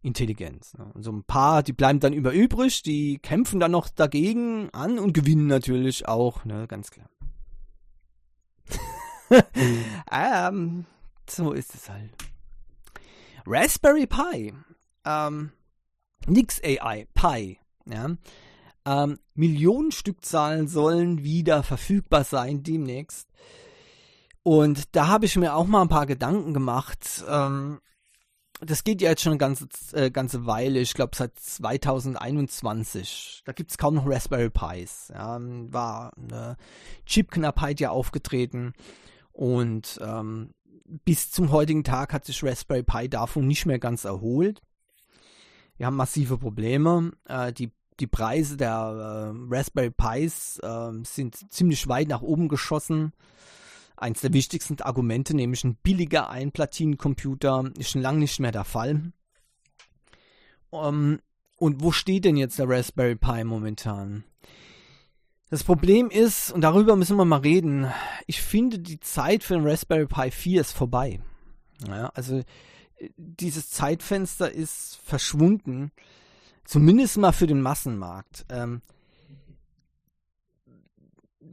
Intelligenz. 0.00 0.72
Ne? 0.72 0.90
Und 0.94 1.02
so 1.02 1.12
ein 1.12 1.24
paar, 1.24 1.62
die 1.62 1.74
bleiben 1.74 2.00
dann 2.00 2.14
über 2.14 2.32
übrig, 2.32 2.82
die 2.82 3.18
kämpfen 3.18 3.60
dann 3.60 3.72
noch 3.72 3.90
dagegen 3.90 4.70
an 4.70 4.98
und 4.98 5.12
gewinnen 5.12 5.48
natürlich 5.48 6.08
auch, 6.08 6.46
ne? 6.46 6.66
ganz 6.66 6.90
klar. 6.90 7.10
ähm, 10.12 10.86
so 11.28 11.52
ist 11.52 11.74
es 11.74 11.88
halt. 11.88 12.12
Raspberry 13.46 14.06
Pi. 14.06 14.54
Ähm, 15.04 15.52
nix 16.26 16.60
AI, 16.62 17.06
Pi. 17.14 17.58
Ja. 17.86 18.16
Ähm, 18.86 19.18
Millionenstückzahlen 19.34 20.68
sollen 20.68 21.24
wieder 21.24 21.62
verfügbar 21.62 22.24
sein 22.24 22.62
demnächst. 22.62 23.28
Und 24.42 24.94
da 24.94 25.08
habe 25.08 25.24
ich 25.24 25.36
mir 25.36 25.54
auch 25.54 25.66
mal 25.66 25.82
ein 25.82 25.88
paar 25.88 26.06
Gedanken 26.06 26.52
gemacht. 26.52 27.24
Ähm, 27.28 27.80
das 28.60 28.84
geht 28.84 29.02
ja 29.02 29.10
jetzt 29.10 29.22
schon 29.22 29.32
eine 29.32 29.38
ganze, 29.38 29.66
äh, 29.92 30.10
ganze 30.10 30.46
Weile, 30.46 30.80
ich 30.80 30.94
glaube 30.94 31.16
seit 31.16 31.38
2021. 31.38 33.42
Da 33.44 33.52
gibt 33.52 33.70
es 33.70 33.78
kaum 33.78 33.94
noch 33.94 34.08
Raspberry 34.08 34.50
Pis. 34.50 35.12
Ja, 35.12 35.38
war 35.40 36.12
eine 36.16 36.56
Chipknappheit 37.06 37.80
ja 37.80 37.90
aufgetreten. 37.90 38.72
Und 39.32 39.98
ähm, 40.02 40.54
bis 41.04 41.30
zum 41.30 41.50
heutigen 41.50 41.84
Tag 41.84 42.12
hat 42.12 42.24
sich 42.24 42.44
Raspberry 42.44 42.84
Pi 42.84 43.08
davon 43.08 43.46
nicht 43.46 43.66
mehr 43.66 43.78
ganz 43.78 44.04
erholt. 44.04 44.60
Wir 45.76 45.86
haben 45.86 45.96
massive 45.96 46.38
Probleme. 46.38 47.12
Äh, 47.26 47.52
die, 47.52 47.72
die 47.98 48.06
Preise 48.06 48.56
der 48.56 48.70
äh, 48.70 49.54
Raspberry 49.54 49.90
Pis 49.90 50.60
äh, 50.62 50.92
sind 51.02 51.52
ziemlich 51.52 51.88
weit 51.88 52.08
nach 52.08 52.22
oben 52.22 52.48
geschossen. 52.48 53.12
Eins 54.04 54.20
der 54.20 54.34
wichtigsten 54.34 54.82
Argumente, 54.82 55.34
nämlich 55.34 55.64
ein 55.64 55.76
billiger 55.76 56.28
Einplatinencomputer, 56.28 57.70
ist 57.78 57.88
schon 57.88 58.02
lange 58.02 58.18
nicht 58.18 58.38
mehr 58.38 58.52
der 58.52 58.64
Fall. 58.64 59.12
Um, 60.68 60.82
ähm, 60.84 61.20
und 61.56 61.82
wo 61.82 61.90
steht 61.90 62.26
denn 62.26 62.36
jetzt 62.36 62.58
der 62.58 62.68
Raspberry 62.68 63.16
Pi 63.16 63.44
momentan? 63.44 64.24
Das 65.48 65.64
Problem 65.64 66.10
ist, 66.10 66.52
und 66.52 66.60
darüber 66.60 66.96
müssen 66.96 67.16
wir 67.16 67.24
mal 67.24 67.40
reden, 67.40 67.90
ich 68.26 68.42
finde, 68.42 68.78
die 68.78 69.00
Zeit 69.00 69.42
für 69.42 69.54
den 69.54 69.66
Raspberry 69.66 70.04
Pi 70.04 70.30
4 70.30 70.60
ist 70.60 70.72
vorbei. 70.72 71.22
Ja, 71.88 72.08
also 72.08 72.42
dieses 73.16 73.70
Zeitfenster 73.70 74.52
ist 74.52 75.00
verschwunden, 75.02 75.92
zumindest 76.66 77.16
mal 77.16 77.32
für 77.32 77.46
den 77.46 77.62
Massenmarkt. 77.62 78.44
Ähm, 78.50 78.82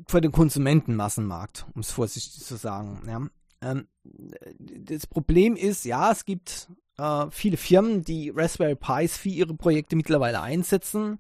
für 0.08 0.22
den 0.22 0.32
Konsumentenmassenmarkt, 0.32 1.66
um 1.74 1.82
es 1.82 1.92
vorsichtig 1.92 2.44
zu 2.44 2.56
sagen. 2.56 3.02
Ja. 3.08 3.70
Ähm, 3.70 3.88
das 4.04 5.08
Problem 5.08 5.56
ist, 5.56 5.86
ja, 5.86 6.12
es 6.12 6.26
gibt 6.26 6.70
äh, 6.98 7.28
viele 7.30 7.58
Firmen, 7.58 8.04
die 8.04 8.30
Raspberry 8.30 8.76
Pis 8.76 9.18
für 9.18 9.30
ihre 9.30 9.54
Projekte 9.54 9.96
mittlerweile 9.96 10.42
einsetzen. 10.42 11.20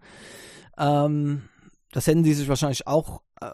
Ähm, 0.77 1.43
das 1.91 2.07
hätten 2.07 2.23
sie 2.23 2.33
sich 2.33 2.47
wahrscheinlich 2.47 2.87
auch 2.87 3.21
äh, 3.41 3.51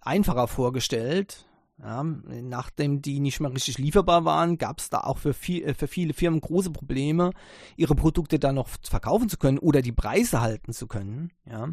einfacher 0.00 0.48
vorgestellt. 0.48 1.44
Ja, 1.80 2.02
nachdem 2.02 3.02
die 3.02 3.20
nicht 3.20 3.38
mehr 3.38 3.54
richtig 3.54 3.78
lieferbar 3.78 4.24
waren, 4.24 4.58
gab 4.58 4.80
es 4.80 4.90
da 4.90 4.98
auch 4.98 5.18
für, 5.18 5.32
viel, 5.32 5.62
äh, 5.62 5.74
für 5.74 5.86
viele 5.86 6.12
Firmen 6.12 6.40
große 6.40 6.70
Probleme, 6.70 7.30
ihre 7.76 7.94
Produkte 7.94 8.40
dann 8.40 8.56
noch 8.56 8.68
verkaufen 8.82 9.28
zu 9.28 9.36
können 9.36 9.58
oder 9.58 9.80
die 9.80 9.92
Preise 9.92 10.40
halten 10.40 10.72
zu 10.72 10.88
können. 10.88 11.30
Ja. 11.48 11.68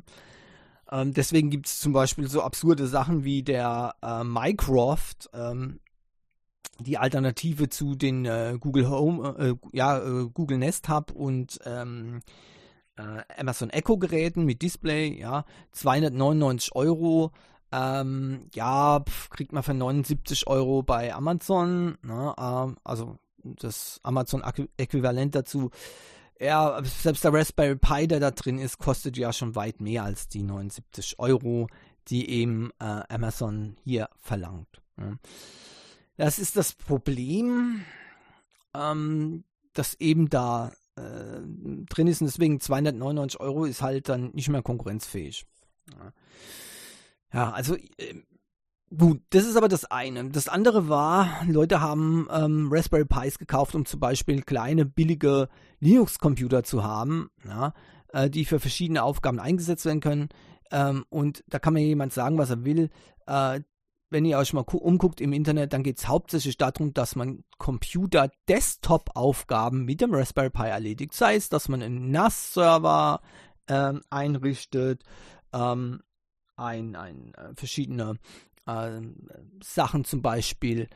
Ähm, 0.91 1.13
deswegen 1.13 1.50
gibt 1.50 1.67
es 1.67 1.80
zum 1.80 1.93
Beispiel 1.93 2.28
so 2.28 2.41
absurde 2.41 2.88
Sachen 2.88 3.24
wie 3.24 3.43
der 3.43 3.95
äh, 4.02 4.24
Mycroft, 4.24 5.30
ähm, 5.34 5.80
die 6.80 6.98
Alternative 6.98 7.69
zu 7.69 7.95
den 7.95 8.26
äh, 8.26 8.58
Google 8.60 8.89
Home, 8.89 9.36
äh, 9.38 9.54
ja, 9.76 9.98
äh, 9.98 10.30
Google 10.34 10.58
Nest 10.58 10.89
Hub 10.89 11.12
und 11.12 11.60
ähm, 11.65 12.21
äh, 12.98 13.21
Amazon 13.38 13.69
Echo 13.69 13.98
Geräten 13.98 14.45
mit 14.45 14.62
Display, 14.62 15.19
ja, 15.19 15.45
299 15.71 16.76
Euro. 16.76 17.32
Ähm, 17.71 18.48
ja, 18.54 19.00
pf, 19.02 19.30
kriegt 19.30 19.52
man 19.52 19.63
für 19.63 19.74
79 19.74 20.48
Euro 20.48 20.84
bei 20.84 21.13
Amazon, 21.13 21.98
ne, 22.04 22.34
äh, 22.38 22.80
also 22.84 23.17
das 23.43 24.00
Amazon-Äquivalent 24.04 25.36
dazu. 25.36 25.71
Ja, 26.39 26.82
selbst 26.84 27.24
der 27.24 27.34
Raspberry 27.34 27.78
Pi, 27.78 28.08
der 28.08 28.19
da 28.19 28.32
drin 28.32 28.60
ist, 28.60 28.78
kostet 28.78 29.17
ja 29.17 29.32
schon 29.32 29.56
weit 29.56 29.80
mehr 29.80 30.04
als 30.04 30.28
die 30.28 30.43
79 30.43 31.17
Euro, 31.17 31.67
die 32.10 32.30
eben 32.30 32.71
äh, 32.80 33.02
Amazon 33.10 33.78
hier 33.84 34.10
verlangt. 34.21 34.82
Das 36.17 36.39
ist 36.39 36.56
das 36.56 36.74
Problem, 36.74 37.84
ähm, 38.74 39.43
dass 39.74 39.95
eben 39.95 40.30
da 40.30 40.71
äh, 40.95 41.41
drin 41.89 42.08
ist 42.08 42.21
und 42.21 42.28
deswegen 42.28 42.60
299 42.60 43.39
Euro 43.39 43.65
ist 43.65 43.82
halt 43.82 44.10
dann 44.10 44.32
nicht 44.32 44.50
mehr 44.50 44.62
konkurrenzfähig. 44.62 45.45
Ja, 45.91 46.13
ja 47.34 47.52
also 47.52 47.76
äh, 47.76 48.24
gut, 48.95 49.21
das 49.30 49.45
ist 49.45 49.56
aber 49.56 49.67
das 49.67 49.86
eine. 49.86 50.30
Das 50.30 50.48
andere 50.48 50.89
war, 50.89 51.43
Leute 51.48 51.82
haben 51.82 52.28
ähm, 52.32 52.69
Raspberry 52.71 53.06
Pis 53.06 53.39
gekauft, 53.39 53.76
um 53.76 53.86
zum 53.86 54.00
Beispiel 54.00 54.41
kleine, 54.41 54.86
billige 54.86 55.50
Linux-Computer 55.80 56.63
zu 56.63 56.84
haben, 56.84 57.30
ja, 57.45 57.74
äh, 58.10 58.30
die 58.30 58.45
für 58.45 58.60
verschiedene 58.60 59.04
Aufgaben 59.04 59.39
eingesetzt 59.39 59.86
werden 59.86 60.02
können. 60.02 60.30
Ähm, 60.71 61.06
und 61.10 61.43
da 61.48 61.60
kann 61.60 61.74
mir 61.74 61.86
jemand 61.86 62.13
sagen, 62.13 62.38
was 62.38 62.50
er 62.50 62.65
will. 62.65 62.89
Äh, 63.28 63.62
wenn 64.10 64.26
ihr 64.26 64.38
euch 64.38 64.54
mal 64.54 64.62
umguckt 64.62 65.19
im 65.19 65.34
Internet, 65.34 65.74
dann 65.74 65.82
geht 65.84 65.98
es 65.98 66.08
hauptsächlich 66.08 66.58
darum, 66.58 66.93
dass 66.93 67.15
man 67.15 67.43
Computer-Desktop-Aufgaben 67.58 69.84
mit 69.84 70.02
dem 70.02 70.13
Raspberry 70.13 70.52
Pi 70.52 70.67
erledigt. 70.67 71.13
Sei 71.13 71.34
es, 71.36 71.50
dass 71.50 71.67
man 71.69 71.82
einen 71.82 72.12
NAS-Server 72.12 73.21
ähm, 73.67 74.02
einrichtet, 74.10 75.02
ähm, 75.54 76.02
ein, 76.56 76.95
ein, 76.95 77.34
äh, 77.34 77.56
verschiedene 77.56 78.19
äh, 78.65 79.01
Sachen, 79.62 80.04
zum 80.04 80.21
Beispiel 80.21 80.88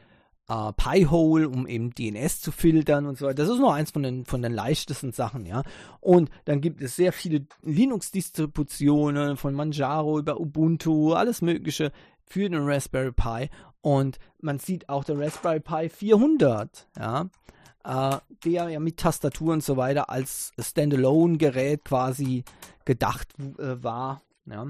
äh, 0.50 0.74
Pi-Hole, 0.74 1.48
um 1.48 1.68
eben 1.68 1.92
DNS 1.92 2.42
zu 2.42 2.52
filtern 2.52 3.06
und 3.06 3.18
so 3.18 3.26
weiter. 3.26 3.44
Das 3.44 3.50
ist 3.50 3.60
nur 3.60 3.74
eins 3.74 3.92
von 3.92 4.04
den, 4.04 4.26
von 4.26 4.42
den 4.42 4.54
leichtesten 4.54 5.12
Sachen, 5.12 5.46
ja. 5.46 5.64
Und 6.00 6.30
dann 6.46 6.60
gibt 6.62 6.82
es 6.82 6.96
sehr 6.96 7.14
viele 7.14 7.46
Linux-Distributionen 7.62 9.38
von 9.38 9.54
Manjaro 9.54 10.20
über 10.20 10.40
Ubuntu, 10.40 11.14
alles 11.14 11.42
Mögliche, 11.42 11.92
für 12.26 12.50
den 12.50 12.68
Raspberry 12.68 13.12
Pi 13.12 13.50
und 13.82 14.20
man 14.40 14.60
sieht 14.60 14.88
auch 14.88 15.04
der 15.04 15.20
Raspberry 15.20 15.60
Pi 15.60 15.90
400, 15.90 16.88
ja, 16.98 17.30
äh, 17.84 18.18
der 18.46 18.70
ja 18.70 18.80
mit 18.80 18.98
Tastatur 18.98 19.54
und 19.54 19.64
so 19.64 19.78
weiter 19.78 20.10
als 20.10 20.52
Standalone-Gerät 20.60 21.86
quasi 21.86 22.44
gedacht 22.86 23.34
äh, 23.58 23.84
war, 23.84 24.22
ja. 24.46 24.68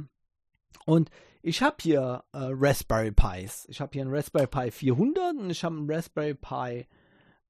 Und 0.86 1.10
ich 1.42 1.62
habe 1.62 1.78
hier 1.82 2.24
äh, 2.34 2.50
Raspberry 2.52 3.12
Pis. 3.12 3.66
Ich 3.70 3.80
habe 3.82 3.92
hier 3.94 4.04
einen 4.04 4.14
Raspberry 4.14 4.48
Pi 4.48 4.72
400 4.72 5.38
und 5.38 5.50
ich 5.50 5.64
habe 5.64 5.76
einen 5.76 5.92
Raspberry 5.92 6.36
Pi 6.36 6.88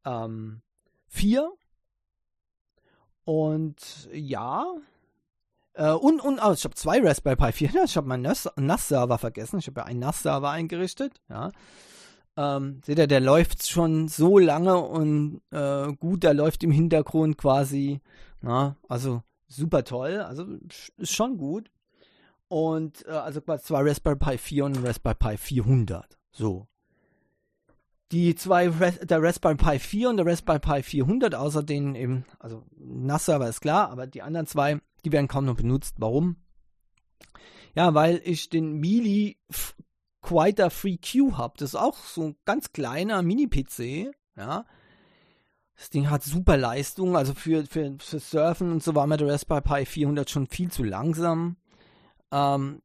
ähm, 0.06 0.62
4. 1.08 1.52
Und 3.26 4.10
ja, 4.12 4.66
äh, 5.74 5.92
und, 5.92 6.20
und 6.20 6.40
oh, 6.44 6.52
ich 6.52 6.64
habe 6.64 6.76
zwei 6.76 7.02
Raspberry 7.02 7.36
Pi 7.36 7.52
4. 7.52 7.84
Ich 7.86 7.98
habe 7.98 8.08
meinen 8.08 8.22
NAS-Server 8.24 9.18
vergessen. 9.18 9.60
Ich 9.60 9.68
habe 9.68 9.82
ja 9.82 9.86
einen 9.86 10.00
NAS-Server 10.00 10.50
eingerichtet. 10.50 11.22
Ja. 11.30 11.52
Ähm, 12.38 12.82
seht 12.86 13.00
ihr, 13.00 13.08
der 13.08 13.22
läuft 13.22 13.68
schon 13.68 14.08
so 14.08 14.38
lange 14.38 14.78
und 14.78 15.42
äh, 15.52 15.92
gut, 15.94 16.24
der 16.24 16.34
läuft 16.34 16.64
im 16.64 16.72
Hintergrund 16.72 17.38
quasi. 17.38 18.02
Na, 18.42 18.78
also 18.88 19.24
super 19.48 19.84
toll. 19.84 20.20
Also 20.20 20.46
ist 20.98 21.14
schon 21.14 21.38
gut. 21.38 21.72
Und 22.50 23.06
äh, 23.08 23.12
also 23.12 23.40
zwei 23.40 23.82
Raspberry 23.82 24.18
Pi 24.18 24.38
4 24.38 24.66
und 24.66 24.86
Raspberry 24.86 25.16
Pi 25.16 25.38
400. 25.38 26.18
So. 26.32 26.68
Die 28.12 28.36
zwei, 28.36 28.68
der 28.68 29.22
Raspberry 29.22 29.56
Pi 29.56 29.80
4 29.80 30.10
und 30.10 30.18
der 30.18 30.26
Raspberry 30.26 30.60
Pi 30.60 30.84
400, 30.84 31.36
außer 31.36 31.64
den 31.64 31.96
eben, 31.96 32.26
also 32.40 32.66
NAS-Server 32.76 33.48
ist 33.48 33.62
klar, 33.62 33.92
aber 33.92 34.08
die 34.08 34.24
anderen 34.24 34.48
zwei 34.48 34.82
die 35.06 35.12
werden 35.12 35.28
kaum 35.28 35.46
noch 35.46 35.56
benutzt. 35.56 35.96
Warum? 35.98 36.38
Ja, 37.76 37.94
weil 37.94 38.22
ich 38.24 38.50
den 38.50 38.80
Mealy 38.80 39.38
Quieter 40.22 40.70
Free 40.70 40.98
Q 40.98 41.38
habe. 41.38 41.54
Das 41.58 41.70
ist 41.70 41.76
auch 41.76 41.98
so 41.98 42.24
ein 42.24 42.36
ganz 42.46 42.74
kleiner 42.74 43.22
Mini-PC. 43.22 44.12
Ja. 44.36 44.66
Das 45.76 45.90
Ding 45.90 46.10
hat 46.10 46.24
super 46.24 46.58
Leistung. 46.58 47.16
Also 47.16 47.34
für, 47.34 47.66
für, 47.66 47.96
für 48.00 48.20
Surfen 48.20 48.72
und 48.72 48.84
so 48.84 48.96
war 48.96 49.08
mir 49.08 49.18
der 49.18 49.30
Raspberry 49.30 49.62
Pi 49.62 49.86
400 49.86 50.30
schon 50.30 50.48
viel 50.48 50.72
zu 50.72 50.84
langsam. 50.84 51.56
Ähm, 52.32 52.82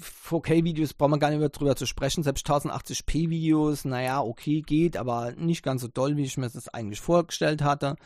4K-Videos 0.00 0.94
braucht 0.94 1.10
man 1.10 1.20
gar 1.20 1.30
nicht 1.30 1.40
mehr 1.40 1.48
drüber 1.48 1.76
zu 1.76 1.86
sprechen. 1.86 2.22
Selbst 2.22 2.48
1080p-Videos, 2.48 3.84
naja, 3.86 4.22
okay, 4.22 4.62
geht, 4.62 4.96
aber 4.96 5.32
nicht 5.32 5.62
ganz 5.62 5.82
so 5.82 5.88
doll, 5.88 6.16
wie 6.16 6.24
ich 6.24 6.36
mir 6.36 6.48
das 6.48 6.68
eigentlich 6.68 7.00
vorgestellt 7.00 7.62
hatte. 7.62 7.96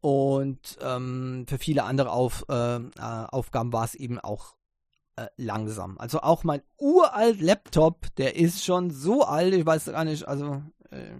Und 0.00 0.78
ähm, 0.80 1.44
für 1.46 1.58
viele 1.58 1.84
andere 1.84 2.10
Auf, 2.10 2.44
äh, 2.48 2.76
äh, 2.76 2.90
Aufgaben 2.98 3.72
war 3.72 3.84
es 3.84 3.94
eben 3.94 4.18
auch 4.18 4.54
äh, 5.16 5.26
langsam. 5.36 5.98
Also 5.98 6.20
auch 6.20 6.44
mein 6.44 6.62
uralt 6.78 7.40
Laptop, 7.40 8.06
der 8.16 8.36
ist 8.36 8.64
schon 8.64 8.90
so 8.90 9.24
alt, 9.24 9.54
ich 9.54 9.66
weiß 9.66 9.86
gar 9.86 10.04
nicht, 10.04 10.26
also 10.26 10.62
äh, 10.90 11.12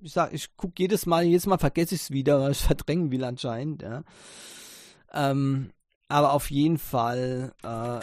ich 0.00 0.12
sag, 0.12 0.32
ich 0.32 0.56
gucke 0.56 0.74
jedes 0.78 1.06
Mal, 1.06 1.24
jedes 1.24 1.46
Mal 1.46 1.58
vergesse 1.58 1.94
ich 1.94 2.02
es 2.02 2.10
wieder, 2.10 2.40
weil 2.40 2.52
ich 2.52 2.62
verdrängen 2.62 3.10
will 3.10 3.24
anscheinend. 3.24 3.82
Ja. 3.82 4.02
Ähm, 5.12 5.70
aber 6.08 6.32
auf 6.32 6.50
jeden 6.50 6.78
Fall 6.78 7.52
äh, 7.62 8.00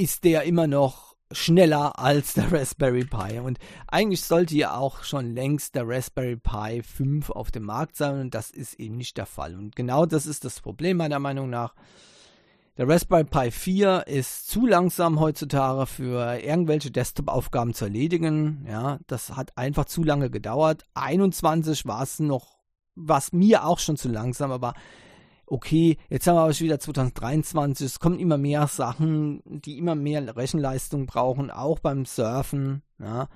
ist 0.00 0.24
der 0.24 0.44
immer 0.44 0.66
noch 0.66 1.12
schneller 1.32 1.98
als 1.98 2.34
der 2.34 2.52
Raspberry 2.52 3.04
Pi. 3.04 3.38
Und 3.38 3.58
eigentlich 3.88 4.22
sollte 4.22 4.54
ja 4.54 4.76
auch 4.76 5.02
schon 5.02 5.34
längst 5.34 5.74
der 5.74 5.88
Raspberry 5.88 6.36
Pi 6.36 6.82
5 6.82 7.30
auf 7.30 7.50
dem 7.50 7.64
Markt 7.64 7.96
sein 7.96 8.20
und 8.20 8.34
das 8.34 8.50
ist 8.50 8.74
eben 8.74 8.96
nicht 8.96 9.16
der 9.16 9.26
Fall. 9.26 9.54
Und 9.54 9.76
genau 9.76 10.06
das 10.06 10.26
ist 10.26 10.44
das 10.44 10.60
Problem 10.60 10.98
meiner 10.98 11.18
Meinung 11.18 11.50
nach. 11.50 11.74
Der 12.78 12.88
Raspberry 12.88 13.24
Pi 13.24 13.50
4 13.50 14.06
ist 14.06 14.48
zu 14.48 14.66
langsam 14.66 15.20
heutzutage 15.20 15.86
für 15.86 16.38
irgendwelche 16.42 16.90
Desktop-Aufgaben 16.90 17.74
zu 17.74 17.84
erledigen. 17.84 18.66
Ja, 18.68 18.98
das 19.06 19.36
hat 19.36 19.56
einfach 19.58 19.84
zu 19.84 20.02
lange 20.02 20.30
gedauert. 20.30 20.86
21 20.94 21.86
war 21.86 22.02
es 22.02 22.18
noch, 22.18 22.58
was 22.94 23.32
mir 23.32 23.66
auch 23.66 23.78
schon 23.78 23.96
zu 23.96 24.08
langsam, 24.08 24.50
aber 24.50 24.72
okay, 25.46 25.98
jetzt 26.08 26.26
haben 26.26 26.36
wir 26.36 26.42
aber 26.42 26.54
schon 26.54 26.66
wieder 26.66 26.80
2023, 26.80 27.86
es 27.86 28.00
kommen 28.00 28.18
immer 28.18 28.38
mehr 28.38 28.66
Sachen, 28.66 29.42
die 29.44 29.78
immer 29.78 29.94
mehr 29.94 30.36
Rechenleistung 30.36 31.06
brauchen, 31.06 31.50
auch 31.50 31.78
beim 31.78 32.04
Surfen. 32.04 32.82
Ja. 32.98 33.28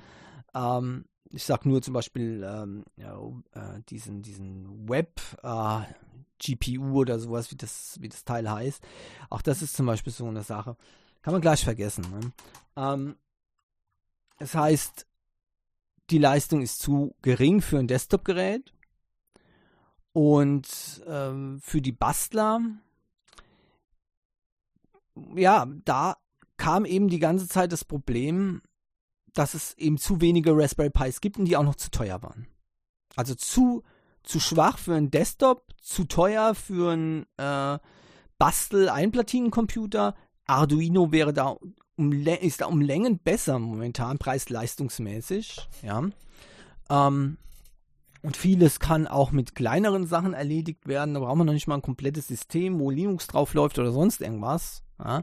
Ähm, 0.54 1.04
ich 1.30 1.44
sag 1.44 1.66
nur 1.66 1.82
zum 1.82 1.94
Beispiel 1.94 2.44
ähm, 2.46 2.84
ja, 2.96 3.18
äh, 3.52 3.82
diesen, 3.88 4.22
diesen 4.22 4.88
Web 4.88 5.20
äh, 5.42 5.80
GPU 6.38 7.00
oder 7.00 7.18
sowas, 7.18 7.50
wie 7.50 7.56
das, 7.56 7.96
wie 8.00 8.08
das 8.08 8.24
Teil 8.24 8.50
heißt. 8.50 8.82
Auch 9.30 9.42
das 9.42 9.62
ist 9.62 9.76
zum 9.76 9.86
Beispiel 9.86 10.12
so 10.12 10.26
eine 10.26 10.42
Sache. 10.42 10.76
Kann 11.22 11.32
man 11.32 11.40
gleich 11.40 11.64
vergessen. 11.64 12.04
Ne? 12.10 12.32
Ähm, 12.76 13.16
das 14.38 14.54
heißt, 14.54 15.06
die 16.10 16.18
Leistung 16.18 16.62
ist 16.62 16.78
zu 16.78 17.16
gering 17.22 17.60
für 17.60 17.78
ein 17.78 17.88
Desktop-Gerät. 17.88 18.72
Und 20.16 21.02
ähm, 21.06 21.60
für 21.62 21.82
die 21.82 21.92
Bastler, 21.92 22.62
ja, 25.34 25.66
da 25.84 26.16
kam 26.56 26.86
eben 26.86 27.08
die 27.08 27.18
ganze 27.18 27.46
Zeit 27.46 27.70
das 27.70 27.84
Problem, 27.84 28.62
dass 29.34 29.52
es 29.52 29.74
eben 29.74 29.98
zu 29.98 30.22
wenige 30.22 30.56
Raspberry 30.56 30.88
Pis 30.88 31.20
gibt 31.20 31.36
und 31.36 31.44
die 31.44 31.54
auch 31.54 31.64
noch 31.64 31.74
zu 31.74 31.90
teuer 31.90 32.22
waren. 32.22 32.46
Also 33.14 33.34
zu, 33.34 33.82
zu 34.22 34.40
schwach 34.40 34.78
für 34.78 34.94
einen 34.94 35.10
Desktop, 35.10 35.66
zu 35.82 36.04
teuer 36.04 36.54
für 36.54 36.92
einen 36.92 37.26
äh, 37.36 37.78
Bastel-Einplatinencomputer. 38.38 40.14
Arduino 40.46 41.12
wäre 41.12 41.34
da 41.34 41.58
um, 41.96 42.12
ist 42.12 42.62
da 42.62 42.66
um 42.68 42.80
Längen 42.80 43.18
besser 43.18 43.58
momentan, 43.58 44.16
preis-leistungsmäßig. 44.16 45.68
Ja. 45.82 46.08
Ähm, 46.88 47.36
und 48.26 48.36
vieles 48.36 48.80
kann 48.80 49.06
auch 49.06 49.30
mit 49.30 49.54
kleineren 49.54 50.04
Sachen 50.04 50.34
erledigt 50.34 50.88
werden. 50.88 51.14
Da 51.14 51.20
braucht 51.20 51.36
man 51.36 51.46
noch 51.46 51.52
nicht 51.52 51.68
mal 51.68 51.76
ein 51.76 51.82
komplettes 51.82 52.26
System, 52.26 52.80
wo 52.80 52.90
Linux 52.90 53.28
drauf 53.28 53.54
läuft 53.54 53.78
oder 53.78 53.92
sonst 53.92 54.20
irgendwas. 54.20 54.82
Ja. 54.98 55.22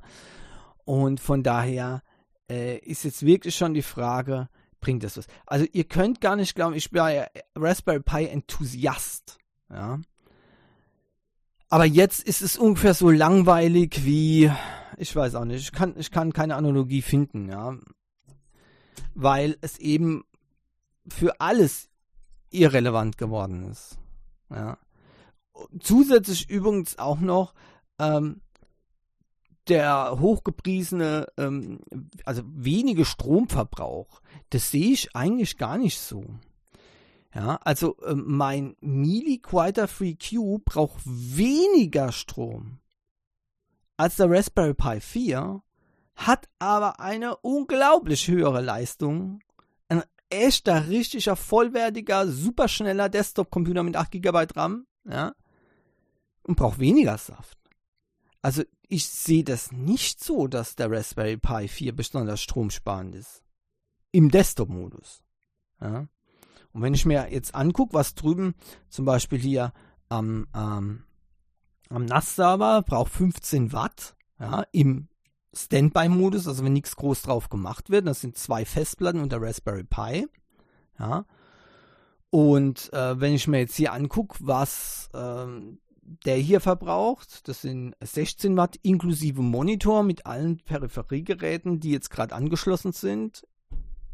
Und 0.86 1.20
von 1.20 1.44
daher 1.44 2.02
äh, 2.50 2.78
ist 2.78 3.04
jetzt 3.04 3.26
wirklich 3.26 3.58
schon 3.58 3.74
die 3.74 3.82
Frage, 3.82 4.48
bringt 4.80 5.04
das 5.04 5.18
was? 5.18 5.28
Also 5.46 5.66
ihr 5.74 5.84
könnt 5.84 6.22
gar 6.22 6.38
nicht 6.38 6.56
glauben, 6.56 6.76
ich 6.76 6.92
bin 6.92 7.04
ja 7.04 7.28
Raspberry 7.58 8.00
Pi 8.00 8.26
Enthusiast. 8.26 9.38
Ja. 9.70 10.00
Aber 11.68 11.84
jetzt 11.84 12.24
ist 12.24 12.42
es 12.42 12.56
ungefähr 12.56 12.94
so 12.94 13.10
langweilig 13.10 14.06
wie, 14.06 14.50
ich 14.96 15.14
weiß 15.14 15.36
auch 15.36 15.44
nicht, 15.44 15.62
ich 15.62 15.74
kann, 15.74 15.96
ich 15.98 16.10
kann 16.10 16.32
keine 16.32 16.56
Analogie 16.56 17.02
finden, 17.02 17.50
ja. 17.50 17.76
Weil 19.14 19.58
es 19.60 19.78
eben 19.78 20.24
für 21.10 21.42
alles 21.42 21.90
irrelevant 22.54 23.18
geworden 23.18 23.70
ist. 23.70 23.98
Ja. 24.50 24.78
Zusätzlich 25.80 26.50
übrigens 26.50 26.98
auch 26.98 27.20
noch 27.20 27.54
ähm, 28.00 28.42
der 29.68 30.20
hochgepriesene, 30.20 31.28
ähm, 31.38 31.80
also 32.26 32.44
wenige 32.46 33.06
Stromverbrauch, 33.06 34.22
das 34.50 34.72
sehe 34.72 34.92
ich 34.92 35.16
eigentlich 35.16 35.58
gar 35.58 35.78
nicht 35.78 36.00
so. 36.00 36.26
Ja, 37.34 37.56
also 37.64 37.98
äh, 38.00 38.14
mein 38.14 38.76
Mealy 38.82 39.40
Quieter 39.40 39.88
Free 39.88 40.16
Q 40.16 40.60
braucht 40.64 41.02
weniger 41.06 42.12
Strom 42.12 42.80
als 43.98 44.18
der 44.18 44.30
Raspberry 44.30 44.74
Pi 44.74 45.00
4, 45.00 45.62
hat 46.16 46.50
aber 46.60 47.00
eine 47.00 47.38
unglaublich 47.38 48.28
höhere 48.28 48.62
Leistung. 48.62 49.40
Echter, 50.30 50.88
richtiger, 50.88 51.36
vollwertiger, 51.36 52.28
superschneller 52.28 53.10
Desktop-Computer 53.10 53.84
mit 53.84 53.96
8 53.96 54.12
GB 54.12 54.48
RAM, 54.56 54.86
ja, 55.06 55.34
und 56.44 56.56
braucht 56.56 56.80
weniger 56.80 57.18
Saft. 57.18 57.58
Also 58.42 58.64
ich 58.88 59.08
sehe 59.08 59.44
das 59.44 59.72
nicht 59.72 60.24
so, 60.24 60.48
dass 60.48 60.76
der 60.76 60.92
Raspberry 60.92 61.38
Pi 61.38 61.68
4 61.68 61.96
besonders 61.96 62.42
stromsparend 62.42 63.16
ist. 63.16 63.42
Im 64.12 64.30
Desktop-Modus. 64.30 65.24
Ja. 65.82 66.08
Und 66.74 66.82
wenn 66.82 66.94
ich 66.94 67.06
mir 67.06 67.32
jetzt 67.32 67.56
angucke, 67.56 67.94
was 67.94 68.16
drüben 68.16 68.56
zum 68.90 69.06
Beispiel 69.06 69.40
hier 69.40 69.74
am, 70.10 70.48
ähm, 70.56 71.04
am 71.90 72.06
NAS-Server 72.06 72.82
braucht 72.82 73.12
15 73.14 73.72
Watt 73.72 74.16
ja, 74.40 74.66
im 74.72 75.08
Standby-Modus, 75.54 76.48
also 76.48 76.64
wenn 76.64 76.74
nichts 76.74 76.96
groß 76.96 77.22
drauf 77.22 77.50
gemacht 77.50 77.90
wird. 77.90 78.08
Das 78.08 78.22
sind 78.22 78.38
zwei 78.38 78.66
Festplatten 78.66 79.22
und 79.22 79.32
der 79.32 79.42
Raspberry 79.42 79.84
Pi. 79.84 80.28
Ja. 81.00 81.26
Und 82.30 82.92
äh, 82.94 83.20
wenn 83.20 83.34
ich 83.34 83.48
mir 83.48 83.60
jetzt 83.60 83.76
hier 83.76 83.94
angucke, 83.94 84.38
was 84.42 85.10
ähm, 85.14 85.80
der 86.26 86.38
hier 86.38 86.60
verbraucht, 86.60 87.48
das 87.48 87.62
sind 87.62 87.96
16 88.02 88.58
Watt 88.58 88.78
inklusive 88.82 89.42
Monitor 89.42 90.04
mit 90.04 90.26
allen 90.26 90.58
Peripheriegeräten, 90.58 91.80
die 91.80 91.92
jetzt 91.92 92.10
gerade 92.10 92.36
angeschlossen 92.36 92.92
sind. 92.92 93.44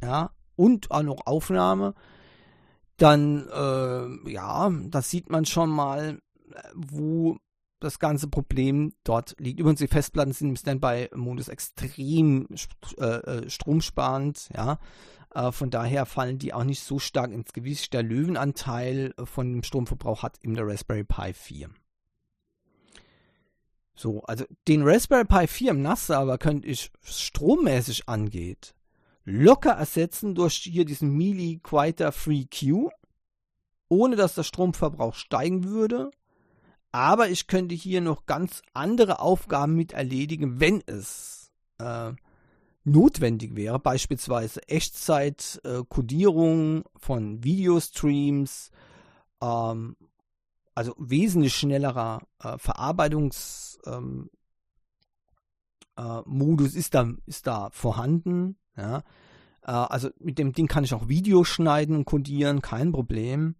Ja, 0.04 0.32
und 0.56 0.92
auch 0.92 1.04
noch 1.04 1.26
Aufnahme 1.26 1.94
dann, 3.02 3.48
äh, 3.48 4.32
ja, 4.32 4.70
da 4.70 5.02
sieht 5.02 5.30
man 5.30 5.46
schon 5.46 5.70
mal, 5.70 6.20
wo 6.76 7.38
das 7.80 8.00
ganze 8.00 8.28
Problem 8.28 8.94
dort 9.04 9.36
liegt. 9.40 9.60
Übrigens, 9.60 9.80
die 9.80 9.88
Festplatten 9.88 10.34
sind 10.34 10.50
im 10.50 10.56
Standby-Modus 10.56 11.48
extrem 11.48 12.48
äh, 12.98 13.06
äh, 13.06 13.50
stromsparend, 13.50 14.50
ja. 14.56 14.80
Äh, 15.34 15.52
von 15.52 15.70
daher 15.70 16.06
fallen 16.06 16.40
die 16.40 16.54
auch 16.54 16.64
nicht 16.64 16.82
so 16.82 17.00
stark 17.00 17.32
ins 17.32 17.54
Gewicht. 17.54 17.94
Der 17.94 18.04
Löwenanteil 18.04 19.14
von 19.24 19.52
dem 19.54 19.64
Stromverbrauch 19.64 20.24
hat 20.24 20.40
eben 20.44 20.56
der 20.56 20.68
Raspberry 20.68 21.04
Pi 21.04 21.34
4. 21.34 21.70
So, 23.96 24.24
also 24.24 24.46
den 24.68 24.84
Raspberry 24.84 25.26
Pi 25.26 25.48
4 25.48 25.72
im 25.72 25.82
NAS-Server 25.82 26.38
könnte 26.38 26.68
ich 26.68 26.92
strommäßig 27.02 28.08
angeht, 28.08 28.74
locker 29.26 29.72
ersetzen 29.72 30.36
durch 30.36 30.56
hier 30.56 30.86
diesen 30.86 31.12
Mealy 31.18 31.60
Quieter 31.62 32.12
Free 32.14 32.46
Q, 32.46 32.90
ohne 33.90 34.16
dass 34.16 34.36
der 34.36 34.44
Stromverbrauch 34.44 35.16
steigen 35.16 35.66
würde. 35.66 36.12
Aber 36.92 37.30
ich 37.30 37.48
könnte 37.48 37.76
hier 37.76 38.02
noch 38.02 38.26
ganz 38.26 38.62
andere 38.74 39.20
Aufgaben 39.20 39.76
mit 39.76 39.94
erledigen, 39.94 40.60
wenn 40.60 40.82
es 40.88 41.52
äh, 41.78 42.14
notwendig 42.84 43.56
wäre. 43.56 43.78
Beispielsweise 43.80 44.68
Echtzeit-Codierung 44.68 46.82
äh, 46.82 46.86
von 46.98 47.44
Videostreams, 47.44 48.72
ähm, 49.42 49.96
also 50.74 50.96
wesentlich 50.98 51.56
schnellerer 51.56 52.24
äh, 52.42 52.58
Verarbeitungs- 52.58 53.78
ähm, 53.86 54.32
äh, 55.98 56.22
ist 56.64 56.96
da, 56.96 57.14
ist 57.26 57.48
da 57.48 57.70
vorhanden. 57.72 58.58
Ja. 58.76 59.04
Äh, 59.62 59.72
also 59.72 60.10
mit 60.20 60.38
dem 60.40 60.54
Ding 60.54 60.68
kann 60.68 60.84
ich 60.84 60.94
auch 60.94 61.10
Videos 61.10 61.48
schneiden 61.48 61.96
und 61.96 62.06
codieren, 62.06 62.62
kein 62.62 62.92
Problem. 62.92 63.56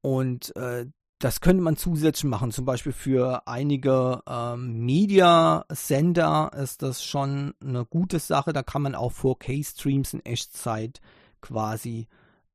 Und 0.00 0.54
äh, 0.56 0.86
das 1.24 1.40
könnte 1.40 1.62
man 1.62 1.78
zusätzlich 1.78 2.28
machen. 2.30 2.52
Zum 2.52 2.66
Beispiel 2.66 2.92
für 2.92 3.48
einige 3.48 4.22
ähm, 4.28 4.84
Media-Sender 4.84 6.50
ist 6.54 6.82
das 6.82 7.02
schon 7.02 7.54
eine 7.62 7.86
gute 7.86 8.18
Sache. 8.18 8.52
Da 8.52 8.62
kann 8.62 8.82
man 8.82 8.94
auch 8.94 9.10
4K-Streams 9.10 10.12
in 10.12 10.26
Echtzeit 10.26 11.00
quasi 11.40 12.08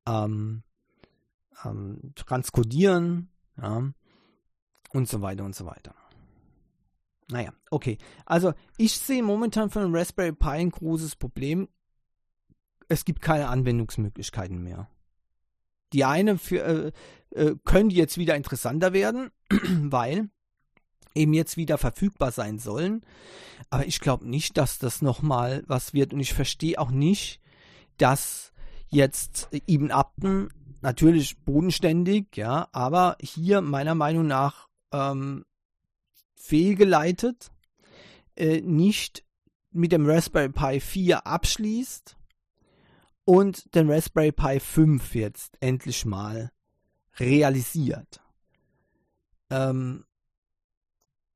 ähm, 0.08 0.62
ähm, 1.66 2.14
transkodieren. 2.14 3.32
Ja, 3.60 3.90
und 4.92 5.10
so 5.10 5.24
weiter 5.24 5.46
und 5.46 5.56
so 5.56 5.66
weiter. 5.66 5.96
Naja, 7.32 7.52
okay. 7.72 7.98
Also 8.28 8.54
ich 8.78 9.00
sehe 9.00 9.24
momentan 9.24 9.72
für 9.72 9.80
den 9.80 9.96
Raspberry 9.96 10.34
Pi 10.34 10.50
ein 10.50 10.70
großes 10.70 11.16
Problem. 11.16 11.70
Es 12.88 13.04
gibt 13.04 13.24
keine 13.24 13.48
Anwendungsmöglichkeiten 13.48 14.62
mehr. 14.62 14.88
Die 15.94 16.06
eine 16.06 16.38
für, 16.38 16.64
äh, 16.64 16.92
äh, 17.32 17.56
können 17.66 17.90
jetzt 17.90 18.18
wieder 18.18 18.36
interessanter 18.36 18.94
werden, 18.94 19.32
weil 19.50 20.30
eben 21.16 21.34
jetzt 21.34 21.58
wieder 21.58 21.78
verfügbar 21.78 22.32
sein 22.32 22.60
sollen. 22.60 23.04
Aber 23.70 23.86
ich 23.86 24.00
glaube 24.00 24.28
nicht, 24.28 24.58
dass 24.58 24.80
das 24.80 25.02
nochmal 25.02 25.64
was 25.68 25.94
wird. 25.94 26.14
Und 26.14 26.20
ich 26.20 26.34
verstehe 26.34 26.80
auch 26.80 26.92
nicht, 26.92 27.42
dass 27.98 28.54
jetzt 28.88 29.50
Ibn 29.68 29.92
Abden 29.92 30.50
natürlich 30.82 31.38
bodenständig, 31.40 32.38
ja, 32.38 32.70
aber 32.72 33.18
hier 33.22 33.62
meiner 33.62 33.96
Meinung 33.96 34.28
nach 34.28 34.70
ähm, 34.94 35.46
fehlgeleitet, 36.36 37.52
äh, 38.36 38.62
nicht 38.62 39.24
mit 39.72 39.92
dem 39.92 40.10
Raspberry 40.10 40.50
Pi 40.50 40.80
4 40.80 41.28
abschließt 41.28 42.19
und 43.30 43.76
den 43.76 43.92
Raspberry 43.92 44.32
Pi 44.32 44.60
5 44.60 45.14
jetzt 45.14 45.56
endlich 45.60 46.04
mal 46.04 46.50
realisiert. 47.20 48.22
Ähm, 49.52 50.04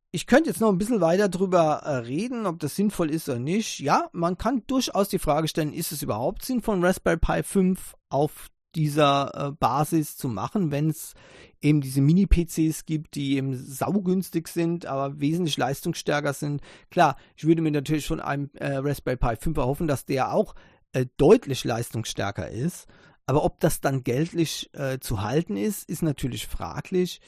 ich 0.10 0.26
könnte 0.26 0.50
jetzt 0.50 0.60
noch 0.60 0.70
ein 0.70 0.80
bisschen 0.80 1.02
weiter 1.02 1.30
drüber 1.30 1.84
äh, 1.84 1.98
reden, 1.98 2.48
ob 2.48 2.58
das 2.58 2.76
sinnvoll 2.76 3.12
ist 3.12 3.30
oder 3.30 3.38
nicht. 3.38 3.80
Ja, 3.80 4.10
man 4.12 4.40
kann 4.40 4.64
durchaus 4.66 5.10
die 5.10 5.20
Frage 5.20 5.48
stellen, 5.48 5.72
ist 5.72 5.92
es 5.92 6.02
überhaupt 6.02 6.44
sinnvoll, 6.44 6.84
Raspberry 6.84 7.18
Pi 7.18 7.44
5 7.44 7.94
auf 8.10 8.48
dieser 8.74 9.50
äh, 9.50 9.52
Basis 9.52 10.18
zu 10.18 10.30
machen, 10.30 10.72
wenn 10.72 10.90
es 10.90 11.14
eben 11.62 11.80
diese 11.80 12.02
Mini-PCs 12.02 12.88
gibt, 12.88 13.14
die 13.14 13.38
eben 13.38 13.56
saugünstig 13.56 14.48
sind, 14.48 14.88
aber 14.88 15.20
wesentlich 15.20 15.58
leistungsstärker 15.58 16.34
sind. 16.34 16.64
Klar, 16.90 17.18
ich 17.36 17.46
würde 17.46 17.62
mir 17.62 17.70
natürlich 17.70 18.08
von 18.08 18.20
einem 18.20 18.50
äh, 18.56 18.78
Raspberry 18.78 19.18
Pi 19.18 19.36
5 19.36 19.58
erhoffen, 19.58 19.88
dass 19.88 20.06
der 20.06 20.34
auch 20.34 20.56
äh, 20.94 21.06
deutlich 21.18 21.64
leistungsstärker 21.64 22.50
ist. 22.50 22.88
Aber 23.26 23.44
ob 23.44 23.60
das 23.60 23.82
dann 23.82 24.04
geltlich 24.04 24.70
äh, 24.74 25.00
zu 25.00 25.22
halten 25.22 25.58
ist, 25.58 25.90
ist 25.90 26.04
natürlich 26.04 26.48
fraglich. 26.48 27.22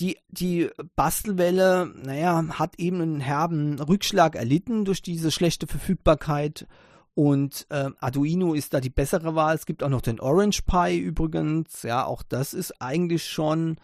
Die, 0.00 0.18
die 0.28 0.70
Bastelwelle, 0.96 1.92
naja, 2.02 2.44
hat 2.58 2.78
eben 2.78 3.00
einen 3.00 3.20
herben 3.20 3.78
Rückschlag 3.78 4.34
erlitten 4.34 4.84
durch 4.84 5.02
diese 5.02 5.30
schlechte 5.30 5.66
Verfügbarkeit. 5.66 6.66
Und 7.14 7.66
äh, 7.70 7.90
Arduino 8.00 8.54
ist 8.54 8.74
da 8.74 8.80
die 8.80 8.90
bessere 8.90 9.36
Wahl. 9.36 9.54
Es 9.54 9.66
gibt 9.66 9.84
auch 9.84 9.88
noch 9.88 10.00
den 10.00 10.18
Orange 10.18 10.62
Pi 10.62 10.98
übrigens. 10.98 11.84
Ja, 11.84 12.04
auch 12.04 12.24
das 12.24 12.54
ist 12.54 12.82
eigentlich 12.82 13.24
schon 13.24 13.76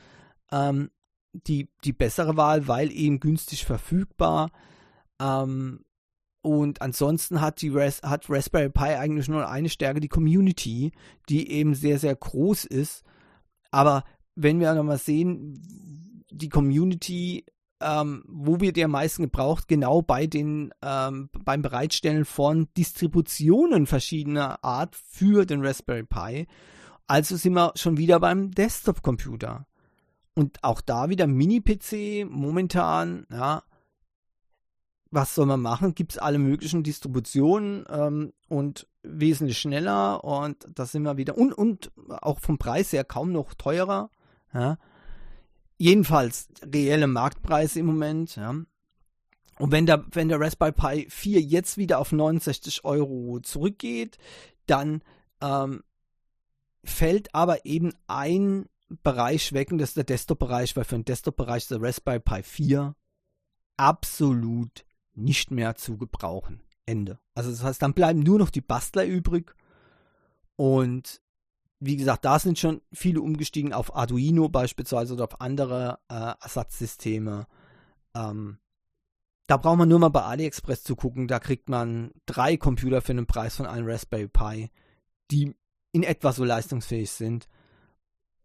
ähm, 0.50 0.90
die, 1.32 1.68
die 1.84 1.92
bessere 1.92 2.36
Wahl, 2.36 2.66
weil 2.66 2.90
eben 2.90 3.20
günstig 3.20 3.64
verfügbar. 3.64 4.50
Ähm, 5.20 5.84
und 6.42 6.80
ansonsten 6.80 7.40
hat, 7.40 7.60
die 7.60 7.68
Ras 7.68 8.02
hat 8.02 8.30
Raspberry 8.30 8.70
Pi 8.70 8.84
eigentlich 8.84 9.28
nur 9.28 9.48
eine 9.48 9.68
Stärke, 9.68 10.00
die 10.00 10.08
Community, 10.08 10.92
die 11.28 11.50
eben 11.50 11.74
sehr, 11.74 11.98
sehr 11.98 12.14
groß 12.14 12.64
ist. 12.64 13.04
Aber 13.70 14.04
wenn 14.34 14.60
wir 14.60 14.74
nochmal 14.74 14.98
sehen, 14.98 16.24
die 16.30 16.48
Community 16.48 17.44
ähm, 17.80 18.22
wo 18.26 18.60
wird 18.60 18.76
der 18.76 18.84
am 18.86 18.90
meisten 18.92 19.22
gebraucht? 19.22 19.66
Genau 19.66 20.02
bei 20.02 20.26
den, 20.26 20.72
ähm, 20.82 21.30
beim 21.44 21.62
Bereitstellen 21.62 22.24
von 22.24 22.68
Distributionen 22.76 23.86
verschiedener 23.86 24.62
Art 24.62 24.96
für 24.96 25.46
den 25.46 25.64
Raspberry 25.64 26.04
Pi. 26.04 26.46
Also 27.06 27.36
sind 27.36 27.54
wir 27.54 27.72
schon 27.76 27.96
wieder 27.96 28.20
beim 28.20 28.50
Desktop-Computer. 28.50 29.66
Und 30.34 30.62
auch 30.62 30.80
da 30.80 31.08
wieder 31.08 31.26
Mini-PC 31.26 32.26
momentan, 32.28 33.26
ja, 33.32 33.62
was 35.10 35.34
soll 35.34 35.46
man 35.46 35.60
machen? 35.60 35.94
Gibt 35.94 36.12
es 36.12 36.18
alle 36.18 36.38
möglichen 36.38 36.82
Distributionen 36.82 37.84
ähm, 37.88 38.32
und 38.48 38.86
wesentlich 39.02 39.58
schneller 39.58 40.22
und 40.22 40.66
da 40.74 40.86
sind 40.86 41.02
wir 41.02 41.16
wieder 41.16 41.36
und, 41.36 41.52
und 41.52 41.90
auch 42.08 42.40
vom 42.40 42.58
Preis 42.58 42.92
her 42.92 43.04
kaum 43.04 43.32
noch 43.32 43.54
teurer. 43.54 44.10
Ja. 44.52 44.78
Jedenfalls 45.78 46.48
reelle 46.62 47.06
Marktpreise 47.06 47.80
im 47.80 47.86
Moment. 47.86 48.36
Ja. 48.36 48.50
Und 48.50 49.72
wenn 49.72 49.86
der, 49.86 50.04
wenn 50.12 50.28
der 50.28 50.40
Raspberry 50.40 50.72
Pi 50.72 51.06
4 51.10 51.40
jetzt 51.40 51.76
wieder 51.76 51.98
auf 51.98 52.12
69 52.12 52.84
Euro 52.84 53.40
zurückgeht, 53.40 54.18
dann 54.66 55.02
ähm, 55.40 55.82
fällt 56.84 57.34
aber 57.34 57.64
eben 57.64 57.92
ein 58.06 58.66
Bereich 59.02 59.52
weg 59.52 59.70
und 59.70 59.78
das 59.78 59.90
ist 59.90 59.96
der 59.96 60.04
Desktop-Bereich, 60.04 60.76
weil 60.76 60.84
für 60.84 60.96
den 60.96 61.04
Desktop-Bereich 61.04 61.68
der 61.68 61.80
Raspberry 61.80 62.20
Pi 62.20 62.42
4 62.42 62.94
absolut 63.76 64.84
nicht 65.14 65.50
mehr 65.50 65.76
zu 65.76 65.96
gebrauchen. 65.96 66.62
Ende. 66.86 67.18
Also 67.34 67.50
das 67.50 67.62
heißt, 67.62 67.82
dann 67.82 67.94
bleiben 67.94 68.20
nur 68.20 68.38
noch 68.38 68.50
die 68.50 68.60
Bastler 68.60 69.04
übrig. 69.04 69.54
Und 70.56 71.22
wie 71.78 71.96
gesagt, 71.96 72.24
da 72.24 72.38
sind 72.38 72.58
schon 72.58 72.82
viele 72.92 73.22
umgestiegen 73.22 73.72
auf 73.72 73.96
Arduino 73.96 74.48
beispielsweise 74.48 75.14
oder 75.14 75.24
auf 75.24 75.40
andere 75.40 75.98
äh, 76.08 76.34
Ersatzsysteme. 76.42 77.46
Ähm, 78.14 78.58
da 79.46 79.56
braucht 79.56 79.78
man 79.78 79.88
nur 79.88 79.98
mal 79.98 80.10
bei 80.10 80.22
AliExpress 80.22 80.82
zu 80.82 80.94
gucken. 80.94 81.26
Da 81.26 81.38
kriegt 81.38 81.68
man 81.68 82.12
drei 82.26 82.56
Computer 82.56 83.00
für 83.00 83.14
den 83.14 83.26
Preis 83.26 83.56
von 83.56 83.66
einem 83.66 83.88
Raspberry 83.88 84.28
Pi, 84.28 84.70
die 85.30 85.56
in 85.92 86.02
etwa 86.02 86.32
so 86.32 86.44
leistungsfähig 86.44 87.10
sind. 87.10 87.48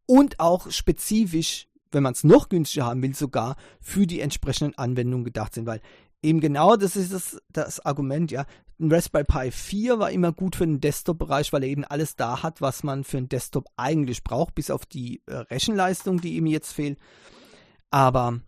Und 0.08 0.40
auch 0.40 0.72
spezifisch, 0.72 1.68
wenn 1.92 2.04
man 2.04 2.14
es 2.14 2.24
noch 2.24 2.48
günstiger 2.50 2.86
haben 2.86 3.02
will, 3.02 3.16
sogar 3.16 3.56
für 3.82 4.08
die 4.08 4.22
entsprechenden 4.22 4.78
Anwendungen 4.78 5.26
gedacht 5.26 5.54
sind. 5.54 5.66
Weil 5.66 5.82
eben 6.22 6.40
genau 6.40 6.76
das 6.76 6.96
ist 6.96 7.14
das, 7.14 7.42
das 7.50 7.86
Argument, 7.86 8.32
ja. 8.32 8.46
Ein 8.80 8.92
Raspberry 8.92 9.24
Pi 9.24 9.52
4 9.52 10.00
war 10.00 10.12
immer 10.12 10.34
gut 10.34 10.58
für 10.58 10.66
den 10.66 10.82
Desktop-Bereich, 10.82 11.54
weil 11.54 11.64
er 11.64 11.70
eben 11.70 11.86
alles 11.86 12.18
da 12.18 12.44
hat, 12.44 12.60
was 12.60 12.84
man 12.84 13.06
für 13.06 13.18
einen 13.18 13.30
Desktop 13.30 13.68
eigentlich 13.78 14.24
braucht, 14.24 14.54
bis 14.56 14.70
auf 14.70 14.86
die 14.86 15.22
äh, 15.28 15.36
Rechenleistung, 15.36 16.20
die 16.20 16.36
ihm 16.36 16.46
jetzt 16.46 16.74
fehlt. 16.74 17.00
Aber 17.90 18.42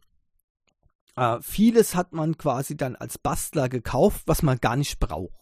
äh, 1.16 1.38
vieles 1.42 1.96
hat 1.96 2.12
man 2.12 2.38
quasi 2.38 2.76
dann 2.76 2.98
als 2.98 3.18
Bastler 3.18 3.70
gekauft, 3.70 4.24
was 4.26 4.44
man 4.44 4.58
gar 4.58 4.76
nicht 4.76 5.00
braucht. 5.00 5.34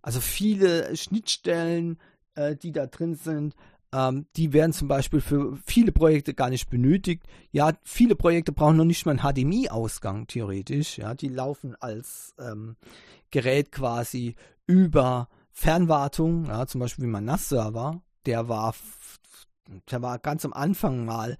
Also 0.00 0.20
viele 0.20 0.96
Schnittstellen, 0.96 1.98
äh, 2.34 2.56
die 2.56 2.72
da 2.72 2.86
drin 2.86 3.14
sind, 3.14 3.54
ähm, 3.94 4.26
die 4.36 4.52
werden 4.52 4.72
zum 4.72 4.88
Beispiel 4.88 5.20
für 5.20 5.56
viele 5.64 5.92
Projekte 5.92 6.34
gar 6.34 6.50
nicht 6.50 6.68
benötigt. 6.68 7.22
Ja, 7.52 7.72
viele 7.84 8.16
Projekte 8.16 8.50
brauchen 8.50 8.76
noch 8.76 8.84
nicht 8.84 9.06
mal 9.06 9.16
einen 9.16 9.20
HDMI-Ausgang, 9.20 10.26
theoretisch. 10.26 10.98
Ja, 10.98 11.14
die 11.14 11.28
laufen 11.28 11.76
als 11.78 12.34
ähm, 12.40 12.76
Gerät 13.30 13.70
quasi 13.70 14.34
über 14.66 15.28
Fernwartung, 15.52 16.46
ja, 16.46 16.66
zum 16.66 16.80
Beispiel 16.80 17.04
wie 17.04 17.10
mein 17.10 17.24
NAS-Server. 17.24 18.02
Der 18.26 18.48
war, 18.48 18.74
der 19.90 20.02
war 20.02 20.18
ganz 20.18 20.44
am 20.44 20.52
Anfang 20.52 21.04
mal 21.04 21.38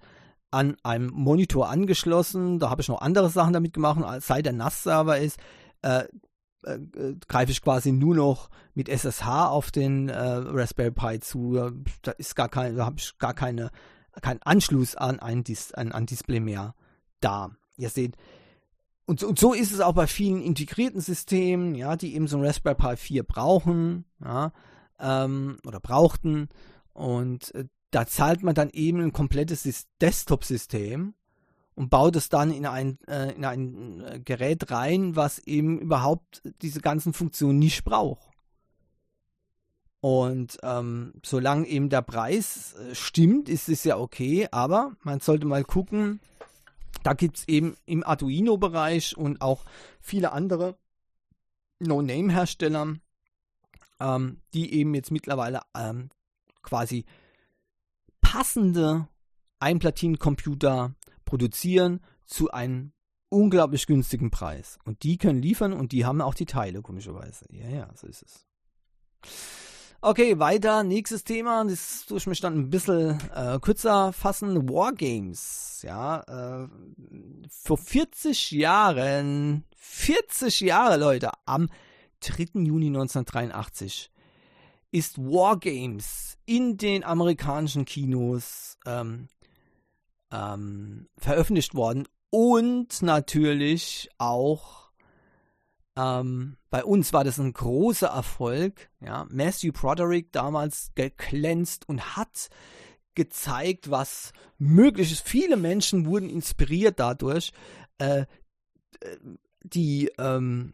an 0.49 0.77
einem 0.83 1.07
Monitor 1.07 1.69
angeschlossen. 1.69 2.59
Da 2.59 2.69
habe 2.69 2.81
ich 2.81 2.87
noch 2.87 3.01
andere 3.01 3.29
Sachen 3.29 3.51
damit 3.51 3.73
gemacht. 3.73 4.01
Als 4.01 4.27
seit 4.27 4.45
der 4.45 4.53
NAS-Server 4.53 5.17
ist, 5.19 5.37
äh, 5.81 6.05
äh, 6.65 7.15
greife 7.27 7.51
ich 7.51 7.61
quasi 7.61 7.91
nur 7.91 8.15
noch 8.15 8.49
mit 8.73 8.89
SSH 8.89 9.47
auf 9.47 9.71
den 9.71 10.09
äh, 10.09 10.17
Raspberry 10.17 10.91
Pi 10.91 11.19
zu. 11.19 11.71
Da 12.01 12.11
ist 12.11 12.35
gar 12.35 12.49
kein, 12.49 12.75
da 12.75 12.85
habe 12.85 12.97
ich 12.99 13.17
gar 13.17 13.33
keine, 13.33 13.71
keinen 14.21 14.41
Anschluss 14.43 14.95
an 14.95 15.19
ein, 15.19 15.43
Dis, 15.43 15.73
an, 15.73 15.91
an 15.91 16.05
Display 16.05 16.39
mehr 16.39 16.75
da. 17.19 17.51
Ihr 17.77 17.89
seht, 17.89 18.15
und 19.05 19.19
so, 19.19 19.27
und 19.27 19.37
so, 19.37 19.53
ist 19.53 19.71
es 19.71 19.81
auch 19.81 19.93
bei 19.93 20.07
vielen 20.07 20.41
integrierten 20.41 21.01
Systemen, 21.01 21.75
ja, 21.75 21.95
die 21.95 22.15
eben 22.15 22.27
so 22.27 22.37
ein 22.37 22.45
Raspberry 22.45 22.75
Pi 22.75 22.97
4 22.97 23.23
brauchen, 23.23 24.05
ja, 24.23 24.51
ähm, 24.99 25.57
oder 25.65 25.79
brauchten. 25.79 26.49
Und 26.93 27.53
äh, 27.53 27.65
da 27.91 28.07
zahlt 28.07 28.41
man 28.41 28.55
dann 28.55 28.69
eben 28.71 28.99
ein 28.99 29.13
komplettes 29.13 29.87
Desktop-System 30.01 31.13
und 31.75 31.89
baut 31.89 32.15
es 32.15 32.29
dann 32.29 32.51
in 32.51 32.65
ein, 32.65 32.97
äh, 33.07 33.33
in 33.33 33.45
ein 33.45 34.01
äh, 34.01 34.19
Gerät 34.19 34.71
rein, 34.71 35.15
was 35.15 35.39
eben 35.39 35.79
überhaupt 35.79 36.41
diese 36.61 36.79
ganzen 36.79 37.13
Funktionen 37.13 37.59
nicht 37.59 37.83
braucht. 37.83 38.29
Und 39.99 40.57
ähm, 40.63 41.13
solange 41.25 41.67
eben 41.67 41.89
der 41.89 42.01
Preis 42.01 42.73
äh, 42.73 42.95
stimmt, 42.95 43.49
ist 43.49 43.69
es 43.69 43.83
ja 43.83 43.97
okay, 43.97 44.47
aber 44.51 44.95
man 45.01 45.19
sollte 45.19 45.47
mal 45.47 45.63
gucken, 45.63 46.19
da 47.03 47.13
gibt 47.13 47.37
es 47.37 47.47
eben 47.47 47.75
im 47.85 48.03
Arduino-Bereich 48.03 49.17
und 49.17 49.41
auch 49.41 49.65
viele 49.99 50.31
andere 50.31 50.77
No-Name-Hersteller, 51.79 52.95
ähm, 53.99 54.41
die 54.53 54.73
eben 54.73 54.93
jetzt 54.95 55.11
mittlerweile 55.11 55.61
ähm, 55.75 56.09
quasi 56.61 57.05
passende 58.21 59.07
Einplatinencomputer 59.59 60.93
produzieren 61.25 62.01
zu 62.25 62.51
einem 62.51 62.91
unglaublich 63.29 63.87
günstigen 63.87 64.31
Preis. 64.31 64.77
Und 64.85 65.03
die 65.03 65.17
können 65.17 65.41
liefern 65.41 65.73
und 65.73 65.91
die 65.91 66.05
haben 66.05 66.21
auch 66.21 66.35
die 66.35 66.45
Teile, 66.45 66.81
komischerweise. 66.81 67.45
Ja, 67.49 67.69
ja, 67.69 67.89
so 67.95 68.07
ist 68.07 68.23
es. 68.23 68.45
Okay, 70.01 70.37
weiter, 70.37 70.83
nächstes 70.83 71.23
Thema, 71.23 71.65
das 71.65 72.05
tue 72.05 72.17
ich 72.17 72.27
mich 72.27 72.39
dann 72.39 72.53
ein 72.53 72.69
bisschen 72.69 73.17
äh, 73.33 73.57
kürzer 73.59 74.13
fassen. 74.13 74.69
Wargames, 74.69 75.81
ja, 75.81 76.19
äh, 76.21 76.67
vor 77.49 77.77
40 77.77 78.51
Jahren, 78.51 79.63
40 79.75 80.59
Jahre, 80.59 80.97
Leute, 80.97 81.31
am 81.45 81.69
3. 82.19 82.61
Juni 82.61 82.87
1983 82.87 84.11
ist 84.91 85.17
Wargames 85.17 86.37
in 86.45 86.77
den 86.77 87.03
amerikanischen 87.03 87.85
Kinos 87.85 88.77
ähm, 88.85 89.27
ähm, 90.35 91.07
veröffentlicht 91.17 91.75
worden 91.75 92.07
und 92.29 93.01
natürlich 93.01 94.09
auch 94.17 94.91
ähm, 95.95 96.57
bei 96.69 96.83
uns 96.83 97.13
war 97.13 97.23
das 97.23 97.39
ein 97.39 97.53
großer 97.53 98.07
Erfolg. 98.07 98.89
Ja. 98.99 99.25
Matthew 99.29 99.71
Broderick 99.71 100.31
damals 100.33 100.91
geglänzt 100.95 101.87
und 101.87 102.17
hat 102.17 102.49
gezeigt, 103.15 103.89
was 103.89 104.33
möglich 104.57 105.13
ist. 105.13 105.27
Viele 105.27 105.55
Menschen 105.55 106.05
wurden 106.05 106.29
inspiriert 106.29 106.99
dadurch. 106.99 107.53
Äh, 107.97 108.25
die 109.63 110.11
ähm, 110.17 110.73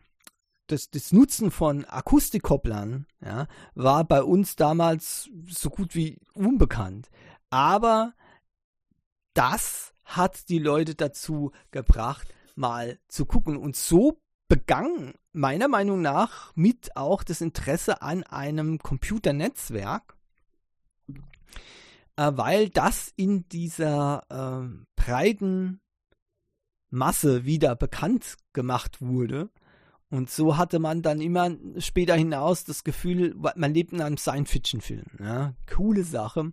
das, 0.68 0.90
das, 0.90 1.12
Nutzen 1.12 1.52
von 1.52 1.86
Akustikkopplern 1.86 3.06
ja, 3.24 3.48
war 3.76 4.06
bei 4.06 4.24
uns 4.24 4.56
damals 4.56 5.30
so 5.48 5.70
gut 5.70 5.96
wie 5.96 6.20
unbekannt. 6.34 7.10
Aber 7.50 8.14
das 9.34 9.94
hat 10.06 10.50
die 10.50 10.60
Leute 10.60 10.96
dazu 10.96 11.52
gebracht, 11.72 12.28
mal 12.56 13.00
zu 13.08 13.26
gucken. 13.26 13.58
Und 13.58 13.76
so 13.76 14.20
begann 14.48 15.14
meiner 15.32 15.68
Meinung 15.68 16.02
nach 16.02 16.54
mit 16.56 16.96
auch 16.98 17.24
das 17.24 17.42
Interesse 17.42 18.02
an 18.02 18.24
einem 18.24 18.80
Computernetzwerk, 18.80 20.18
äh, 22.18 22.32
weil 22.36 22.70
das 22.70 23.14
in 23.16 23.48
dieser 23.48 24.24
äh, 24.30 24.86
breiten 24.96 25.80
Masse 26.90 27.46
wieder 27.46 27.76
bekannt 27.76 28.36
gemacht 28.52 29.02
wurde. 29.02 29.50
Und 30.10 30.30
so 30.30 30.58
hatte 30.58 30.80
man 30.80 31.02
dann 31.02 31.22
immer 31.22 31.52
später 31.78 32.16
hinaus 32.16 32.66
das 32.66 32.84
Gefühl, 32.84 33.34
man 33.56 33.74
lebt 33.74 33.94
in 33.94 34.02
einem 34.02 34.18
Science-Fiction-Film. 34.18 35.06
Ja? 35.20 35.54
Coole 35.74 36.04
Sache 36.04 36.52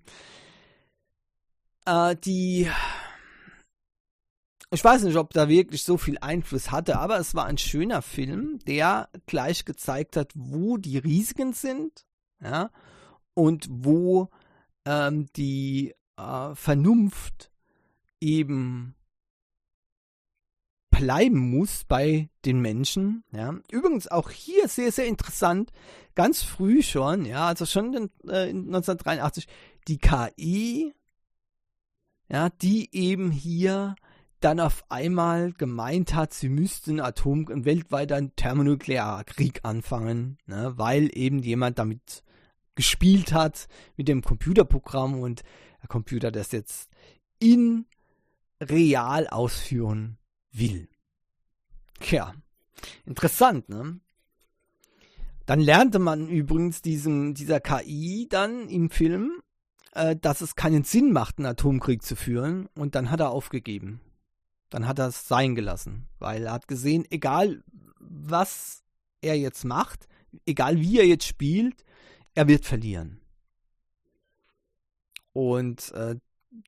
äh, 1.89 2.17
die 2.17 2.69
ich 4.71 4.85
weiß 4.85 5.05
nicht, 5.05 5.17
ob 5.17 5.33
da 5.33 5.49
wirklich 5.49 5.83
so 5.83 5.97
viel 5.97 6.19
Einfluss 6.19 6.71
hatte, 6.71 6.99
aber 6.99 7.19
es 7.19 7.35
war 7.35 7.47
ein 7.47 7.57
schöner 7.57 8.03
Film, 8.03 8.59
der 8.67 9.09
gleich 9.25 9.65
gezeigt 9.65 10.17
hat, 10.17 10.33
wo 10.35 10.77
die 10.77 10.99
Risiken 10.99 11.55
sind, 11.55 12.05
ja, 12.43 12.71
und 13.33 13.67
wo 13.71 14.29
ähm, 14.85 15.29
die 15.37 15.95
äh, 16.19 16.55
Vernunft 16.55 17.51
eben 18.21 18.95
bleiben 20.91 21.39
muss 21.39 21.85
bei 21.85 22.29
den 22.45 22.61
Menschen. 22.61 23.25
Ja. 23.33 23.55
Übrigens 23.71 24.09
auch 24.09 24.31
hier 24.31 24.69
sehr, 24.69 24.93
sehr 24.93 25.07
interessant, 25.07 25.71
ganz 26.15 26.43
früh 26.43 26.83
schon, 26.83 27.25
ja, 27.25 27.47
also 27.47 27.65
schon 27.65 27.95
in, 27.95 28.11
äh, 28.29 28.49
1983, 28.49 29.47
die 29.87 29.99
KI 29.99 30.93
ja, 32.29 32.51
die 32.51 32.89
eben 32.95 33.31
hier 33.31 33.95
dann 34.41 34.61
auf 34.61 34.85
einmal 34.89 35.53
gemeint 35.53 36.15
hat, 36.15 36.33
sie 36.33 36.49
müssten 36.49 37.01
Atom 37.01 37.49
einen 37.49 37.65
weltweiten 37.65 38.35
Thermonuklearkrieg 38.37 39.61
anfangen, 39.65 40.39
ne, 40.47 40.75
weil 40.77 41.11
eben 41.17 41.41
jemand 41.41 41.79
damit 41.79 42.23
gespielt 42.75 43.33
hat 43.33 43.67
mit 43.97 44.07
dem 44.07 44.23
Computerprogramm 44.23 45.21
und 45.21 45.43
der 45.83 45.89
Computer 45.89 46.31
das 46.31 46.53
jetzt 46.53 46.91
in 47.41 47.87
real 48.61 49.27
ausführen 49.27 50.19
will. 50.53 50.89
Tja, 52.01 52.35
interessant, 53.05 53.69
ne? 53.69 54.01
Dann 55.47 55.61
lernte 55.61 55.99
man 55.99 56.29
übrigens 56.29 56.83
diesem, 56.83 57.35
dieser 57.35 57.59
KI 57.59 58.27
dann 58.29 58.69
im 58.69 58.91
Film, 58.91 59.41
äh, 59.99 60.17
dass 60.17 60.41
es 60.41 60.55
keinen 60.55 60.85
Sinn 60.85 61.13
macht, 61.13 61.39
einen 61.39 61.47
Atomkrieg 61.47 62.03
zu 62.03 62.15
führen. 62.15 62.69
Und 62.75 62.95
dann 62.95 63.11
hat 63.11 63.21
er 63.21 63.31
aufgegeben. 63.31 64.01
Dann 64.71 64.87
hat 64.87 64.99
er 64.99 65.09
es 65.09 65.27
sein 65.27 65.55
gelassen. 65.55 66.07
Weil 66.19 66.45
er 66.45 66.53
hat 66.53 66.69
gesehen, 66.69 67.05
egal 67.11 67.65
was 67.99 68.85
er 69.21 69.37
jetzt 69.37 69.65
macht, 69.65 70.07
egal 70.47 70.79
wie 70.79 71.01
er 71.01 71.07
jetzt 71.07 71.27
spielt, 71.27 71.85
er 72.35 72.47
wird 72.47 72.65
verlieren. 72.65 73.21
Und 75.33 75.93
äh, 75.93 76.17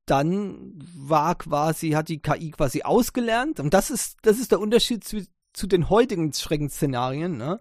dann 0.06 0.78
war 0.96 1.36
quasi, 1.36 1.90
hat 1.90 2.08
die 2.08 2.20
KI 2.20 2.50
quasi 2.50 2.82
ausgelernt. 2.82 3.60
Und 3.60 3.74
das 3.74 3.90
ist, 3.90 4.18
das 4.22 4.38
ist 4.38 4.50
der 4.50 4.60
Unterschied 4.60 5.04
zu, 5.04 5.24
zu 5.52 5.68
den 5.68 5.88
heutigen 5.88 6.32
Schreckensszenarien. 6.32 7.36
Ne? 7.36 7.60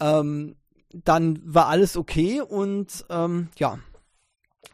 Ähm, 0.00 0.54
dann 0.92 1.40
war 1.42 1.66
alles 1.66 1.96
okay 1.96 2.40
und 2.40 3.04
ähm, 3.08 3.48
ja, 3.56 3.78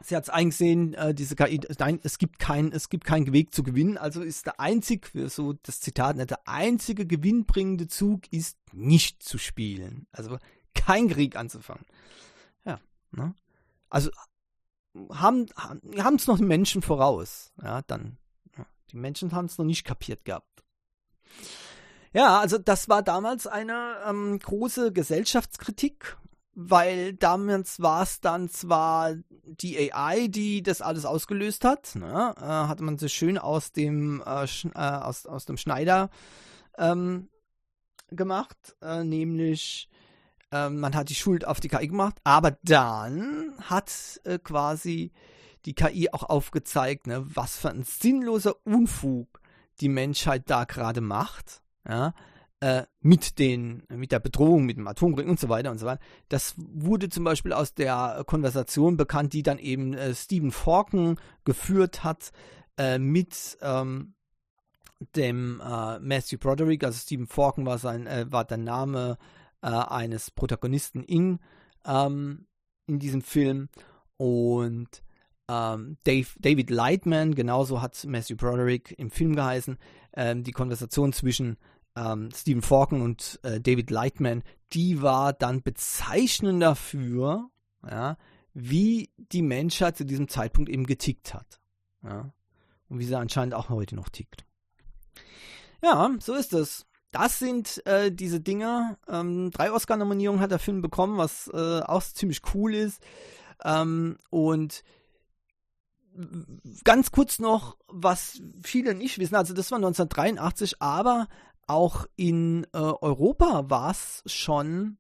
sie 0.03 0.17
hat 0.17 0.25
es 0.25 0.31
eingesehen, 0.31 0.95
äh, 0.95 1.15
diese 1.15 1.37
KI, 1.37 1.61
nein, 1.79 2.01
es 2.03 2.19
gibt 2.19 2.39
keinen, 2.39 2.73
es 2.73 2.89
Weg 2.91 3.55
zu 3.55 3.63
gewinnen. 3.63 3.99
Also 3.99 4.23
ist 4.23 4.47
der 4.47 4.61
einzige, 4.61 5.29
so 5.29 5.55
das 5.63 5.81
Zitat, 5.81 6.17
ne, 6.17 6.27
der 6.27 6.47
einzige 6.47 7.07
gewinnbringende 7.07 7.89
Zug 7.89 8.31
ist 8.33 8.59
nicht 8.73 9.23
zu 9.23 9.39
spielen. 9.39 10.07
Also 10.13 10.39
kein 10.75 11.09
Krieg 11.09 11.37
anzufangen. 11.37 11.85
Ja, 12.65 12.81
ne? 13.11 13.35
Also 13.89 14.11
haben 15.11 15.47
haben 15.57 16.17
es 16.17 16.27
noch 16.27 16.39
die 16.39 16.45
Menschen 16.45 16.83
voraus. 16.83 17.53
Ja, 17.63 17.83
dann 17.83 18.19
ja, 18.57 18.67
die 18.91 18.97
Menschen 18.97 19.33
haben 19.33 19.47
es 19.47 19.59
noch 19.59 19.65
nicht 19.65 19.85
kapiert 19.85 20.25
gehabt. 20.25 20.65
Ja, 22.13 22.41
also 22.41 22.59
das 22.59 22.89
war 22.89 23.03
damals 23.03 23.47
eine 23.47 23.97
ähm, 24.07 24.39
große 24.39 24.93
Gesellschaftskritik, 24.93 26.17
weil 26.61 27.15
damals 27.15 27.81
war 27.81 28.03
es 28.03 28.21
dann 28.21 28.49
zwar 28.49 29.15
die 29.45 29.93
AI, 29.93 30.27
die 30.27 30.61
das 30.61 30.83
alles 30.83 31.05
ausgelöst 31.05 31.65
hat, 31.65 31.95
ne? 31.95 32.35
äh, 32.37 32.43
hat 32.43 32.81
man 32.81 32.99
so 32.99 33.07
schön 33.07 33.39
aus 33.39 33.71
dem 33.71 34.21
äh, 34.27 34.43
äh, 34.43 34.69
aus, 34.75 35.25
aus 35.25 35.45
dem 35.45 35.57
Schneider 35.57 36.11
ähm, 36.77 37.29
gemacht, 38.11 38.77
äh, 38.83 39.05
nämlich 39.05 39.89
ähm, 40.51 40.81
man 40.81 40.97
hat 40.97 41.11
die 41.11 41.15
Schuld 41.15 41.47
auf 41.47 41.61
die 41.61 41.69
KI 41.69 41.87
gemacht, 41.87 42.17
aber 42.25 42.59
dann 42.65 43.55
hat 43.61 44.21
äh, 44.25 44.41
quasi 44.41 45.13
die 45.65 45.75
KI 45.75 46.11
auch 46.11 46.25
aufgezeigt, 46.25 47.07
ne, 47.07 47.25
was 47.37 47.57
für 47.57 47.71
ein 47.71 47.85
sinnloser 47.85 48.57
Unfug 48.65 49.41
die 49.81 49.89
Menschheit 49.89 50.51
da 50.51 50.65
gerade 50.65 51.03
macht, 51.03 51.63
ja, 51.89 52.15
äh, 52.61 52.85
mit 53.01 53.39
den, 53.39 53.85
mit 53.89 54.13
der 54.13 54.19
Bedrohung, 54.19 54.65
mit 54.67 54.77
dem 54.77 54.89
Atomkrieg 54.89 55.29
und 55.29 55.39
so 55.39 55.49
weiter 55.49 55.71
und 55.71 55.79
so 55.79 55.87
weiter. 55.87 56.01
Das 56.29 56.55
wurde 56.57 57.09
zum 57.09 57.25
Beispiel 57.25 57.53
aus 57.53 57.75
der 57.75 58.25
Konversation 58.27 58.97
bekannt, 58.97 59.33
die 59.33 59.43
dann 59.43 59.59
eben 59.59 59.95
äh, 59.95 60.15
Stephen 60.15 60.51
Falken 60.51 61.17
geführt 61.45 62.03
hat 62.05 62.33
äh, 62.77 62.99
mit 62.99 63.59
ähm, 63.63 64.15
dem 65.15 65.61
äh, 65.61 65.99
Matthew 66.01 66.39
Broderick, 66.39 66.83
also 66.85 66.99
Stephen 66.99 67.27
Falken 67.27 67.67
war 67.67 67.79
sein, 67.79 68.07
äh, 68.07 68.27
war 68.29 68.45
der 68.45 68.59
Name 68.59 69.19
äh, 69.63 69.69
eines 69.69 70.31
Protagonisten 70.31 71.03
in, 71.03 71.39
ähm, 71.85 72.47
in 72.87 72.99
diesem 72.99 73.23
Film. 73.23 73.69
Und 74.17 75.03
ähm, 75.49 75.97
Dave, 76.05 76.29
David 76.39 76.71
Lightman, 76.71 77.35
genauso 77.35 77.81
hat 77.81 78.05
Matthew 78.05 78.37
Broderick 78.37 78.95
im 78.99 79.11
Film 79.11 79.37
geheißen, 79.37 79.79
ähm, 80.15 80.43
die 80.43 80.53
Konversation 80.53 81.13
zwischen 81.13 81.57
ähm, 81.99 82.31
Stephen 82.35 82.63
Falken 82.63 83.03
und 83.03 83.41
äh, 83.43 83.61
David 83.61 83.91
Lightman, 83.91 84.43
die 84.73 85.03
war 85.03 85.33
dann 85.33 85.63
bezeichnend 85.63 86.63
dafür, 86.63 87.51
ja, 87.89 88.17
wie 88.55 89.11
die 89.17 89.43
Menschheit 89.43 89.97
zu 89.97 90.05
diesem 90.05 90.29
Zeitpunkt 90.29 90.71
eben 90.71 90.87
getickt 90.87 91.35
hat. 91.35 91.61
Ja, 92.03 92.33
und 92.89 92.99
wie 92.99 93.05
sie 93.05 93.17
anscheinend 93.17 93.55
auch 93.55 93.69
heute 93.69 93.97
noch 93.97 94.09
tickt. 94.09 94.45
Ja, 95.83 96.11
so 96.21 96.35
ist 96.35 96.53
es 96.53 96.89
das 97.11 97.39
sind 97.39 97.85
äh, 97.87 98.13
diese 98.13 98.41
Dinger. 98.41 98.99
Ähm, 99.09 99.51
drei 99.51 99.73
Oscar-Nominierungen 99.73 100.41
hat 100.41 100.51
der 100.51 100.59
Film 100.59 100.83
bekommen, 100.83 101.19
was 101.19 101.49
äh, 101.53 101.81
auch 101.81 102.03
ziemlich 102.03 102.43
cool 102.55 102.75
ist. 102.75 103.03
Ähm, 103.65 104.19
und 104.31 104.85
ganz 106.85 107.13
kurz 107.13 107.39
noch, 107.39 107.77
was 107.87 108.41
viele 108.63 108.95
nicht 108.95 109.19
wissen, 109.19 109.37
also 109.37 109.55
das 109.55 109.71
war 109.71 109.77
1983, 109.77 110.83
aber 110.83 111.29
auch 111.69 112.07
in 112.17 112.65
äh, 112.73 112.79
Europa 112.79 113.71
war 113.71 113.91
es 113.91 114.23
schon 114.27 114.99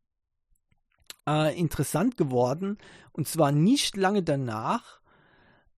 äh, 1.26 1.58
interessant 1.58 2.16
geworden. 2.16 2.78
Und 3.12 3.26
zwar 3.26 3.52
nicht 3.52 3.96
lange 3.96 4.22
danach 4.22 5.00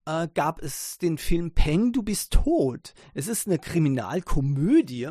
äh, 0.05 0.27
gab 0.33 0.61
es 0.61 0.97
den 0.97 1.17
Film 1.17 1.51
Peng, 1.53 1.91
du 1.91 2.03
bist 2.03 2.33
tot. 2.33 2.93
Es 3.13 3.27
ist 3.27 3.47
eine 3.47 3.59
Kriminalkomödie 3.59 5.09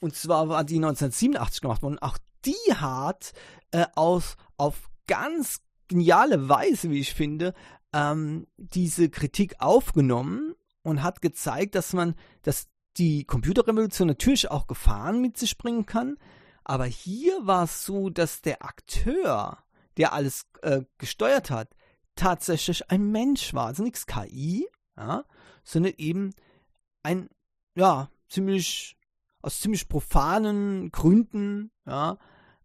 und 0.00 0.14
zwar 0.14 0.48
war 0.48 0.64
die 0.64 0.76
1987 0.76 1.60
gemacht 1.60 1.82
worden. 1.82 1.98
Auch 1.98 2.18
die 2.44 2.74
hat 2.74 3.32
äh, 3.72 3.86
aus, 3.94 4.36
auf 4.56 4.88
ganz 5.06 5.60
geniale 5.88 6.48
Weise, 6.48 6.90
wie 6.90 7.00
ich 7.00 7.14
finde, 7.14 7.54
ähm, 7.92 8.46
diese 8.56 9.08
Kritik 9.08 9.56
aufgenommen 9.60 10.54
und 10.82 11.02
hat 11.02 11.22
gezeigt, 11.22 11.74
dass 11.74 11.92
man, 11.92 12.14
dass 12.42 12.68
die 12.98 13.24
Computerrevolution 13.24 14.08
natürlich 14.08 14.50
auch 14.50 14.66
Gefahren 14.66 15.20
mit 15.20 15.36
sich 15.36 15.58
bringen 15.58 15.86
kann. 15.86 16.16
Aber 16.64 16.86
hier 16.86 17.46
war 17.46 17.64
es 17.64 17.84
so, 17.84 18.10
dass 18.10 18.42
der 18.42 18.64
Akteur, 18.64 19.58
der 19.96 20.12
alles 20.12 20.46
äh, 20.62 20.82
gesteuert 20.98 21.50
hat, 21.50 21.68
tatsächlich 22.16 22.90
ein 22.90 23.12
Mensch 23.12 23.54
war. 23.54 23.66
Also 23.66 23.82
nichts 23.82 24.06
KI, 24.06 24.66
ja, 24.96 25.24
sondern 25.62 25.92
eben 25.98 26.32
ein, 27.02 27.28
ja, 27.76 28.10
ziemlich, 28.28 28.96
aus 29.42 29.60
ziemlich 29.60 29.88
profanen 29.88 30.90
Gründen, 30.90 31.70
ja, 31.86 32.18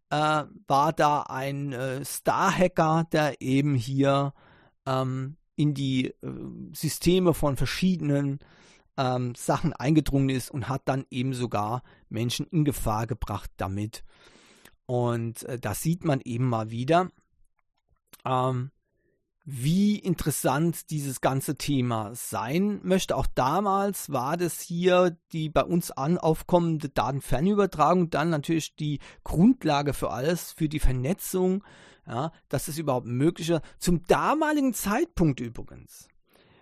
äh, 0.09 0.45
war 0.67 0.93
da 0.93 1.23
ein 1.23 1.73
äh, 1.73 2.03
Star-Hacker, 2.03 3.07
der 3.11 3.41
eben 3.41 3.75
hier 3.75 4.33
ähm, 4.85 5.37
in 5.55 5.73
die 5.73 6.07
äh, 6.07 6.13
Systeme 6.73 7.33
von 7.33 7.55
verschiedenen 7.55 8.39
ähm, 8.97 9.35
Sachen 9.35 9.73
eingedrungen 9.73 10.29
ist 10.29 10.51
und 10.51 10.69
hat 10.69 10.83
dann 10.85 11.05
eben 11.09 11.33
sogar 11.33 11.83
Menschen 12.09 12.45
in 12.47 12.65
Gefahr 12.65 13.07
gebracht 13.07 13.51
damit. 13.57 14.03
Und 14.85 15.43
äh, 15.43 15.59
das 15.59 15.81
sieht 15.81 16.03
man 16.03 16.21
eben 16.21 16.47
mal 16.47 16.71
wieder. 16.71 17.09
Ähm, 18.25 18.71
wie 19.43 19.97
interessant 19.97 20.91
dieses 20.91 21.19
ganze 21.19 21.57
Thema 21.57 22.13
sein 22.13 22.79
möchte. 22.83 23.15
Auch 23.15 23.25
damals 23.25 24.11
war 24.11 24.37
das 24.37 24.61
hier 24.61 25.17
die 25.31 25.49
bei 25.49 25.63
uns 25.63 25.89
an 25.89 26.17
aufkommende 26.17 26.89
Datenfernübertragung, 26.89 28.09
dann 28.11 28.29
natürlich 28.29 28.75
die 28.75 28.99
Grundlage 29.23 29.93
für 29.93 30.11
alles, 30.11 30.51
für 30.51 30.69
die 30.69 30.79
Vernetzung, 30.79 31.63
ja, 32.05 32.31
dass 32.49 32.67
es 32.67 32.77
überhaupt 32.77 33.07
möglich 33.07 33.49
ist. 33.49 33.61
Zum 33.79 34.03
damaligen 34.05 34.73
Zeitpunkt 34.73 35.39
übrigens 35.39 36.07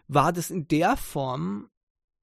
war 0.08 0.32
das 0.32 0.50
in 0.50 0.68
der 0.68 0.96
Form 0.96 1.70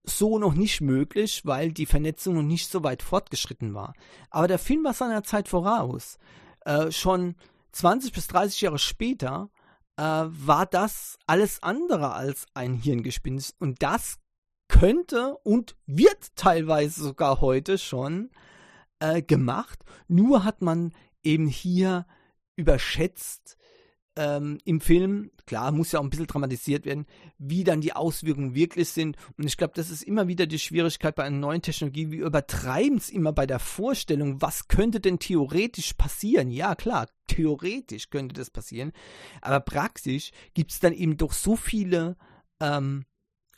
so 0.09 0.39
noch 0.39 0.55
nicht 0.55 0.81
möglich, 0.81 1.43
weil 1.45 1.73
die 1.73 1.87
Vernetzung 1.87 2.35
noch 2.37 2.43
nicht 2.43 2.71
so 2.71 2.83
weit 2.85 3.03
fortgeschritten 3.03 3.75
war. 3.75 3.95
Aber 4.31 4.49
der 4.49 4.59
Film 4.59 4.85
war 4.85 4.95
seiner 4.95 5.23
Zeit 5.23 5.49
voraus. 5.49 6.19
Äh, 6.65 6.93
schon 6.93 7.35
20 7.73 8.13
bis 8.13 8.29
30 8.29 8.61
Jahre 8.63 8.79
später 8.79 9.51
äh, 9.97 10.03
war 10.03 10.67
das 10.67 11.19
alles 11.27 11.63
andere 11.63 12.13
als 12.13 12.47
ein 12.55 12.75
Hirngespinst. 12.75 13.57
Und 13.61 13.83
das 13.83 14.19
könnte 14.69 15.37
und 15.39 15.77
wird 15.87 16.35
teilweise 16.37 17.03
sogar 17.03 17.41
heute 17.41 17.79
schon 17.79 18.31
äh, 19.01 19.23
gemacht. 19.23 19.85
Nur 20.09 20.45
hat 20.45 20.63
man 20.63 20.93
eben 21.23 21.47
hier 21.49 22.07
überschätzt, 22.57 23.57
ähm, 24.17 24.59
im 24.65 24.81
Film, 24.81 25.31
klar, 25.47 25.71
muss 25.73 25.93
ja 25.93 26.01
auch 26.01 26.05
ein 26.05 26.11
bisschen 26.11 26.27
dramatisiert 26.27 26.87
werden, 26.87 27.07
wie 27.39 27.65
dann 27.65 27.81
die 27.81 27.93
Auswirkungen 27.93 28.55
wirklich 28.55 28.89
sind. 28.89 29.17
Und 29.37 29.47
ich 29.47 29.57
glaube, 29.57 29.75
das 29.77 29.91
ist 29.91 30.03
immer 30.03 30.27
wieder 30.27 30.47
die 30.47 30.59
Schwierigkeit 30.59 31.15
bei 31.15 31.25
einer 31.25 31.37
neuen 31.37 31.63
Technologie. 31.63 32.11
Wir 32.11 32.27
übertreiben 32.27 32.97
es 32.97 33.11
immer 33.11 33.33
bei 33.33 33.47
der 33.47 33.59
Vorstellung, 33.59 34.41
was 34.41 34.69
könnte 34.69 35.01
denn 35.01 35.19
theoretisch 35.19 35.93
passieren? 35.95 36.51
Ja, 36.51 36.75
klar, 36.75 37.09
theoretisch 37.27 38.11
könnte 38.11 38.35
das 38.35 38.51
passieren. 38.51 38.93
Aber 39.43 39.61
praktisch 39.61 40.31
gibt 40.55 40.73
es 40.73 40.81
dann 40.81 40.93
eben 40.93 41.17
doch 41.17 41.33
so 41.33 41.55
viele 41.57 42.17
ähm, 42.61 43.05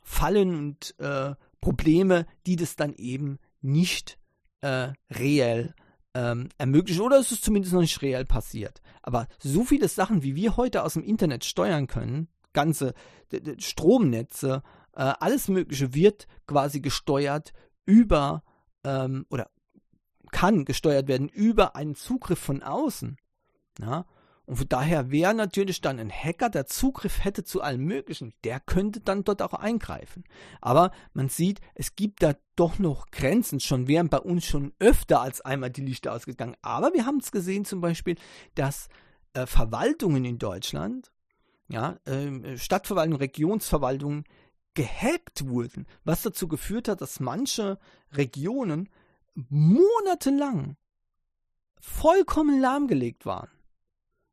Fallen 0.03 0.55
und 0.55 0.95
äh, 0.99 1.35
Probleme, 1.61 2.27
die 2.47 2.57
das 2.57 2.77
dann 2.77 2.95
eben 2.95 3.39
nicht 3.61 4.19
äh, 4.61 4.93
reell 5.11 5.75
ähm, 6.19 6.49
ermöglichen 6.59 7.03
oder 7.03 7.19
es 7.19 7.31
ist 7.31 7.45
zumindest 7.45 7.73
noch 7.73 7.81
nicht 7.81 8.03
reell 8.03 8.25
passiert. 8.25 8.81
Aber 9.03 9.29
so 9.39 9.63
viele 9.63 9.87
Sachen, 9.87 10.25
wie 10.25 10.35
wir 10.35 10.57
heute 10.57 10.83
aus 10.83 10.95
dem 10.95 11.05
Internet 11.05 11.45
steuern 11.45 11.87
können, 11.87 12.27
ganze 12.53 12.95
Stromnetze, 13.59 14.63
äh, 14.95 15.15
alles 15.21 15.47
Mögliche 15.47 15.95
wird 15.95 16.27
quasi 16.49 16.81
gesteuert 16.81 17.53
über 17.87 18.43
ähm, 18.83 19.27
oder 19.31 19.49
kann 20.33 20.65
gesteuert 20.65 21.07
werden 21.07 21.29
über 21.29 21.77
einen 21.77 21.95
Zugriff 21.95 22.41
von 22.41 22.65
außen. 22.65 23.17
Ja? 23.81 24.05
Und 24.49 24.57
von 24.57 24.69
daher 24.71 25.11
wäre 25.11 25.35
natürlich 25.35 25.83
dann 25.83 25.99
ein 25.99 26.11
Hacker, 26.11 26.49
der 26.49 26.65
Zugriff 26.65 27.23
hätte 27.23 27.45
zu 27.45 27.61
allem 27.61 27.85
Möglichen, 27.85 28.33
der 28.45 28.61
könnte 28.61 29.01
dann 29.01 29.23
dort 29.23 29.43
auch 29.43 29.53
eingreifen. 29.53 30.25
Aber 30.63 30.91
man 31.13 31.29
sieht, 31.29 31.61
es 31.75 31.97
gibt 31.97 32.23
da 32.23 32.35
doch 32.57 32.79
noch 32.79 33.11
Grenzen. 33.11 33.61
Schon 33.61 33.89
wären 33.89 34.09
bei 34.09 34.19
uns 34.19 34.47
schon 34.47 34.73
öfter 34.79 35.21
als 35.21 35.43
einmal 35.43 35.69
die 35.69 35.83
Lichter 35.83 36.15
ausgegangen. 36.15 36.57
Aber 36.63 36.95
wir 36.95 37.05
haben 37.05 37.19
es 37.19 37.31
gesehen 37.31 37.67
zum 37.67 37.83
Beispiel, 37.83 38.17
dass 38.55 38.89
äh, 39.35 39.45
Verwaltungen 39.45 40.25
in 40.25 40.39
Deutschland, 40.39 41.13
ja, 41.69 41.99
äh, 42.07 42.57
Stadtverwaltungen, 42.57 43.19
Regionsverwaltungen 43.19 44.25
gehackt 44.73 45.47
wurden, 45.47 45.87
was 46.05 46.23
dazu 46.23 46.49
geführt 46.49 46.89
hat, 46.89 47.03
dass 47.03 47.21
manche 47.21 47.79
Regionen 48.13 48.89
monatelang 49.35 50.79
vollkommen 51.79 52.63
lahmgelegt 52.63 53.27
waren. 53.27 53.51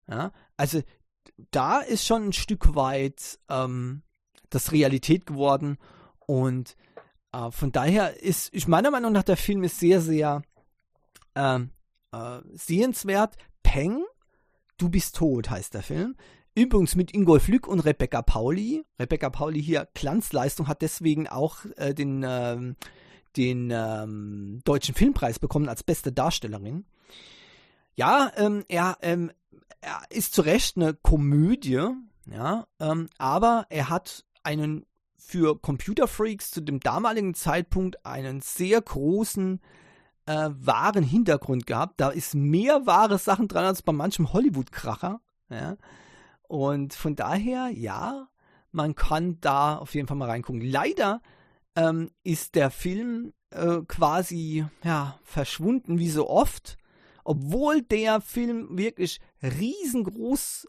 Ja, 0.10 0.32
also 0.58 0.82
da 1.51 1.80
ist 1.80 2.06
schon 2.06 2.28
ein 2.28 2.34
Stück 2.34 2.76
weit 2.76 3.39
ähm, 3.49 4.03
das 4.49 4.72
Realität 4.72 5.26
geworden 5.26 5.78
und 6.26 6.76
äh, 7.32 7.51
von 7.51 7.72
daher 7.72 8.22
ist, 8.22 8.53
ich 8.53 8.68
meiner 8.68 8.91
Meinung 8.91 9.12
nach, 9.12 9.24
der 9.24 9.38
Film 9.38 9.64
ist 9.64 9.80
sehr, 9.80 10.01
sehr 10.01 10.43
ähm, 11.36 11.72
äh, 12.12 12.39
sehenswert. 12.53 13.36
Peng, 13.64 14.03
du 14.78 14.89
bist 14.89 15.16
tot 15.16 15.49
heißt 15.49 15.74
der 15.74 15.84
Film. 15.84 16.16
Übrigens 16.58 16.95
mit 16.95 17.14
Ingolf 17.14 17.49
Lück 17.49 17.68
und 17.68 17.82
Rebecca 17.82 18.22
Pauli. 18.22 18.86
Rebecca 18.97 19.30
Pauli 19.30 19.62
hier 19.62 19.89
Glanzleistung 19.93 20.70
hat 20.70 20.82
deswegen 20.82 21.28
auch 21.28 21.66
äh, 21.76 21.93
den, 21.93 22.24
ähm, 22.26 22.78
den 23.36 23.72
ähm, 23.72 24.62
Deutschen 24.64 24.95
Filmpreis 24.95 25.39
bekommen 25.39 25.68
als 25.68 25.84
beste 25.84 26.14
Darstellerin. 26.14 26.86
Ja, 27.95 28.32
ähm, 28.38 28.64
er, 28.70 28.97
ähm, 29.01 29.32
er 29.82 30.01
ist 30.09 30.34
zu 30.34 30.41
Recht 30.41 30.78
eine 30.78 30.93
Komödie, 30.93 31.88
ja, 32.26 32.68
ähm, 32.80 33.07
aber 33.18 33.66
er 33.70 33.89
hat 33.89 34.26
einen 34.43 34.86
für 35.18 35.59
Computerfreaks 35.59 36.51
zu 36.51 36.61
dem 36.61 36.80
damaligen 36.80 37.34
Zeitpunkt 37.34 38.05
einen 38.05 38.41
sehr 38.41 38.82
großen 38.82 39.59
äh, 40.28 40.49
wahren 40.51 41.03
Hintergrund 41.03 41.66
gehabt. 41.66 41.99
Da 41.99 42.09
ist 42.09 42.36
mehr 42.36 42.86
wahre 42.86 43.18
Sachen 43.18 43.47
dran 43.47 43.66
als 43.66 43.82
bei 43.82 43.91
manchem 43.91 44.34
Hollywood-Kracher. 44.34 45.22
Ja. 45.49 45.78
Und 46.43 46.93
von 46.93 47.16
daher, 47.16 47.70
ja, 47.70 48.28
man 48.72 48.93
kann 48.95 49.39
da 49.41 49.78
auf 49.78 49.95
jeden 49.95 50.07
Fall 50.07 50.18
mal 50.18 50.30
reingucken. 50.30 50.61
Leider 50.61 51.22
ähm, 51.76 52.11
ist 52.24 52.55
der 52.55 52.70
Film 52.70 53.34
äh, 53.49 53.82
quasi 53.88 54.66
ja, 54.84 55.20
verschwunden, 55.24 55.97
wie 55.97 56.09
so 56.09 56.30
oft 56.30 56.78
obwohl 57.26 57.82
der 57.82 58.22
Film 58.22 58.78
wirklich 58.78 59.20
riesengroß 59.45 60.67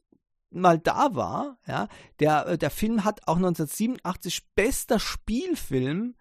mal 0.50 0.78
da 0.78 1.14
war, 1.14 1.58
ja, 1.66 1.88
der, 2.20 2.46
äh, 2.46 2.58
der 2.58 2.70
Film 2.70 3.04
hat 3.04 3.26
auch 3.26 3.36
1987 3.36 4.46
bester 4.54 4.98
Spielfilm 4.98 6.14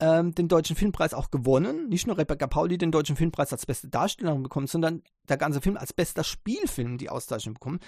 ähm, 0.00 0.34
den 0.34 0.48
Deutschen 0.48 0.76
Filmpreis 0.76 1.12
auch 1.12 1.30
gewonnen. 1.30 1.88
Nicht 1.88 2.06
nur 2.06 2.18
Rebecca 2.18 2.46
Pauli 2.46 2.78
den 2.78 2.92
Deutschen 2.92 3.16
Filmpreis 3.16 3.52
als 3.52 3.66
beste 3.66 3.88
Darstellerin 3.88 4.42
bekommen, 4.42 4.66
sondern 4.66 5.02
der 5.28 5.36
ganze 5.36 5.60
Film 5.60 5.76
als 5.76 5.92
bester 5.92 6.24
Spielfilm 6.24 6.98
die 6.98 7.10
Auszeichnung 7.10 7.54
bekommen. 7.54 7.80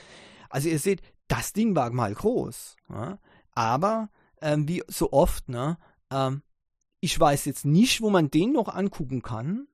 Also 0.49 0.69
ihr 0.69 0.79
seht, 0.79 1.03
das 1.29 1.53
Ding 1.53 1.77
war 1.77 1.91
mal 1.91 2.13
groß. 2.13 2.77
Ja? 2.89 3.19
Aber 3.53 4.11
ähm, 4.43 4.69
wie 4.69 4.83
so 4.89 5.13
oft, 5.13 5.49
ne, 5.49 5.79
ähm, 6.11 6.43
ich 7.01 7.19
weiß 7.19 7.45
jetzt 7.45 7.65
nicht, 7.65 8.03
wo 8.03 8.11
man 8.11 8.31
den 8.31 8.53
noch 8.53 8.69
angucken 8.69 9.23
kann. 9.23 9.69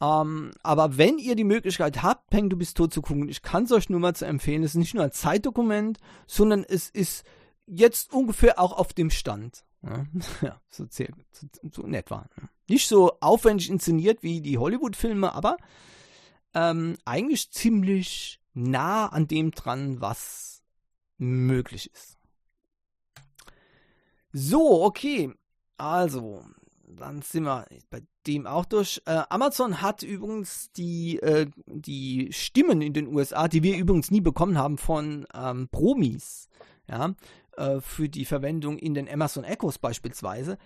Ähm, 0.00 0.52
aber 0.62 0.96
wenn 0.96 1.18
ihr 1.18 1.36
die 1.36 1.44
Möglichkeit 1.44 2.02
habt, 2.02 2.30
Peng, 2.30 2.48
du 2.48 2.56
bist 2.56 2.76
tot 2.76 2.92
zu 2.92 3.02
gucken, 3.02 3.28
ich 3.28 3.42
kann 3.42 3.64
es 3.64 3.72
euch 3.72 3.90
nur 3.90 4.00
mal 4.00 4.14
zu 4.14 4.24
empfehlen. 4.24 4.62
Es 4.62 4.72
ist 4.72 4.78
nicht 4.78 4.94
nur 4.94 5.04
ein 5.04 5.12
Zeitdokument, 5.12 5.98
sondern 6.26 6.64
es 6.64 6.88
ist 6.88 7.24
jetzt 7.66 8.12
ungefähr 8.12 8.58
auch 8.58 8.72
auf 8.72 8.92
dem 8.92 9.10
Stand. 9.10 9.64
Ja, 9.82 10.60
so, 10.68 10.86
so, 10.90 11.04
so 11.70 11.82
in 11.82 11.94
etwa. 11.94 12.28
Nicht 12.68 12.88
so 12.88 13.18
aufwendig 13.20 13.68
inszeniert 13.68 14.22
wie 14.22 14.40
die 14.40 14.58
Hollywood-Filme, 14.58 15.34
aber 15.34 15.56
ähm, 16.54 16.96
eigentlich 17.04 17.50
ziemlich 17.50 18.40
nah 18.54 19.06
an 19.06 19.28
dem 19.28 19.50
dran, 19.52 20.00
was 20.00 20.62
möglich 21.18 21.90
ist. 21.92 22.18
So, 24.32 24.84
okay. 24.84 25.32
Also, 25.76 26.44
dann 27.00 27.22
sind 27.22 27.44
wir 27.44 27.66
bei 27.90 28.02
dem 28.26 28.46
auch 28.46 28.64
durch. 28.64 29.02
Äh, 29.06 29.22
Amazon 29.28 29.80
hat 29.80 30.02
übrigens 30.02 30.70
die, 30.72 31.18
äh, 31.18 31.46
die 31.66 32.32
Stimmen 32.32 32.82
in 32.82 32.92
den 32.92 33.08
USA, 33.08 33.48
die 33.48 33.62
wir 33.62 33.76
übrigens 33.76 34.10
nie 34.10 34.20
bekommen 34.20 34.58
haben, 34.58 34.78
von 34.78 35.26
ähm, 35.34 35.68
Promis, 35.70 36.48
ja, 36.88 37.14
äh, 37.56 37.80
für 37.80 38.08
die 38.08 38.24
Verwendung 38.24 38.78
in 38.78 38.94
den 38.94 39.08
Amazon 39.08 39.44
Echos 39.44 39.78
beispielsweise, 39.78 40.58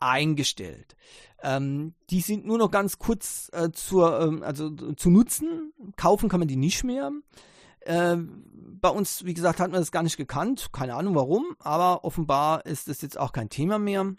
eingestellt. 0.00 0.96
Ähm, 1.42 1.94
die 2.10 2.20
sind 2.20 2.46
nur 2.46 2.58
noch 2.58 2.70
ganz 2.70 2.98
kurz 2.98 3.50
äh, 3.52 3.70
zur, 3.72 4.20
ähm, 4.20 4.42
also, 4.42 4.70
zu 4.70 5.10
nutzen. 5.10 5.72
Kaufen 5.96 6.28
kann 6.28 6.40
man 6.40 6.48
die 6.48 6.56
nicht 6.56 6.84
mehr. 6.84 7.10
Äh, 7.80 8.16
bei 8.16 8.88
uns, 8.88 9.24
wie 9.24 9.34
gesagt, 9.34 9.60
hat 9.60 9.70
man 9.70 9.80
das 9.80 9.92
gar 9.92 10.02
nicht 10.02 10.16
gekannt. 10.16 10.70
Keine 10.72 10.94
Ahnung 10.94 11.14
warum, 11.14 11.56
aber 11.58 12.04
offenbar 12.04 12.66
ist 12.66 12.88
das 12.88 13.00
jetzt 13.00 13.18
auch 13.18 13.32
kein 13.32 13.48
Thema 13.48 13.78
mehr. 13.78 14.14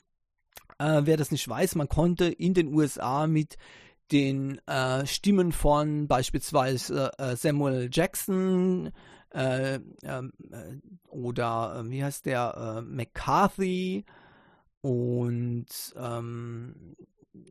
Äh, 0.84 1.06
wer 1.06 1.16
das 1.16 1.32
nicht 1.32 1.48
weiß, 1.48 1.76
man 1.76 1.88
konnte 1.88 2.26
in 2.26 2.54
den 2.54 2.74
USA 2.74 3.26
mit 3.26 3.58
den 4.12 4.60
äh, 4.68 5.06
Stimmen 5.06 5.54
von 5.54 6.08
beispielsweise 6.08 7.12
äh, 7.18 7.38
Samuel 7.38 7.90
Jackson 7.92 8.92
äh, 9.34 9.80
ähm, 10.04 10.34
äh, 10.52 11.08
oder 11.08 11.80
äh, 11.80 11.90
wie 11.90 12.04
heißt 12.04 12.26
der 12.26 12.84
McCarthy 12.86 14.04
und 14.82 15.66
ähm, 15.96 16.96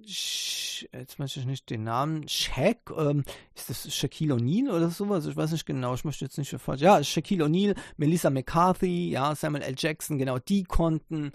jetzt 0.05 1.19
möchte 1.19 1.41
ich 1.41 1.47
nicht 1.47 1.71
den 1.71 1.85
Namen, 1.85 2.29
Shaq, 2.29 2.93
ähm, 2.97 3.25
ist 3.55 3.71
das 3.71 3.95
Shaquille 3.95 4.35
O'Neal 4.35 4.71
oder 4.71 4.91
sowas? 4.91 5.25
Ich 5.25 5.37
weiß 5.37 5.53
nicht 5.53 5.65
genau, 5.65 5.95
ich 5.95 6.05
möchte 6.05 6.27
jetzt 6.27 6.37
nicht 6.37 6.55
falsch. 6.59 6.83
Ja, 6.83 7.03
Shaquille 7.03 7.47
O'Neal, 7.47 7.77
Melissa 7.97 8.29
McCarthy, 8.29 9.09
ja, 9.11 9.35
Samuel 9.35 9.63
L. 9.63 9.75
Jackson, 9.79 10.19
genau, 10.19 10.39
die 10.39 10.65
konnten 10.65 11.33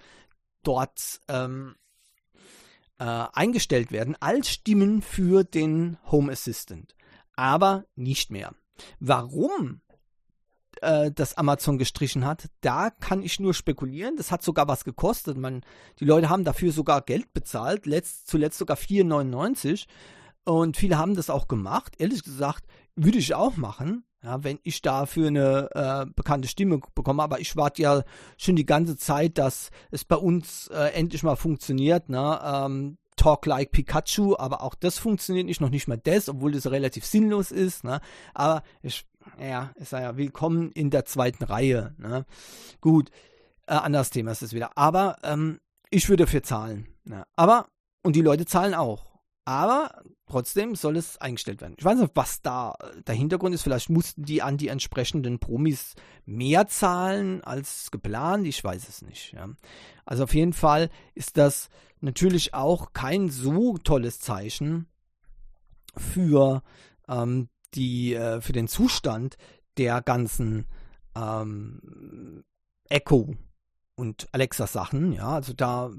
dort 0.61 1.21
ähm, 1.27 1.75
äh, 2.99 3.03
eingestellt 3.33 3.91
werden 3.91 4.15
als 4.19 4.49
Stimmen 4.49 5.01
für 5.01 5.43
den 5.43 5.97
Home 6.11 6.31
Assistant. 6.31 6.95
Aber 7.35 7.85
nicht 7.95 8.31
mehr. 8.31 8.55
Warum 8.99 9.81
äh, 10.81 11.11
das 11.11 11.35
Amazon 11.35 11.77
gestrichen 11.77 12.25
hat, 12.25 12.49
da 12.61 12.89
kann 12.89 13.21
ich 13.21 13.39
nur 13.39 13.53
spekulieren. 13.53 14.15
Das 14.15 14.31
hat 14.31 14.43
sogar 14.43 14.67
was 14.67 14.83
gekostet. 14.83 15.37
Man, 15.37 15.61
die 15.99 16.05
Leute 16.05 16.29
haben 16.29 16.43
dafür 16.43 16.71
sogar 16.71 17.01
Geld 17.01 17.33
bezahlt, 17.33 17.85
letzt, 17.85 18.27
zuletzt 18.27 18.57
sogar 18.57 18.77
4,99. 18.77 19.87
Und 20.43 20.77
viele 20.77 20.97
haben 20.97 21.15
das 21.15 21.29
auch 21.29 21.47
gemacht. 21.47 21.95
Ehrlich 21.97 22.23
gesagt, 22.23 22.65
würde 22.95 23.17
ich 23.17 23.35
auch 23.35 23.57
machen. 23.57 24.03
Ja, 24.23 24.43
wenn 24.43 24.59
ich 24.63 24.81
dafür 24.81 25.27
eine 25.27 25.69
äh, 25.73 26.11
bekannte 26.15 26.47
Stimme 26.47 26.79
bekomme, 26.95 27.21
aber 27.21 27.39
ich 27.39 27.55
warte 27.55 27.81
ja 27.83 28.03
schon 28.37 28.55
die 28.55 28.65
ganze 28.65 28.97
Zeit, 28.97 29.37
dass 29.37 29.69
es 29.91 30.05
bei 30.05 30.15
uns 30.15 30.67
äh, 30.69 30.91
endlich 30.93 31.21
mal 31.21 31.35
funktioniert. 31.35 32.09
Ne? 32.09 32.39
Ähm, 32.43 32.97
Talk 33.15 33.45
like 33.45 33.71
Pikachu, 33.71 34.35
aber 34.37 34.61
auch 34.63 34.75
das 34.75 34.97
funktioniert 34.97 35.45
nicht, 35.45 35.61
noch 35.61 35.69
nicht 35.69 35.87
mal 35.87 35.97
das, 35.97 36.29
obwohl 36.29 36.51
das 36.51 36.69
relativ 36.69 37.05
sinnlos 37.05 37.51
ist. 37.51 37.83
Ne? 37.83 37.99
Aber 38.33 38.63
ich, 38.81 39.05
ja, 39.39 39.71
ich 39.79 39.89
sage 39.89 40.03
ja, 40.03 40.17
willkommen 40.17 40.71
in 40.71 40.89
der 40.89 41.05
zweiten 41.05 41.43
Reihe. 41.43 41.93
Ne? 41.97 42.25
Gut, 42.81 43.11
äh, 43.67 43.73
anderes 43.73 44.09
Thema 44.09 44.31
ist 44.31 44.41
es 44.41 44.53
wieder. 44.53 44.71
Aber 44.75 45.17
ähm, 45.23 45.59
ich 45.89 46.09
würde 46.09 46.25
dafür 46.25 46.43
zahlen. 46.43 46.87
Ne? 47.03 47.23
Aber, 47.35 47.67
und 48.03 48.15
die 48.15 48.21
Leute 48.21 48.45
zahlen 48.45 48.73
auch. 48.73 49.06
Aber 49.47 50.03
trotzdem 50.25 50.75
soll 50.75 50.97
es 50.97 51.19
eingestellt 51.19 51.61
werden. 51.61 51.75
Ich 51.77 51.85
weiß 51.85 51.99
nicht, 51.99 52.11
was 52.15 52.41
da 52.41 52.75
der 53.07 53.15
Hintergrund 53.15 53.55
ist. 53.55 53.61
Vielleicht 53.61 53.89
mussten 53.89 54.23
die 54.25 54.41
an 54.41 54.57
die 54.57 54.67
entsprechenden 54.67 55.39
Promis 55.39 55.95
mehr 56.25 56.67
zahlen 56.67 57.41
als 57.45 57.89
geplant. 57.89 58.45
Ich 58.45 58.61
weiß 58.61 58.89
es 58.89 59.01
nicht. 59.03 59.31
Ja. 59.31 59.47
Also 60.03 60.25
auf 60.25 60.33
jeden 60.33 60.51
Fall 60.51 60.89
ist 61.15 61.37
das 61.37 61.69
natürlich 62.01 62.53
auch 62.55 62.91
kein 62.91 63.29
so 63.29 63.77
tolles 63.77 64.19
Zeichen 64.19 64.87
für 65.95 66.61
ähm, 67.07 67.47
die 67.73 68.15
äh, 68.15 68.41
für 68.41 68.51
den 68.51 68.67
Zustand 68.67 69.37
der 69.77 70.01
ganzen 70.01 70.65
ähm, 71.15 72.43
Echo 72.89 73.33
und 73.95 74.27
Alexa 74.33 74.67
Sachen. 74.67 75.13
Ja, 75.13 75.35
also 75.35 75.53
da 75.53 75.89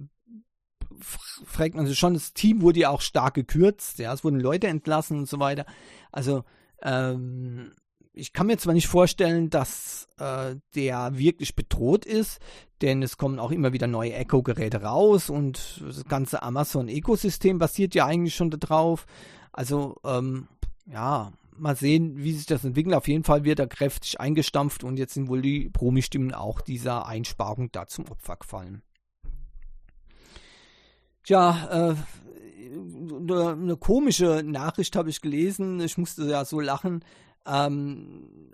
fragt 1.00 1.74
man 1.74 1.86
sich 1.86 1.98
schon, 1.98 2.14
das 2.14 2.32
Team 2.34 2.62
wurde 2.62 2.80
ja 2.80 2.90
auch 2.90 3.00
stark 3.00 3.34
gekürzt, 3.34 3.98
ja, 3.98 4.12
es 4.12 4.24
wurden 4.24 4.40
Leute 4.40 4.68
entlassen 4.68 5.18
und 5.18 5.28
so 5.28 5.38
weiter. 5.38 5.66
Also, 6.12 6.44
ähm, 6.82 7.72
ich 8.12 8.32
kann 8.32 8.48
mir 8.48 8.58
zwar 8.58 8.74
nicht 8.74 8.88
vorstellen, 8.88 9.48
dass 9.48 10.08
äh, 10.18 10.56
der 10.74 11.16
wirklich 11.16 11.54
bedroht 11.54 12.04
ist, 12.04 12.40
denn 12.82 13.02
es 13.02 13.16
kommen 13.16 13.38
auch 13.38 13.52
immer 13.52 13.72
wieder 13.72 13.86
neue 13.86 14.14
Echo-Geräte 14.14 14.82
raus 14.82 15.30
und 15.30 15.82
das 15.84 16.04
ganze 16.04 16.42
Amazon-Ökosystem 16.42 17.58
basiert 17.58 17.94
ja 17.94 18.06
eigentlich 18.06 18.34
schon 18.34 18.50
darauf. 18.50 19.06
Also, 19.52 19.96
ähm, 20.04 20.48
ja, 20.86 21.32
mal 21.56 21.76
sehen, 21.76 22.16
wie 22.16 22.32
sich 22.32 22.46
das 22.46 22.64
entwickelt. 22.64 22.94
Auf 22.94 23.08
jeden 23.08 23.24
Fall 23.24 23.44
wird 23.44 23.58
er 23.58 23.66
kräftig 23.66 24.20
eingestampft 24.20 24.84
und 24.84 24.98
jetzt 24.98 25.14
sind 25.14 25.28
wohl 25.28 25.42
die 25.42 25.68
Promi-Stimmen 25.70 26.34
auch 26.34 26.60
dieser 26.60 27.06
Einsparung 27.06 27.70
da 27.72 27.86
zum 27.86 28.08
Opfer 28.08 28.36
gefallen. 28.36 28.82
Tja, 31.24 31.90
äh, 31.90 31.94
eine, 32.70 33.76
komische 33.76 34.42
Nachricht 34.44 34.96
habe 34.96 35.10
ich 35.10 35.20
gelesen. 35.20 35.80
Ich 35.80 35.98
musste 35.98 36.24
ja 36.24 36.44
so 36.44 36.60
lachen, 36.60 37.04
ähm, 37.46 38.52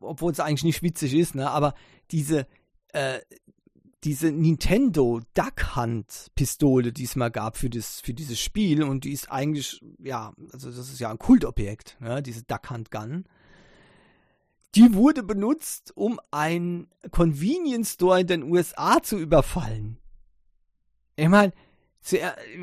obwohl 0.00 0.32
es 0.32 0.40
eigentlich 0.40 0.64
nicht 0.64 0.82
witzig 0.82 1.14
ist, 1.14 1.34
ne? 1.34 1.50
aber 1.50 1.74
diese, 2.10 2.46
äh, 2.92 3.20
diese 4.04 4.30
Nintendo 4.30 5.20
Duck 5.34 5.76
Hunt 5.76 6.28
Pistole, 6.34 6.92
die 6.92 7.04
es 7.04 7.16
mal 7.16 7.30
gab 7.30 7.56
für, 7.56 7.70
das, 7.70 8.00
für 8.00 8.14
dieses 8.14 8.38
Spiel 8.38 8.82
und 8.82 9.04
die 9.04 9.12
ist 9.12 9.30
eigentlich, 9.30 9.80
ja, 9.98 10.32
also 10.52 10.70
das 10.70 10.90
ist 10.90 11.00
ja 11.00 11.10
ein 11.10 11.18
Kultobjekt, 11.18 11.96
ne? 12.00 12.22
diese 12.22 12.42
Duck 12.44 12.70
Hunt 12.70 12.90
Gun. 12.90 13.24
Die 14.74 14.92
wurde 14.92 15.22
benutzt, 15.22 15.96
um 15.96 16.20
einen 16.30 16.88
Convenience 17.10 17.94
Store 17.94 18.20
in 18.20 18.26
den 18.26 18.42
USA 18.42 19.02
zu 19.02 19.16
überfallen. 19.16 19.98
Ich 21.16 21.28
meine, 21.28 21.52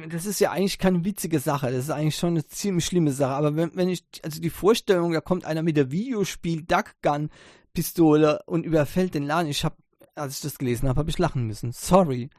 das 0.09 0.25
ist 0.25 0.39
ja 0.39 0.51
eigentlich 0.51 0.79
keine 0.79 1.03
witzige 1.03 1.39
Sache. 1.39 1.67
Das 1.71 1.85
ist 1.85 1.89
eigentlich 1.89 2.15
schon 2.15 2.29
eine 2.29 2.47
ziemlich 2.47 2.85
schlimme 2.85 3.11
Sache. 3.11 3.33
Aber 3.33 3.55
wenn, 3.55 3.75
wenn 3.75 3.89
ich, 3.89 4.05
also 4.23 4.39
die 4.39 4.49
Vorstellung, 4.49 5.11
da 5.11 5.21
kommt 5.21 5.45
einer 5.45 5.63
mit 5.63 5.75
der 5.75 5.91
Videospiel 5.91 6.61
Duck 6.61 6.95
Gun 7.01 7.29
Pistole 7.73 8.41
und 8.45 8.65
überfällt 8.65 9.15
den 9.15 9.23
Laden. 9.23 9.49
Ich 9.49 9.65
habe, 9.65 9.75
als 10.15 10.35
ich 10.35 10.41
das 10.41 10.57
gelesen 10.57 10.87
habe, 10.87 10.99
habe 10.99 11.09
ich 11.09 11.17
lachen 11.17 11.45
müssen. 11.45 11.71
Sorry. 11.71 12.29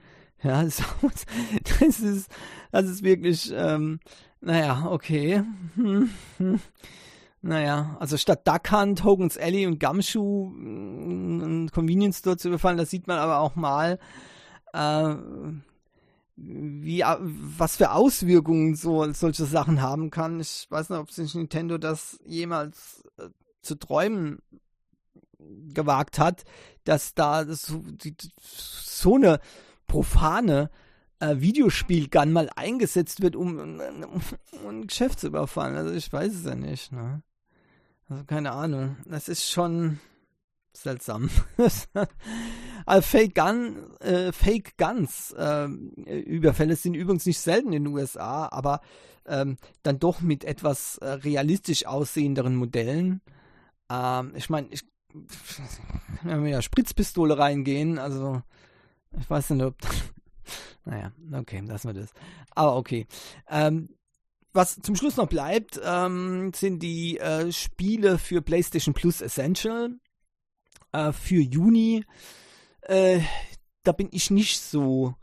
Ja, 0.42 0.62
das, 0.62 0.82
das 1.80 2.00
ist, 2.00 2.30
das 2.70 2.86
ist 2.86 3.02
wirklich, 3.02 3.52
ähm, 3.54 4.00
naja, 4.40 4.86
okay. 4.90 5.42
Hm, 5.74 6.10
hm. 6.38 6.60
Naja, 7.42 7.96
also 8.00 8.16
statt 8.16 8.48
Duck 8.48 8.72
Hunt, 8.72 9.04
Hogan's 9.04 9.36
Alley 9.36 9.66
und 9.66 9.78
Gumshoe 9.78 10.50
ein 10.50 11.70
Convenience 11.70 12.20
Store 12.20 12.38
zu 12.38 12.48
überfallen, 12.48 12.78
das 12.78 12.88
sieht 12.88 13.06
man 13.06 13.18
aber 13.18 13.40
auch 13.40 13.54
mal. 13.54 13.98
Äh, 14.72 15.14
wie, 16.36 17.02
was 17.02 17.76
für 17.76 17.92
Auswirkungen 17.92 18.74
so 18.74 19.12
solche 19.12 19.44
Sachen 19.44 19.80
haben 19.80 20.10
kann. 20.10 20.40
Ich 20.40 20.66
weiß 20.68 20.90
nicht, 20.90 20.98
ob 20.98 21.10
sich 21.10 21.34
Nintendo 21.34 21.78
das 21.78 22.18
jemals 22.26 23.04
äh, 23.18 23.28
zu 23.62 23.76
träumen 23.76 24.38
gewagt 25.72 26.18
hat, 26.18 26.44
dass 26.84 27.14
da 27.14 27.44
so, 27.46 27.82
die, 27.84 28.16
so 28.40 29.16
eine 29.16 29.40
profane 29.86 30.70
äh, 31.20 31.36
Videospiel-Gun 31.38 32.32
mal 32.32 32.50
eingesetzt 32.56 33.22
wird, 33.22 33.36
um, 33.36 33.58
um, 33.58 33.80
um, 33.80 34.68
ein 34.68 34.86
Geschäft 34.86 35.20
zu 35.20 35.28
überfallen. 35.28 35.76
Also 35.76 35.92
ich 35.92 36.12
weiß 36.12 36.34
es 36.34 36.44
ja 36.44 36.54
nicht. 36.54 36.92
Ne? 36.92 37.22
Also 38.08 38.24
keine 38.24 38.52
Ahnung. 38.52 38.96
Das 39.06 39.28
ist 39.28 39.50
schon 39.50 40.00
seltsam. 40.76 41.30
also 42.86 43.02
Fake 43.02 43.34
Gun, 43.34 43.96
äh, 44.00 44.32
Fake 44.32 44.76
Guns 44.76 45.32
äh, 45.32 45.66
Überfälle 45.66 46.76
sind 46.76 46.94
übrigens 46.94 47.26
nicht 47.26 47.40
selten 47.40 47.72
in 47.72 47.84
den 47.84 47.94
USA, 47.94 48.48
aber 48.50 48.80
ähm, 49.26 49.56
dann 49.82 49.98
doch 49.98 50.20
mit 50.20 50.44
etwas 50.44 50.98
äh, 50.98 51.08
realistisch 51.08 51.86
aussehenderen 51.86 52.56
Modellen. 52.56 53.22
Ähm, 53.90 54.32
ich 54.36 54.50
meine, 54.50 54.68
ich 54.70 54.82
wenn 56.22 56.44
wir 56.44 56.50
ja 56.50 56.62
Spritzpistole 56.62 57.38
reingehen, 57.38 57.98
also 57.98 58.42
ich 59.18 59.30
weiß 59.30 59.50
nicht, 59.50 59.62
ob 59.62 59.76
naja, 60.84 61.12
okay, 61.32 61.60
lassen 61.60 61.88
wir 61.88 62.00
das. 62.00 62.10
Aber 62.50 62.76
okay. 62.76 63.06
Ähm, 63.48 63.88
was 64.52 64.80
zum 64.80 64.94
Schluss 64.94 65.16
noch 65.16 65.28
bleibt, 65.28 65.80
ähm, 65.84 66.52
sind 66.54 66.80
die 66.80 67.18
äh, 67.18 67.50
Spiele 67.50 68.18
für 68.18 68.40
PlayStation 68.40 68.94
Plus 68.94 69.20
Essential 69.20 69.98
äh, 70.94 71.12
für 71.12 71.40
Juni. 71.40 72.04
Äh, 72.82 73.20
da 73.82 73.92
bin 73.92 74.08
ich 74.12 74.30
nicht 74.30 74.60
so 74.60 75.14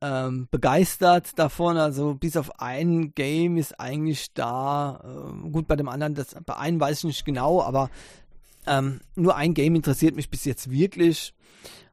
ähm, 0.00 0.48
begeistert 0.50 1.38
davon. 1.38 1.76
Also 1.76 2.14
bis 2.14 2.36
auf 2.36 2.60
ein 2.60 3.14
Game 3.14 3.56
ist 3.56 3.78
eigentlich 3.78 4.32
da. 4.32 5.00
Äh, 5.04 5.50
gut, 5.50 5.66
bei 5.68 5.76
dem 5.76 5.88
anderen, 5.88 6.14
das, 6.14 6.34
bei 6.44 6.56
einem 6.56 6.80
weiß 6.80 6.98
ich 6.98 7.04
nicht 7.04 7.24
genau, 7.24 7.62
aber 7.62 7.90
ähm, 8.66 9.00
nur 9.14 9.36
ein 9.36 9.54
Game 9.54 9.74
interessiert 9.74 10.16
mich 10.16 10.30
bis 10.30 10.44
jetzt 10.44 10.70
wirklich. 10.70 11.34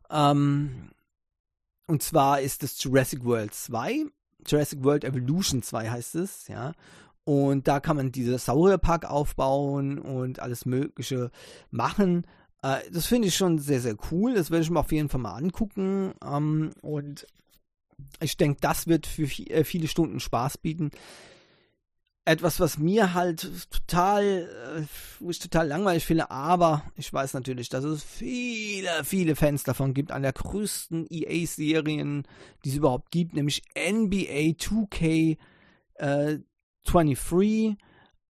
Ähm, 0.10 0.92
und 1.88 2.04
zwar 2.04 2.42
ist 2.42 2.64
es 2.64 2.82
Jurassic 2.82 3.24
World 3.24 3.54
2. 3.54 4.06
Jurassic 4.46 4.84
World 4.84 5.04
Evolution 5.04 5.62
2 5.62 5.90
heißt 5.90 6.16
es, 6.16 6.48
ja. 6.48 6.74
Und 7.26 7.68
da 7.68 7.82
kann 7.82 7.98
man 7.98 8.14
diese 8.14 8.38
Saurierpark 8.38 9.04
aufbauen 9.04 10.00
und 10.00 10.40
alles 10.40 10.66
Mögliche 10.66 11.30
machen. 11.72 12.26
Äh, 12.68 12.92
das 12.92 13.06
finde 13.06 13.30
ich 13.30 13.36
schon 13.36 13.60
sehr, 13.60 13.80
sehr 13.80 13.96
cool. 14.12 14.34
Das 14.34 14.52
werde 14.52 14.64
ich 14.64 14.70
mir 14.70 14.80
auf 14.80 14.92
jeden 14.92 15.10
Fall 15.10 15.22
mal 15.22 15.36
angucken. 15.36 16.14
Ähm, 16.24 16.72
und 16.82 17.26
ich 18.20 18.38
denke, 18.38 18.60
das 18.62 18.88
wird 18.88 19.08
für 19.08 19.24
äh, 19.24 19.64
viele 19.64 19.88
Stunden 19.88 20.20
Spaß 20.20 20.58
bieten. 20.58 20.92
Etwas, 22.26 22.60
was 22.60 22.78
mir 22.78 23.14
halt 23.14 23.50
total, 23.72 24.50
äh, 24.78 24.84
wo 25.20 25.30
ich 25.30 25.40
total 25.40 25.70
langweilig 25.70 26.06
finde, 26.06 26.30
aber 26.30 26.84
ich 26.98 27.12
weiß 27.12 27.34
natürlich, 27.36 27.70
dass 27.70 27.86
es 27.86 28.04
viele, 28.04 29.06
viele 29.06 29.38
Fans 29.38 29.64
davon 29.64 29.94
gibt, 29.94 30.12
an 30.12 30.24
der 30.24 30.34
größten 30.34 31.08
EA-Serien, 31.10 32.28
die 32.66 32.70
es 32.70 32.76
überhaupt 32.76 33.12
gibt, 33.12 33.34
nämlich 33.34 33.64
NBA 33.78 34.58
2K 34.58 35.38
äh, 35.96 36.40
23. 36.84 37.78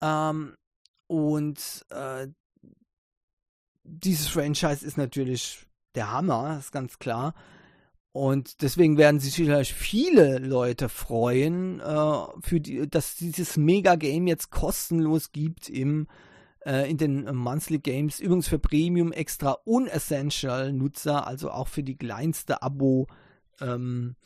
Ähm, 0.00 0.54
und 1.08 1.86
äh, 1.90 2.28
dieses 3.88 4.28
Franchise 4.28 4.84
ist 4.84 4.96
natürlich 4.98 5.66
der 5.94 6.12
Hammer, 6.12 6.58
ist 6.58 6.72
ganz 6.72 6.98
klar. 6.98 7.34
Und 8.12 8.62
deswegen 8.62 8.96
werden 8.96 9.20
sich 9.20 9.34
vielleicht 9.34 9.72
viele 9.72 10.38
Leute 10.38 10.88
freuen, 10.88 11.80
äh, 11.80 12.16
für 12.40 12.60
die, 12.60 12.88
dass 12.88 13.16
dieses 13.16 13.56
Mega-Game 13.56 14.26
jetzt 14.26 14.50
kostenlos 14.50 15.30
gibt 15.32 15.68
im, 15.68 16.08
äh, 16.64 16.90
in 16.90 16.96
den 16.96 17.34
Monthly 17.34 17.78
Games. 17.78 18.18
Übrigens 18.18 18.48
für 18.48 18.58
Premium 18.58 19.12
extra 19.12 19.52
unessential-Nutzer, 19.64 21.26
also 21.26 21.50
auch 21.50 21.68
für 21.68 21.82
die 21.82 21.96
kleinste 21.96 22.62
Abo. 22.62 23.06
Ähm, 23.60 24.16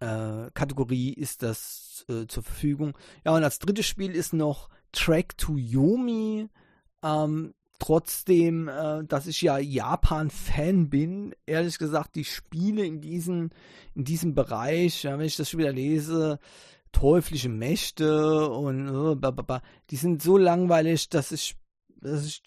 äh, 0.00 0.50
Kategorie 0.52 1.12
ist 1.12 1.42
das 1.42 2.04
äh, 2.08 2.26
zur 2.26 2.42
Verfügung. 2.42 2.96
Ja, 3.24 3.34
und 3.34 3.44
als 3.44 3.58
drittes 3.58 3.86
Spiel 3.86 4.14
ist 4.14 4.32
noch 4.32 4.68
Track 4.92 5.38
to 5.38 5.56
Yomi. 5.56 6.48
Ähm, 7.02 7.54
trotzdem, 7.80 8.68
äh, 8.68 9.04
dass 9.04 9.26
ich 9.26 9.42
ja 9.42 9.58
Japan-Fan 9.58 10.88
bin, 10.88 11.34
ehrlich 11.46 11.78
gesagt, 11.78 12.14
die 12.14 12.24
Spiele 12.24 12.84
in, 12.84 13.00
diesen, 13.00 13.50
in 13.94 14.04
diesem 14.04 14.34
Bereich, 14.34 15.02
ja, 15.02 15.18
wenn 15.18 15.26
ich 15.26 15.36
das 15.36 15.50
schon 15.50 15.60
wieder 15.60 15.72
lese, 15.72 16.38
teuflische 16.92 17.48
Mächte 17.48 18.48
und 18.50 19.20
äh, 19.22 19.60
die 19.90 19.96
sind 19.96 20.22
so 20.22 20.36
langweilig, 20.36 21.08
dass 21.08 21.32
ich 21.32 21.56
dass 22.02 22.24
ich, 22.24 22.42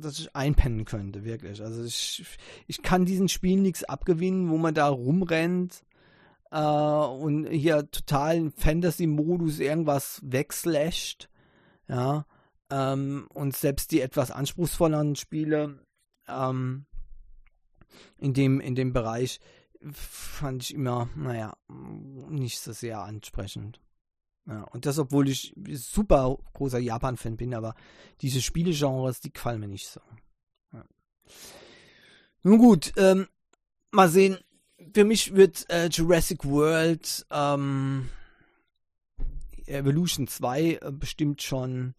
dass 0.00 0.20
ich 0.20 0.36
einpennen 0.36 0.84
könnte, 0.84 1.24
wirklich. 1.24 1.60
Also 1.60 1.82
ich, 1.82 2.24
ich 2.68 2.82
kann 2.82 3.04
diesen 3.04 3.28
Spielen 3.28 3.62
nichts 3.62 3.82
abgewinnen, 3.82 4.48
wo 4.48 4.58
man 4.58 4.74
da 4.74 4.88
rumrennt 4.88 5.82
äh, 6.52 6.60
und 6.60 7.48
hier 7.48 7.90
total 7.90 8.52
Fantasy-Modus 8.56 9.58
irgendwas 9.58 10.20
wegslasht. 10.22 11.28
Ja, 11.88 12.26
ähm, 12.70 13.26
und 13.32 13.56
selbst 13.56 13.92
die 13.92 14.00
etwas 14.00 14.30
anspruchsvolleren 14.30 15.16
Spiele 15.16 15.84
ähm, 16.28 16.86
in, 18.18 18.34
dem, 18.34 18.60
in 18.60 18.74
dem 18.74 18.92
Bereich 18.92 19.40
fand 19.92 20.64
ich 20.64 20.74
immer, 20.74 21.08
naja, 21.14 21.56
nicht 21.68 22.58
so 22.58 22.72
sehr 22.72 23.00
ansprechend. 23.00 23.80
Ja, 24.46 24.62
und 24.62 24.86
das, 24.86 24.98
obwohl 24.98 25.28
ich 25.28 25.54
super 25.72 26.38
großer 26.54 26.78
Japan-Fan 26.78 27.36
bin, 27.36 27.54
aber 27.54 27.74
diese 28.20 28.40
Spielegenres, 28.40 29.20
die 29.20 29.32
gefallen 29.32 29.60
mir 29.60 29.68
nicht 29.68 29.88
so. 29.88 30.00
Ja. 30.72 30.84
Nun 32.42 32.58
gut, 32.58 32.92
ähm, 32.96 33.26
mal 33.90 34.08
sehen. 34.08 34.38
Für 34.94 35.04
mich 35.04 35.34
wird 35.34 35.68
äh, 35.68 35.88
Jurassic 35.88 36.44
World 36.44 37.26
ähm, 37.30 38.08
Evolution 39.66 40.28
2 40.28 40.62
äh, 40.62 40.92
bestimmt 40.92 41.42
schon 41.42 41.94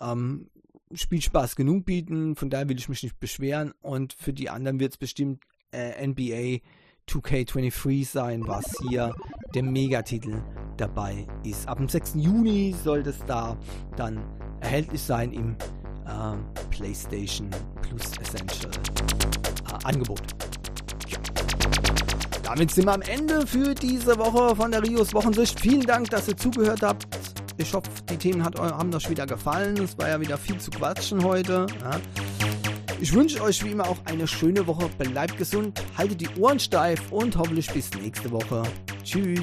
ähm, 0.00 0.48
Spielspaß 0.92 1.56
genug 1.56 1.84
bieten, 1.84 2.36
von 2.36 2.50
daher 2.50 2.68
will 2.68 2.78
ich 2.78 2.88
mich 2.88 3.02
nicht 3.02 3.18
beschweren 3.18 3.72
und 3.82 4.12
für 4.12 4.32
die 4.32 4.50
anderen 4.50 4.80
wird 4.80 4.92
es 4.92 4.98
bestimmt 4.98 5.42
äh, 5.72 6.06
NBA 6.06 6.60
2K23 7.08 8.06
sein, 8.06 8.46
was 8.46 8.64
hier 8.88 9.14
der 9.54 9.62
Megatitel 9.62 10.42
dabei 10.76 11.26
ist. 11.44 11.68
Ab 11.68 11.78
dem 11.78 11.88
6. 11.88 12.14
Juni 12.16 12.74
soll 12.82 13.02
das 13.02 13.18
da 13.26 13.58
dann 13.96 14.20
erhältlich 14.60 15.02
sein 15.02 15.32
im 15.32 15.56
äh, 16.06 16.36
PlayStation 16.70 17.50
Plus 17.82 18.12
Essential 18.20 18.72
äh, 18.72 19.84
Angebot. 19.84 20.22
Damit 22.42 22.70
sind 22.70 22.86
wir 22.86 22.94
am 22.94 23.02
Ende 23.02 23.46
für 23.46 23.74
diese 23.74 24.18
Woche 24.18 24.54
von 24.54 24.70
der 24.70 24.82
Rios 24.82 25.14
Wochensicht. 25.14 25.58
Vielen 25.58 25.82
Dank, 25.82 26.10
dass 26.10 26.28
ihr 26.28 26.36
zugehört 26.36 26.82
habt. 26.82 27.06
Ich 27.56 27.72
hoffe, 27.72 27.88
die 28.10 28.16
Themen 28.16 28.44
hat, 28.44 28.58
haben 28.58 28.92
euch 28.94 29.08
wieder 29.08 29.26
gefallen. 29.26 29.76
Es 29.78 29.96
war 29.96 30.08
ja 30.08 30.20
wieder 30.20 30.36
viel 30.36 30.58
zu 30.58 30.70
quatschen 30.70 31.22
heute. 31.22 31.66
Ja. 31.80 32.00
Ich 33.00 33.12
wünsche 33.12 33.40
euch 33.42 33.64
wie 33.64 33.70
immer 33.70 33.88
auch 33.88 33.98
eine 34.06 34.26
schöne 34.26 34.66
Woche. 34.66 34.88
Bleibt 34.98 35.36
gesund, 35.36 35.80
haltet 35.96 36.20
die 36.20 36.28
Ohren 36.40 36.58
steif 36.58 37.00
und 37.10 37.36
hoffentlich 37.36 37.70
bis 37.70 37.90
nächste 37.94 38.30
Woche. 38.30 38.62
Tschüss. 39.04 39.40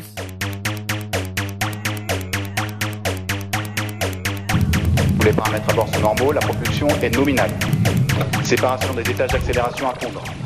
Pour 5.17 5.25
les 5.25 5.33
paramètres 5.33 5.69
à 5.69 5.73
bord 5.73 5.87
sont 5.93 6.01
normaux, 6.01 6.31
la 6.33 6.41
propulsion 6.41 6.87
est 7.01 7.15
nominale. 7.15 7.51
Séparation 8.43 8.93
des 8.93 9.09
étages 9.09 9.31
d'accélération 9.31 9.89
à 9.89 9.93
fondre. 9.93 10.40